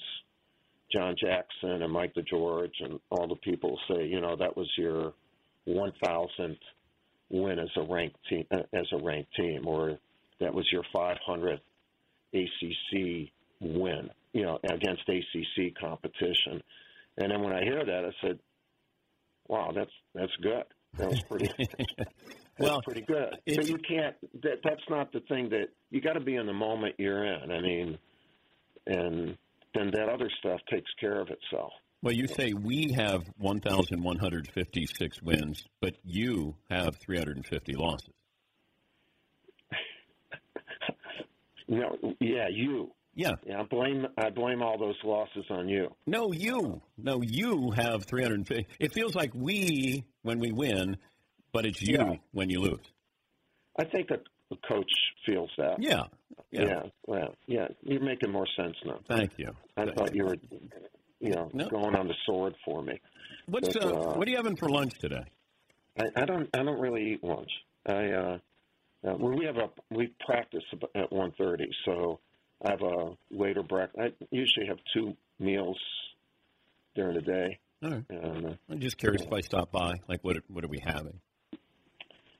John 0.92 1.14
Jackson 1.20 1.82
and 1.82 1.92
Mike 1.92 2.14
DeGeorge 2.14 2.72
and 2.80 2.98
all 3.10 3.28
the 3.28 3.36
people 3.36 3.78
say, 3.88 4.06
you 4.06 4.20
know, 4.20 4.36
that 4.36 4.56
was 4.56 4.68
your 4.76 5.12
1,000th 5.68 6.56
win 7.30 7.58
as 7.58 7.68
a 7.76 7.82
ranked 7.82 8.16
team, 8.28 8.44
uh, 8.50 8.62
as 8.72 8.86
a 8.92 9.02
ranked 9.02 9.34
team, 9.36 9.66
or 9.66 9.98
that 10.40 10.52
was 10.52 10.66
your 10.72 10.82
500th 10.94 11.60
ACC 12.34 13.30
win, 13.60 14.10
you 14.32 14.42
know, 14.42 14.58
against 14.64 15.02
ACC 15.08 15.74
competition. 15.80 16.62
And 17.18 17.30
then 17.30 17.42
when 17.42 17.52
I 17.52 17.62
hear 17.62 17.84
that, 17.84 18.04
I 18.04 18.10
said, 18.26 18.38
"Wow, 19.48 19.72
that's 19.74 19.90
that's 20.14 20.34
good. 20.40 20.64
That 20.96 21.10
was 21.10 21.22
pretty." 21.22 21.50
that's 21.98 22.10
Well, 22.58 22.80
pretty 22.82 23.02
good. 23.02 23.36
So 23.48 23.62
you 23.62 23.78
can't. 23.78 24.16
That, 24.42 24.60
that's 24.64 24.82
not 24.88 25.12
the 25.12 25.20
thing 25.20 25.50
that 25.50 25.68
you 25.90 26.00
got 26.00 26.14
to 26.14 26.20
be 26.20 26.36
in 26.36 26.46
the 26.46 26.52
moment 26.52 26.94
you're 26.98 27.24
in. 27.24 27.50
I 27.50 27.60
mean, 27.60 27.98
and 28.86 29.36
then 29.74 29.90
that 29.92 30.08
other 30.08 30.30
stuff 30.38 30.60
takes 30.70 30.90
care 31.00 31.20
of 31.20 31.28
itself. 31.28 31.72
Well, 32.02 32.14
you 32.14 32.26
say 32.26 32.52
we 32.54 32.92
have 32.96 33.24
1,156 33.38 35.22
wins, 35.22 35.64
but 35.80 35.96
you 36.02 36.56
have 36.70 36.96
350 36.96 37.74
losses. 37.74 38.14
Know, 41.68 41.96
yeah, 42.18 42.48
you. 42.50 42.90
Yeah. 43.14 43.34
Yeah, 43.46 43.60
I 43.60 43.62
blame 43.62 44.04
I 44.18 44.30
blame 44.30 44.60
all 44.60 44.76
those 44.76 44.96
losses 45.04 45.44
on 45.50 45.68
you. 45.68 45.94
No, 46.04 46.32
you. 46.32 46.82
No, 46.98 47.22
you 47.22 47.70
have 47.76 48.04
350. 48.06 48.66
It 48.80 48.92
feels 48.92 49.14
like 49.14 49.30
we 49.34 50.04
when 50.22 50.40
we 50.40 50.50
win, 50.50 50.96
but 51.52 51.64
it's 51.66 51.80
you 51.80 51.96
Yeah. 51.96 52.14
when 52.32 52.50
you 52.50 52.60
lose. 52.60 52.84
I 53.78 53.84
think 53.84 54.10
a, 54.10 54.18
a 54.50 54.56
coach 54.68 54.90
feels 55.26 55.50
that. 55.58 55.76
Yeah. 55.82 56.04
Yeah. 56.50 56.62
Yeah. 56.64 56.82
Well, 57.06 57.34
yeah. 57.46 57.68
You're 57.82 58.00
making 58.02 58.32
more 58.32 58.46
sense 58.56 58.76
now. 58.84 59.00
Thank 59.08 59.32
you. 59.38 59.48
I 59.76 59.84
Thank 59.84 59.96
thought 59.96 60.14
you 60.14 60.24
were, 60.24 60.36
you 61.20 61.30
know, 61.30 61.50
No. 61.52 61.68
going 61.68 61.94
on 61.94 62.08
the 62.08 62.14
sword 62.26 62.54
for 62.64 62.82
me. 62.82 63.00
What's 63.46 63.72
But, 63.74 63.84
uh, 63.84 64.14
what 64.14 64.26
are 64.26 64.30
you 64.30 64.36
having 64.36 64.56
for 64.56 64.68
lunch 64.68 64.92
today? 64.98 65.24
I, 65.98 66.22
I 66.22 66.24
don't. 66.24 66.48
I 66.54 66.62
don't 66.62 66.80
really 66.80 67.12
eat 67.14 67.24
lunch. 67.24 67.50
I. 67.86 68.10
uh 68.12 68.38
uh, 69.02 69.14
well, 69.18 69.34
we 69.34 69.46
have 69.46 69.56
a 69.56 69.70
we 69.90 70.12
practice 70.26 70.62
at 70.94 71.10
one 71.10 71.32
thirty, 71.38 71.70
so 71.86 72.20
I 72.62 72.72
have 72.72 72.82
a 72.82 73.16
later 73.30 73.62
breakfast. 73.62 73.98
I 73.98 74.24
usually 74.30 74.66
have 74.66 74.76
two 74.92 75.16
meals 75.38 75.78
during 76.94 77.14
the 77.14 77.22
day. 77.22 77.58
All 77.82 77.90
right. 77.92 78.04
And, 78.10 78.46
uh, 78.46 78.50
I'm 78.68 78.78
just 78.78 78.98
curious 78.98 79.22
if 79.22 79.32
I 79.32 79.40
stop 79.40 79.72
by. 79.72 79.94
Like, 80.06 80.22
what 80.22 80.36
what 80.48 80.64
are 80.64 80.68
we 80.68 80.80
having? 80.84 81.18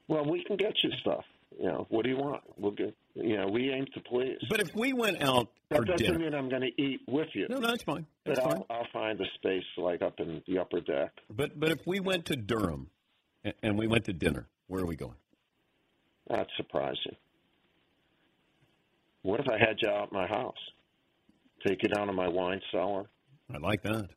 well, 0.06 0.24
we 0.30 0.44
can 0.44 0.56
get 0.58 0.74
you 0.84 0.90
stuff. 1.00 1.24
You 1.58 1.66
know, 1.66 1.86
what 1.90 2.04
do 2.04 2.10
you 2.10 2.16
want? 2.16 2.42
We'll 2.56 2.72
get. 2.72 2.94
You 3.14 3.36
know, 3.36 3.48
we 3.48 3.70
aim 3.70 3.86
to 3.94 4.00
please. 4.00 4.38
But 4.48 4.60
if 4.60 4.74
we 4.74 4.92
went 4.92 5.22
out 5.22 5.48
for 5.68 5.78
that 5.84 5.86
doesn't 5.86 6.06
dinner, 6.06 6.18
mean 6.18 6.34
I'm 6.34 6.48
going 6.48 6.62
to 6.62 6.82
eat 6.82 7.00
with 7.08 7.28
you. 7.34 7.48
no, 7.50 7.58
no, 7.58 7.68
that's 7.68 7.82
fine. 7.82 8.06
But 8.24 8.36
That's 8.36 8.46
fine. 8.46 8.62
I'll, 8.70 8.76
I'll 8.78 8.86
find 8.92 9.20
a 9.20 9.24
space 9.34 9.64
like 9.76 10.00
up 10.00 10.20
in 10.20 10.42
the 10.46 10.58
upper 10.58 10.80
deck. 10.80 11.10
But 11.28 11.58
but 11.58 11.70
if 11.70 11.80
we 11.86 12.00
went 12.00 12.26
to 12.26 12.36
Durham 12.36 12.88
a- 13.44 13.52
and 13.62 13.76
we 13.76 13.86
went 13.88 14.04
to 14.06 14.12
dinner, 14.12 14.46
where 14.68 14.82
are 14.82 14.86
we 14.86 14.96
going? 14.96 15.16
That's 16.28 16.50
surprising. 16.56 17.16
What 19.22 19.40
if 19.40 19.46
I 19.48 19.58
had 19.58 19.76
you 19.82 19.88
out 19.88 20.04
at 20.04 20.12
my 20.12 20.26
house? 20.26 20.54
Take 21.66 21.82
you 21.82 21.88
down 21.90 22.06
to 22.06 22.12
my 22.12 22.28
wine 22.28 22.60
cellar. 22.72 23.04
I 23.52 23.58
like 23.58 23.82
that. 23.82 24.08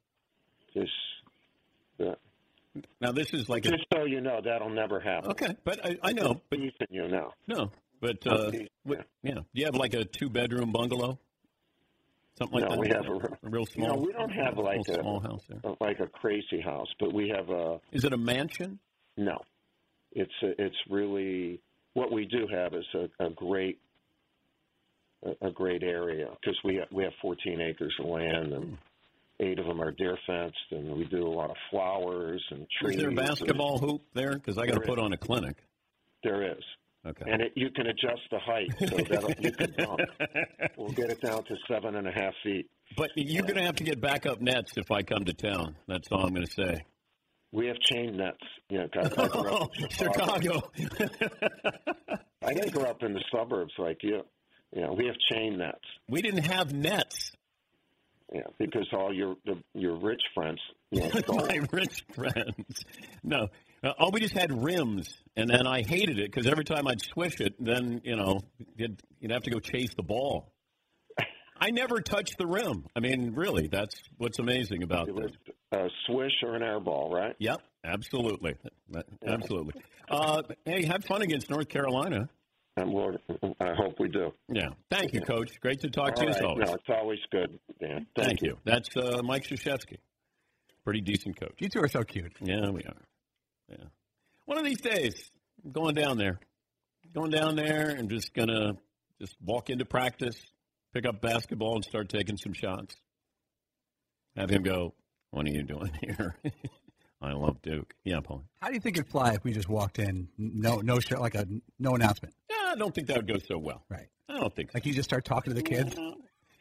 Just, 0.73 0.91
uh, 1.99 2.13
Now 2.99 3.11
this 3.11 3.33
is 3.33 3.49
like 3.49 3.65
a, 3.65 3.69
just 3.69 3.85
so 3.93 4.05
you 4.05 4.21
know, 4.21 4.41
that'll 4.43 4.69
never 4.69 4.99
happen. 4.99 5.31
okay, 5.31 5.55
but 5.63 5.85
I, 5.85 5.97
I 6.01 6.11
know, 6.13 6.41
but 6.49 6.59
you 6.89 7.07
know. 7.07 7.31
no, 7.47 7.71
but 8.01 8.25
uh, 8.25 8.51
what- 8.83 9.05
yeah. 9.23 9.35
Do 9.35 9.43
you 9.53 9.65
have 9.65 9.75
like 9.75 9.93
a 9.93 10.05
two 10.05 10.29
bedroom 10.29 10.71
bungalow? 10.71 11.19
Something 12.39 12.61
like 12.61 12.69
no, 12.69 12.75
that. 12.75 12.79
we 12.79 12.87
have 12.89 13.05
a, 13.05 13.45
a 13.45 13.49
real 13.49 13.65
small. 13.67 13.87
No, 13.89 13.95
we 14.01 14.11
don't 14.11 14.31
have 14.31 14.57
like 14.57 14.79
a 14.89 15.01
small 15.01 15.19
house 15.19 15.43
there. 15.47 15.59
like 15.79 15.99
a 15.99 16.07
crazy 16.07 16.59
house, 16.59 16.87
but 16.99 17.13
we 17.13 17.29
have 17.29 17.49
a. 17.49 17.79
Is 17.91 18.05
it 18.05 18.13
a 18.13 18.17
mansion? 18.17 18.79
No, 19.17 19.37
it's 20.11 20.33
a, 20.41 20.59
it's 20.59 20.75
really 20.89 21.61
what 21.93 22.11
we 22.11 22.25
do 22.25 22.47
have 22.51 22.73
is 22.73 22.85
a, 22.95 23.25
a 23.25 23.29
great 23.29 23.79
a, 25.23 25.47
a 25.47 25.51
great 25.51 25.83
area 25.83 26.27
because 26.41 26.57
we 26.63 26.75
have, 26.75 26.87
we 26.91 27.03
have 27.03 27.13
14 27.21 27.61
acres 27.61 27.93
of 27.99 28.07
land 28.07 28.53
and 28.53 28.77
eight 29.43 29.59
of 29.59 29.65
them 29.65 29.81
are 29.81 29.91
deer 29.91 30.17
fenced 30.25 30.57
and 30.71 30.95
we 30.95 31.05
do 31.05 31.27
a 31.27 31.29
lot 31.29 31.49
of 31.49 31.55
flowers 31.69 32.43
and 32.51 32.65
trees. 32.81 32.95
Is 32.95 33.01
there 33.01 33.11
a 33.11 33.15
basketball 33.15 33.77
hoop 33.77 34.01
there? 34.13 34.33
Because 34.33 34.57
I 34.57 34.65
got 34.65 34.75
to 34.75 34.81
put 34.81 34.99
is. 34.99 35.03
on 35.03 35.13
a 35.13 35.17
clinic. 35.17 35.57
There 36.23 36.51
is. 36.51 36.63
Okay. 37.05 37.29
And 37.29 37.41
it, 37.41 37.51
you 37.55 37.69
can 37.69 37.87
adjust 37.87 38.21
the 38.31 38.39
height 38.39 38.69
so 38.79 38.85
that 38.95 39.35
you 39.39 39.51
can 39.51 39.73
dunk. 39.77 39.99
We'll 40.77 40.93
get 40.93 41.09
it 41.09 41.21
down 41.21 41.43
to 41.43 41.55
seven 41.67 41.95
and 41.95 42.07
a 42.07 42.11
half 42.11 42.33
feet. 42.43 42.69
But 42.95 43.11
you're 43.15 43.43
going 43.43 43.55
to 43.55 43.63
have 43.63 43.75
to 43.77 43.83
get 43.83 43.99
backup 43.99 44.39
nets 44.39 44.73
if 44.77 44.89
I 44.89 45.03
come 45.03 45.25
to 45.25 45.33
town. 45.33 45.75
That's 45.87 46.07
all 46.11 46.25
I'm 46.25 46.33
going 46.33 46.45
to 46.45 46.51
say. 46.51 46.85
We 47.51 47.67
have 47.67 47.77
chain 47.91 48.17
nets. 48.17 48.37
Yeah, 48.69 48.85
I 49.03 49.27
grew 49.27 49.49
up 49.49 49.69
oh, 49.79 49.87
Chicago. 49.89 50.71
I 52.41 52.53
didn't 52.53 52.73
grow 52.73 52.85
up 52.85 53.03
in 53.03 53.13
the 53.13 53.23
suburbs 53.31 53.73
like 53.77 53.99
you. 54.01 54.21
You 54.73 54.81
know, 54.81 54.93
we 54.93 55.05
have 55.05 55.15
chain 55.31 55.57
nets. 55.59 55.85
We 56.09 56.21
didn't 56.21 56.45
have 56.45 56.73
nets. 56.73 57.31
Yeah, 58.33 58.41
because 58.57 58.87
all 58.93 59.13
your 59.13 59.35
the, 59.45 59.55
your 59.75 59.95
rich 59.99 60.21
friends, 60.33 60.59
you 60.91 61.01
know, 61.01 61.09
My 61.29 61.59
rich 61.71 62.03
friends. 62.15 62.83
No. 63.23 63.47
Uh, 63.83 63.91
oh, 63.99 64.09
we 64.11 64.21
just 64.21 64.33
had 64.33 64.63
rims, 64.63 65.17
and 65.35 65.49
then 65.49 65.67
I 65.67 65.83
hated 65.83 66.17
it 66.17 66.31
because 66.31 66.47
every 66.47 66.63
time 66.63 66.87
I'd 66.87 67.01
swish 67.01 67.41
it, 67.41 67.53
then, 67.59 68.01
you 68.03 68.15
know, 68.15 68.39
you'd, 68.77 69.01
you'd 69.19 69.31
have 69.31 69.43
to 69.43 69.51
go 69.51 69.59
chase 69.59 69.93
the 69.95 70.03
ball. 70.03 70.53
I 71.59 71.69
never 71.71 71.99
touched 72.01 72.37
the 72.37 72.47
rim. 72.47 72.85
I 72.95 72.99
mean, 72.99 73.33
really, 73.35 73.67
that's 73.67 73.95
what's 74.17 74.39
amazing 74.39 74.83
about 74.83 75.09
it 75.09 75.15
this. 75.15 75.31
a 75.71 75.87
swish 76.07 76.33
or 76.43 76.55
an 76.55 76.63
air 76.63 76.79
ball, 76.79 77.11
right? 77.13 77.35
Yep, 77.39 77.61
absolutely. 77.83 78.55
Absolutely. 79.25 79.73
Uh, 80.09 80.43
hey, 80.65 80.85
have 80.85 81.03
fun 81.05 81.21
against 81.21 81.49
North 81.49 81.69
Carolina. 81.69 82.29
And 82.75 82.91
we'll, 82.91 83.17
I 83.59 83.73
hope 83.75 83.99
we 83.99 84.07
do. 84.09 84.33
Yeah. 84.51 84.69
Thank 84.89 85.13
you, 85.13 85.21
Coach. 85.21 85.59
Great 85.61 85.81
to 85.81 85.89
talk 85.89 86.15
to 86.15 86.23
you 86.23 86.29
All 86.29 86.35
as 86.35 86.41
always. 86.41 86.67
No, 86.67 86.73
it's 86.73 86.89
always 86.89 87.19
good, 87.31 87.59
Dan. 87.79 88.07
Thank, 88.15 88.41
you. 88.41 88.57
That's 88.65 88.89
uh, 88.97 89.21
Mike 89.23 89.43
Krzyzewski. 89.43 89.97
Pretty 90.83 91.01
decent 91.01 91.39
coach. 91.39 91.53
You 91.59 91.69
two 91.69 91.81
are 91.81 91.87
so 91.87 92.03
cute. 92.03 92.33
Yeah, 92.41 92.69
we 92.69 92.81
are. 92.81 93.01
Yeah. 93.69 93.85
One 94.45 94.57
of 94.57 94.65
these 94.65 94.81
days, 94.81 95.29
I'm 95.63 95.71
going 95.71 95.95
down 95.95 96.17
there. 96.17 96.39
Going 97.13 97.31
down 97.31 97.55
there 97.55 97.89
and 97.89 98.09
just 98.09 98.33
gonna 98.33 98.73
just 99.21 99.35
walk 99.39 99.69
into 99.69 99.85
practice, 99.85 100.35
pick 100.93 101.05
up 101.05 101.21
basketball 101.21 101.75
and 101.75 101.85
start 101.85 102.09
taking 102.09 102.37
some 102.37 102.53
shots. 102.53 102.95
Have 104.35 104.49
him 104.49 104.63
go, 104.63 104.93
What 105.29 105.45
are 105.45 105.51
you 105.51 105.63
doing 105.63 105.91
here? 106.01 106.35
I 107.21 107.31
love 107.31 107.61
Duke. 107.61 107.93
Yeah, 108.03 108.19
Paul. 108.19 108.43
How 108.61 108.67
do 108.67 108.73
you 108.73 108.81
think 108.81 108.97
it'd 108.97 109.09
fly 109.09 109.33
if 109.33 109.45
we 109.45 109.53
just 109.53 109.69
walked 109.69 109.97
in, 109.97 110.27
no, 110.37 110.79
no 110.79 110.99
show, 110.99 111.21
like 111.21 111.35
a 111.35 111.47
no 111.79 111.95
announcement? 111.95 112.33
Yeah, 112.73 112.77
I 112.77 112.79
don't 112.79 112.93
think 112.93 113.07
that 113.07 113.17
would 113.17 113.27
go 113.27 113.37
so 113.37 113.57
well. 113.57 113.83
Right. 113.89 114.07
I 114.29 114.39
don't 114.39 114.55
think 114.55 114.71
so. 114.71 114.77
Like 114.77 114.85
you 114.85 114.93
just 114.93 115.09
start 115.09 115.25
talking 115.25 115.53
to 115.53 115.55
the 115.55 115.67
kids. 115.67 115.95
We're 115.95 116.15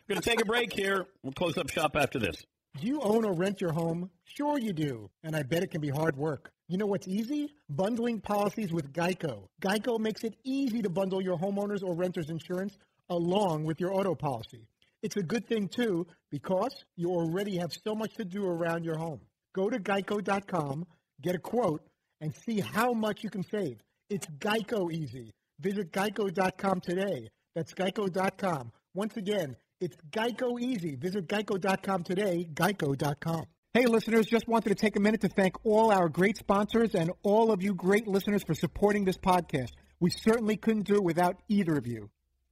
gonna 0.09 0.21
take 0.21 0.43
a 0.43 0.45
break 0.45 0.73
here. 0.73 1.07
We'll 1.23 1.33
close 1.33 1.57
up 1.57 1.71
shop 1.71 1.97
after 1.97 2.19
this. 2.19 2.37
Do 2.81 2.87
you 2.87 3.01
own 3.01 3.25
or 3.25 3.35
rent 3.35 3.61
your 3.61 3.73
home? 3.73 4.11
Sure 4.25 4.59
you 4.59 4.73
do, 4.73 5.11
and 5.23 5.37
I 5.37 5.43
bet 5.43 5.63
it 5.63 5.71
can 5.71 5.81
be 5.81 5.91
hard 5.91 6.17
work. 6.17 6.51
You 6.69 6.79
know 6.79 6.87
what's 6.87 7.07
easy? 7.07 7.53
Bundling 7.69 8.21
policies 8.21 8.73
with 8.73 8.93
Geico. 8.93 9.49
Geico 9.61 9.99
makes 9.99 10.25
it 10.25 10.35
easy 10.43 10.81
to 10.83 10.89
bundle 10.89 11.21
your 11.21 11.39
homeowners 11.39 11.83
or 11.83 11.95
renters 11.95 12.31
insurance 12.31 12.79
along 13.11 13.65
with 13.65 13.79
your 13.81 13.93
auto 13.93 14.15
policy. 14.15 14.67
It's 15.03 15.17
a 15.17 15.23
good 15.23 15.47
thing 15.47 15.69
too 15.69 16.07
because 16.31 16.85
you 16.97 17.11
already 17.11 17.59
have 17.59 17.73
so 17.73 17.95
much 17.95 18.15
to 18.15 18.25
do 18.25 18.47
around 18.47 18.85
your 18.85 18.97
home. 18.97 19.21
Go 19.55 19.69
to 19.69 19.79
geico.com, 19.79 20.87
get 21.21 21.35
a 21.35 21.39
quote, 21.39 21.83
and 22.21 22.35
see 22.35 22.61
how 22.61 22.93
much 22.93 23.23
you 23.23 23.31
can 23.31 23.43
save. 23.43 23.79
It's 24.09 24.27
Geico 24.27 24.93
easy. 24.93 25.33
Visit 25.63 25.93
geico.com 25.93 26.81
today. 26.81 27.31
That's 27.55 27.73
geico.com. 27.73 28.73
Once 28.95 29.17
again, 29.17 29.57
it's 29.81 29.97
Geico 30.11 30.61
easy. 30.61 30.97
Visit 30.97 31.29
geico.com 31.29 32.03
today, 32.03 32.49
geico.com. 32.53 33.45
Hey, 33.75 33.87
listeners, 33.87 34.27
just 34.27 34.47
wanted 34.49 34.69
to 34.69 34.75
take 34.75 34.97
a 34.97 35.01
minute 35.01 35.23
to 35.23 35.29
thank 35.29 35.55
all 35.65 35.91
our 35.91 36.09
great 36.09 36.37
sponsors 36.37 36.95
and 36.95 37.11
all 37.23 37.51
of 37.51 37.63
you 37.63 37.75
great 37.75 38.07
listeners 38.07 38.43
for 38.43 38.55
supporting 38.55 39.05
this 39.05 39.17
podcast. 39.17 39.71
We 39.99 40.11
certainly 40.11 40.57
couldn't 40.57 40.87
do 40.87 40.97
it 40.97 41.05
without 41.05 41.37
either 41.49 41.77
of 41.77 41.87
you. 41.87 42.11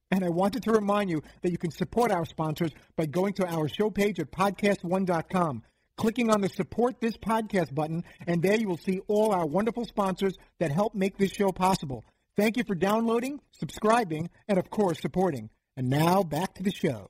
And 0.09 0.25
I 0.25 0.29
wanted 0.29 0.63
to 0.63 0.71
remind 0.71 1.09
you 1.09 1.21
that 1.41 1.51
you 1.51 1.57
can 1.57 1.71
support 1.71 2.11
our 2.11 2.25
sponsors 2.25 2.71
by 2.95 3.05
going 3.05 3.33
to 3.33 3.45
our 3.45 3.67
show 3.67 3.89
page 3.89 4.19
at 4.19 4.31
podcast1.com, 4.31 5.63
clicking 5.95 6.31
on 6.31 6.41
the 6.41 6.49
support 6.49 6.99
this 6.99 7.17
podcast 7.17 7.73
button, 7.75 8.03
and 8.25 8.41
there 8.41 8.55
you 8.55 8.67
will 8.67 8.77
see 8.77 8.99
all 9.07 9.31
our 9.31 9.45
wonderful 9.45 9.85
sponsors 9.85 10.33
that 10.59 10.71
help 10.71 10.95
make 10.95 11.17
this 11.17 11.31
show 11.31 11.51
possible. 11.51 12.03
Thank 12.37 12.57
you 12.57 12.63
for 12.63 12.75
downloading, 12.75 13.39
subscribing, 13.51 14.29
and 14.47 14.57
of 14.57 14.69
course, 14.69 14.99
supporting. 15.01 15.49
And 15.75 15.89
now 15.89 16.23
back 16.23 16.53
to 16.55 16.63
the 16.63 16.71
show. 16.71 17.09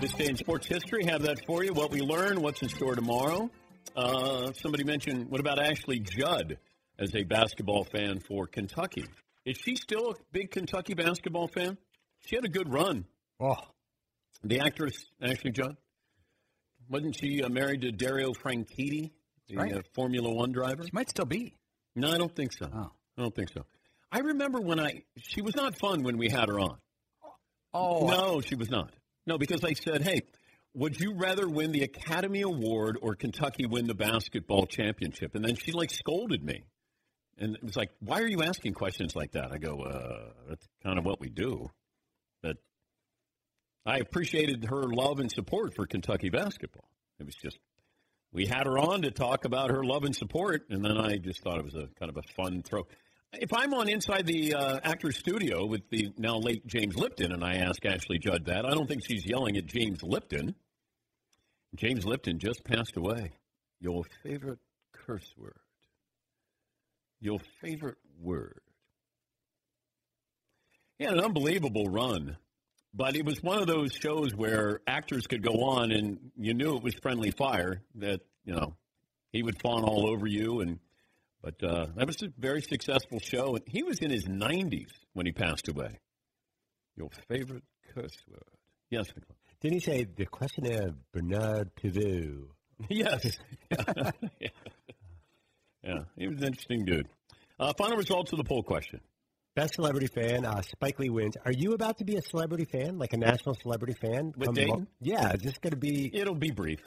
This 0.00 0.12
day 0.12 0.26
in 0.26 0.36
sports 0.36 0.66
history, 0.66 1.04
have 1.06 1.22
that 1.22 1.46
for 1.46 1.64
you. 1.64 1.72
What 1.72 1.90
we 1.90 2.00
learn, 2.00 2.42
what's 2.42 2.60
in 2.62 2.68
store 2.68 2.94
tomorrow. 2.94 3.50
Uh, 3.96 4.52
somebody 4.52 4.84
mentioned, 4.84 5.30
what 5.30 5.40
about 5.40 5.58
Ashley 5.58 6.00
Judd 6.00 6.58
as 6.98 7.14
a 7.14 7.22
basketball 7.22 7.84
fan 7.84 8.20
for 8.20 8.46
Kentucky? 8.46 9.04
Is 9.46 9.56
she 9.56 9.76
still 9.76 10.10
a 10.10 10.14
big 10.32 10.50
Kentucky 10.50 10.94
basketball 10.94 11.48
fan? 11.48 11.78
She 12.26 12.36
had 12.36 12.44
a 12.44 12.48
good 12.48 12.72
run. 12.72 13.04
Oh, 13.40 13.56
The 14.42 14.60
actress 14.60 15.06
Ashley 15.22 15.52
Judd. 15.52 15.76
Wasn't 16.88 17.16
she 17.18 17.42
uh, 17.42 17.48
married 17.48 17.82
to 17.82 17.92
Dario 17.92 18.32
Franchitti, 18.32 19.10
the 19.48 19.56
Right. 19.56 19.72
uh, 19.74 19.82
Formula 19.94 20.32
One 20.32 20.52
driver? 20.52 20.84
She 20.84 20.90
might 20.92 21.10
still 21.10 21.24
be. 21.24 21.54
No, 21.96 22.10
I 22.12 22.18
don't 22.18 22.34
think 22.34 22.52
so. 22.52 22.66
I 23.16 23.22
don't 23.22 23.34
think 23.34 23.50
so. 23.50 23.64
I 24.10 24.18
remember 24.20 24.60
when 24.60 24.78
I 24.80 25.02
she 25.18 25.42
was 25.42 25.54
not 25.56 25.78
fun 25.78 26.02
when 26.02 26.18
we 26.18 26.28
had 26.28 26.48
her 26.48 26.60
on. 26.60 26.78
Oh 27.72 28.06
no, 28.06 28.40
she 28.40 28.54
was 28.54 28.70
not. 28.70 28.92
No, 29.26 29.38
because 29.38 29.64
I 29.64 29.72
said, 29.72 30.02
"Hey, 30.02 30.22
would 30.74 31.00
you 31.00 31.14
rather 31.14 31.48
win 31.48 31.72
the 31.72 31.82
Academy 31.82 32.42
Award 32.42 32.98
or 33.00 33.14
Kentucky 33.14 33.66
win 33.66 33.86
the 33.86 33.94
basketball 33.94 34.66
championship?" 34.66 35.34
And 35.34 35.44
then 35.44 35.56
she 35.56 35.72
like 35.72 35.90
scolded 35.90 36.44
me, 36.44 36.64
and 37.38 37.56
it 37.56 37.62
was 37.64 37.76
like, 37.76 37.90
"Why 38.00 38.20
are 38.20 38.28
you 38.28 38.42
asking 38.42 38.74
questions 38.74 39.16
like 39.16 39.32
that?" 39.32 39.50
I 39.52 39.58
go, 39.58 39.80
uh, 39.82 40.32
"That's 40.48 40.66
kind 40.82 40.98
of 40.98 41.04
what 41.04 41.20
we 41.20 41.28
do." 41.28 41.70
I 43.86 43.98
appreciated 43.98 44.64
her 44.64 44.84
love 44.84 45.20
and 45.20 45.30
support 45.30 45.74
for 45.74 45.86
Kentucky 45.86 46.30
basketball. 46.30 46.88
It 47.18 47.26
was 47.26 47.34
just 47.34 47.58
we 48.32 48.46
had 48.46 48.66
her 48.66 48.78
on 48.78 49.02
to 49.02 49.12
talk 49.12 49.44
about 49.44 49.70
her 49.70 49.84
love 49.84 50.02
and 50.02 50.14
support, 50.14 50.66
and 50.68 50.84
then 50.84 50.98
I 50.98 51.18
just 51.18 51.40
thought 51.42 51.58
it 51.58 51.64
was 51.64 51.76
a 51.76 51.88
kind 51.98 52.10
of 52.10 52.16
a 52.16 52.22
fun 52.34 52.62
throw. 52.62 52.82
If 53.32 53.52
I'm 53.52 53.72
on 53.74 53.88
inside 53.88 54.26
the 54.26 54.54
uh, 54.54 54.80
actor's 54.82 55.18
studio 55.18 55.66
with 55.66 55.88
the 55.90 56.12
now 56.18 56.38
late 56.38 56.66
James 56.66 56.96
Lipton, 56.96 57.32
and 57.32 57.44
I 57.44 57.56
ask 57.56 57.84
Ashley 57.86 58.18
Judd 58.18 58.46
that, 58.46 58.66
I 58.66 58.70
don't 58.70 58.88
think 58.88 59.04
she's 59.06 59.24
yelling 59.24 59.56
at 59.56 59.66
James 59.66 60.02
Lipton. 60.02 60.54
James 61.76 62.04
Lipton 62.04 62.38
just 62.38 62.64
passed 62.64 62.96
away. 62.96 63.32
Your 63.80 64.02
favorite 64.22 64.60
curse 64.92 65.32
word. 65.36 65.58
Your 67.20 67.38
favorite 67.60 67.98
word. 68.20 68.60
He 70.98 71.04
had 71.04 71.14
an 71.14 71.24
unbelievable 71.24 71.86
run, 71.86 72.36
but 72.94 73.16
it 73.16 73.24
was 73.24 73.42
one 73.42 73.58
of 73.58 73.66
those 73.66 73.92
shows 73.92 74.34
where 74.34 74.80
actors 74.86 75.26
could 75.26 75.42
go 75.42 75.64
on 75.64 75.90
and 75.90 76.30
you 76.36 76.54
knew 76.54 76.76
it 76.76 76.82
was 76.82 76.94
friendly 76.94 77.32
fire. 77.32 77.82
That 77.96 78.20
you 78.44 78.54
know 78.54 78.76
he 79.32 79.42
would 79.42 79.60
fawn 79.60 79.82
all 79.82 80.08
over 80.08 80.26
you, 80.26 80.60
and 80.60 80.78
but 81.42 81.62
uh, 81.62 81.86
that 81.96 82.06
was 82.06 82.22
a 82.22 82.28
very 82.38 82.62
successful 82.62 83.18
show. 83.18 83.56
And 83.56 83.64
he 83.66 83.82
was 83.82 83.98
in 83.98 84.10
his 84.10 84.24
90s 84.24 84.90
when 85.12 85.26
he 85.26 85.32
passed 85.32 85.68
away. 85.68 85.98
Your 86.96 87.10
favorite 87.28 87.64
curse 87.92 88.16
word? 88.30 88.42
Yes, 88.90 89.08
Nicole. 89.08 89.36
Didn't 89.60 89.74
he 89.74 89.80
say 89.80 90.04
the 90.04 90.26
questionnaire 90.26 90.88
of 90.88 91.12
Bernard 91.12 91.74
Pivot? 91.74 92.34
Yes. 92.88 93.38
yeah. 93.70 94.48
yeah, 95.82 95.98
he 96.16 96.26
was 96.26 96.38
an 96.38 96.44
interesting 96.48 96.84
dude. 96.84 97.08
Uh, 97.58 97.72
final 97.78 97.96
results 97.96 98.32
of 98.32 98.38
the 98.38 98.44
poll 98.44 98.64
question. 98.64 99.00
Best 99.54 99.74
celebrity 99.74 100.08
fan, 100.08 100.44
uh, 100.44 100.60
Spike 100.62 100.98
Lee 100.98 101.10
wins. 101.10 101.36
Are 101.44 101.52
you 101.52 101.74
about 101.74 101.98
to 101.98 102.04
be 102.04 102.16
a 102.16 102.22
celebrity 102.22 102.64
fan, 102.64 102.98
like 102.98 103.12
a 103.12 103.16
national 103.16 103.54
celebrity 103.62 103.94
fan? 103.94 104.32
With 104.36 104.46
Come 104.46 104.54
Dayton? 104.54 104.70
on- 104.72 104.86
Yeah, 105.00 105.32
is 105.32 105.42
this 105.42 105.58
going 105.58 105.70
to 105.70 105.76
be? 105.76 106.10
It'll 106.12 106.34
be 106.34 106.50
brief. 106.50 106.80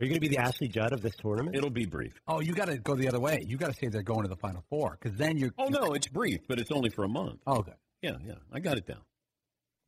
Are 0.00 0.04
you 0.04 0.08
going 0.08 0.20
to 0.20 0.28
be 0.28 0.28
the 0.28 0.38
Ashley 0.38 0.68
Judd 0.68 0.92
of 0.92 1.00
this 1.02 1.14
tournament? 1.16 1.56
It'll 1.56 1.70
be 1.70 1.84
brief. 1.84 2.12
Oh, 2.28 2.40
you 2.40 2.54
got 2.54 2.66
to 2.66 2.78
go 2.78 2.94
the 2.94 3.08
other 3.08 3.18
way. 3.20 3.42
You 3.46 3.56
got 3.56 3.68
to 3.72 3.74
say 3.74 3.88
they're 3.88 4.02
going 4.02 4.22
to 4.22 4.28
the 4.28 4.36
final 4.36 4.62
four 4.70 4.96
because 5.00 5.16
then 5.18 5.36
you're. 5.36 5.50
Oh 5.58 5.66
no, 5.66 5.94
it's 5.94 6.06
brief, 6.08 6.40
but 6.48 6.60
it's 6.60 6.70
only 6.70 6.90
for 6.90 7.04
a 7.04 7.08
month. 7.08 7.40
Oh, 7.46 7.58
okay. 7.58 7.72
Yeah, 8.02 8.16
yeah, 8.24 8.34
I 8.52 8.60
got 8.60 8.78
it 8.78 8.86
down. 8.86 9.02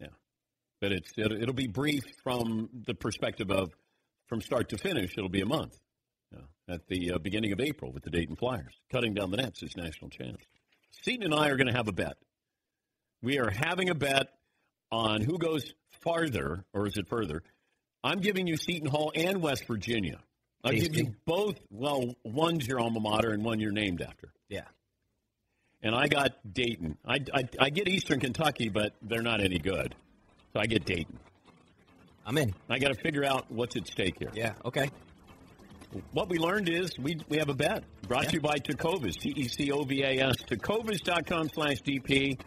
Yeah, 0.01 0.09
but 0.81 0.91
it's 0.93 1.13
it'll, 1.17 1.41
it'll 1.41 1.55
be 1.55 1.67
brief 1.69 2.03
from 2.25 2.69
the 2.87 2.95
perspective 2.95 3.51
of 3.51 3.71
from 4.29 4.41
start 4.41 4.69
to 4.71 4.79
finish. 4.79 5.13
It'll 5.17 5.29
be 5.29 5.41
a 5.41 5.47
month. 5.47 5.77
Yeah, 6.33 6.75
at 6.75 6.87
the 6.89 7.13
uh, 7.13 7.19
beginning 7.19 7.53
of 7.53 7.61
April 7.61 7.93
with 7.93 8.03
the 8.05 8.11
Dayton 8.11 8.35
Flyers 8.37 8.75
cutting 8.91 9.15
down 9.15 9.31
the 9.31 9.37
nets 9.37 9.63
as 9.63 9.77
national 9.77 10.11
champs. 10.11 10.45
Seton 11.05 11.25
and 11.25 11.35
I 11.35 11.49
are 11.49 11.57
going 11.57 11.67
to 11.67 11.75
have 11.75 11.89
a 11.89 11.93
bet. 11.93 12.17
We 13.23 13.39
are 13.39 13.51
having 13.51 13.91
a 13.91 13.95
bet 13.95 14.29
on 14.91 15.21
who 15.21 15.39
goes 15.39 15.73
farther, 16.03 16.65
or 16.73 16.87
is 16.87 16.97
it 16.97 17.09
further? 17.09 17.43
I'm 18.03 18.21
giving 18.21 18.47
you 18.47 18.57
Seton 18.57 18.89
Hall 18.89 19.13
and 19.15 19.43
West 19.43 19.67
Virginia. 19.67 20.19
I'll 20.63 20.73
give 20.73 20.97
you 20.97 21.15
both. 21.27 21.57
Well, 21.71 22.15
one's 22.25 22.67
your 22.67 22.81
alma 22.81 23.01
mater 23.01 23.33
and 23.33 23.45
one 23.45 23.61
you're 23.61 23.71
named 23.71 24.01
after. 24.01 24.33
Yeah. 24.49 24.65
And 25.83 25.95
I 25.95 26.07
got 26.07 26.33
Dayton. 26.51 26.97
I, 27.07 27.19
I, 27.35 27.49
I 27.61 27.69
get 27.69 27.87
Eastern 27.87 28.19
Kentucky, 28.19 28.71
but 28.71 28.95
they're 29.03 29.23
not 29.23 29.43
any 29.43 29.59
good. 29.59 29.95
So 30.55 30.61
I 30.61 30.67
get 30.67 30.87
Dayton. 30.87 31.19
I'm 32.25 32.39
in. 32.39 32.55
I 32.71 32.79
got 32.79 32.89
to 32.89 32.95
figure 32.95 33.25
out 33.25 33.51
what's 33.51 33.77
at 33.77 33.87
stake 33.87 34.15
here. 34.19 34.31
Yeah, 34.35 34.55
okay. 34.65 34.91
What 36.13 36.29
we 36.29 36.39
learned 36.39 36.69
is 36.69 36.91
we, 36.99 37.19
we 37.29 37.39
have 37.39 37.49
a 37.49 37.55
bet. 37.55 37.85
Brought 38.09 38.29
to 38.29 38.35
you 38.35 38.41
by 38.41 38.57
Tecovas, 38.57 39.17
T 39.17 39.33
E 39.37 39.49
C 39.49 39.71
O 39.71 39.83
V 39.83 40.03
A 40.03 40.27
S. 40.29 40.37
Tecovas.com 40.37 41.49
slash 41.55 41.83
DP. 41.83 42.39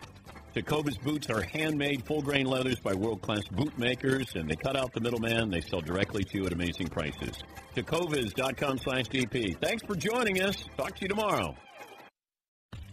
Tecovas 0.56 1.02
boots 1.04 1.30
are 1.30 1.42
handmade 1.42 2.06
full 2.06 2.22
grain 2.22 2.46
leathers 2.48 2.80
by 2.80 2.94
world 2.94 3.22
class 3.22 3.44
boot 3.52 3.78
makers, 3.78 4.34
and 4.36 4.50
they 4.50 4.56
cut 4.56 4.76
out 4.76 4.92
the 4.94 5.02
middleman. 5.02 5.50
They 5.50 5.62
sell 5.62 5.82
directly 5.82 6.24
to 6.24 6.38
you 6.38 6.46
at 6.46 6.54
amazing 6.54 6.88
prices. 6.88 7.38
Tecovas.com 7.76 8.80
slash 8.80 9.06
DP. 9.06 9.60
Thanks 9.62 9.84
for 9.84 9.96
joining 9.96 10.42
us. 10.42 10.56
Talk 10.76 10.96
to 10.96 11.02
you 11.04 11.08
tomorrow. 11.10 11.56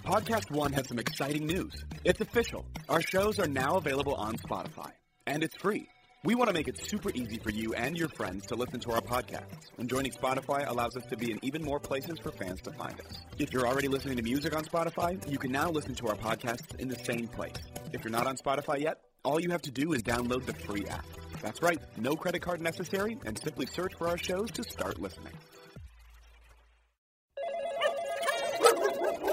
Podcast 0.05 0.51
One 0.51 0.73
has 0.75 0.89
some 0.89 0.99
exciting 0.99 1.47
news. 1.47 1.73
It's 2.05 2.21
official. 2.21 2.67
Our 2.91 3.01
shows 3.01 3.39
are 3.39 3.49
now 3.49 3.77
available 3.77 4.15
on 4.15 4.37
Spotify, 4.37 4.91
and 5.27 5.43
it's 5.43 5.57
free. 5.57 5.89
We 6.25 6.35
want 6.35 6.49
to 6.49 6.55
make 6.55 6.69
it 6.69 6.79
super 6.79 7.11
easy 7.11 7.37
for 7.37 7.51
you 7.51 7.75
and 7.75 7.99
your 7.99 8.09
friends 8.09 8.47
to 8.47 8.55
listen 8.55 8.81
to 8.81 8.93
our 8.93 9.03
podcasts, 9.03 9.69
and 9.77 9.91
joining 9.91 10.11
Spotify 10.11 10.67
allows 10.67 10.97
us 10.97 11.05
to 11.11 11.19
be 11.19 11.31
in 11.31 11.39
even 11.43 11.63
more 11.63 11.79
places 11.79 12.19
for 12.19 12.33
fans 12.33 12.63
to 12.63 12.71
find 12.71 12.99
us. 12.99 13.19
If 13.39 13.53
you're 13.53 13.67
already 13.67 13.89
listening 13.89 14.17
to 14.17 14.23
music 14.23 14.57
on 14.57 14.65
Spotify, 14.65 15.31
you 15.31 15.37
can 15.37 15.53
now 15.53 15.69
listen 15.69 15.95
to 15.97 16.09
our 16.09 16.15
podcasts 16.15 16.81
in 16.81 16.89
the 16.89 16.99
same 17.05 17.29
place. 17.29 17.59
If 17.93 18.05
you're 18.05 18.11
not 18.11 18.27
on 18.27 18.39
Spotify 18.39 18.81
yet, 18.81 19.01
all 19.23 19.39
you 19.39 19.51
have 19.51 19.61
to 19.63 19.71
do 19.71 19.93
is 19.93 20.03
download 20.03 20.47
the 20.47 20.55
free 20.55 20.87
app. 20.87 21.05
That's 21.43 21.61
right, 21.61 21.79
no 21.99 22.17
credit 22.17 22.41
card 22.41 22.63
necessary, 22.63 23.19
and 23.27 23.39
simply 23.39 23.67
search 23.67 23.93
for 23.99 24.09
our 24.09 24.17
shows 24.17 24.51
to 24.53 24.63
start 24.65 24.99
listening. 24.99 25.35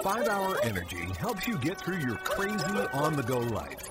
Five 0.03 0.27
Hour 0.27 0.57
Energy 0.63 1.07
helps 1.19 1.47
you 1.47 1.57
get 1.59 1.79
through 1.79 1.99
your 1.99 2.17
crazy 2.17 2.79
on 2.91 3.13
the 3.13 3.23
go 3.23 3.37
life. 3.37 3.90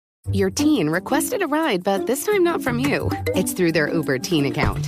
Your 0.29 0.51
teen 0.51 0.87
requested 0.87 1.41
a 1.41 1.47
ride, 1.47 1.83
but 1.83 2.05
this 2.05 2.25
time 2.25 2.43
not 2.43 2.61
from 2.61 2.77
you. 2.77 3.09
It's 3.35 3.53
through 3.53 3.71
their 3.71 3.91
Uber 3.91 4.19
teen 4.19 4.45
account. 4.45 4.87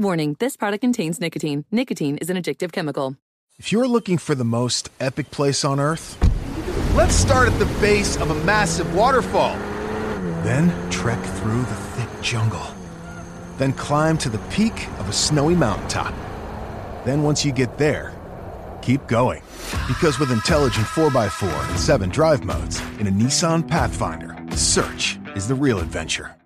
Warning, 0.00 0.36
this 0.38 0.56
product 0.56 0.80
contains 0.80 1.20
nicotine. 1.20 1.66
Nicotine 1.70 2.16
is 2.16 2.30
an 2.30 2.38
addictive 2.38 2.72
chemical. 2.72 3.18
If 3.58 3.70
you're 3.70 3.86
looking 3.86 4.16
for 4.16 4.34
the 4.34 4.46
most 4.46 4.88
epic 4.98 5.30
place 5.30 5.62
on 5.62 5.78
earth, 5.78 6.16
let's 6.94 7.14
start 7.14 7.50
at 7.50 7.58
the 7.58 7.66
base 7.82 8.16
of 8.16 8.30
a 8.30 8.44
massive 8.46 8.94
waterfall. 8.94 9.56
Then 10.42 10.72
trek 10.90 11.22
through 11.22 11.60
the 11.60 11.74
thick 11.74 12.08
jungle. 12.22 12.66
Then 13.58 13.74
climb 13.74 14.16
to 14.18 14.30
the 14.30 14.38
peak 14.48 14.88
of 15.00 15.10
a 15.10 15.12
snowy 15.12 15.54
mountaintop. 15.54 16.14
Then 17.04 17.22
once 17.22 17.44
you 17.44 17.52
get 17.52 17.76
there, 17.76 18.14
keep 18.80 19.06
going. 19.06 19.42
Because 19.86 20.18
with 20.18 20.32
intelligent 20.32 20.86
4x4 20.86 21.68
and 21.68 21.78
7 21.78 22.08
drive 22.08 22.42
modes 22.42 22.80
in 22.98 23.06
a 23.06 23.10
Nissan 23.10 23.68
Pathfinder, 23.68 24.34
search 24.56 25.18
is 25.36 25.46
the 25.46 25.54
real 25.54 25.78
adventure. 25.78 26.39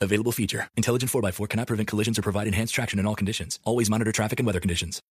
Available 0.00 0.32
feature. 0.32 0.68
Intelligent 0.76 1.10
4x4 1.10 1.48
cannot 1.48 1.66
prevent 1.66 1.88
collisions 1.88 2.18
or 2.18 2.22
provide 2.22 2.46
enhanced 2.46 2.74
traction 2.74 2.98
in 2.98 3.06
all 3.06 3.14
conditions. 3.14 3.58
Always 3.64 3.90
monitor 3.90 4.12
traffic 4.12 4.40
and 4.40 4.46
weather 4.46 4.60
conditions. 4.60 5.02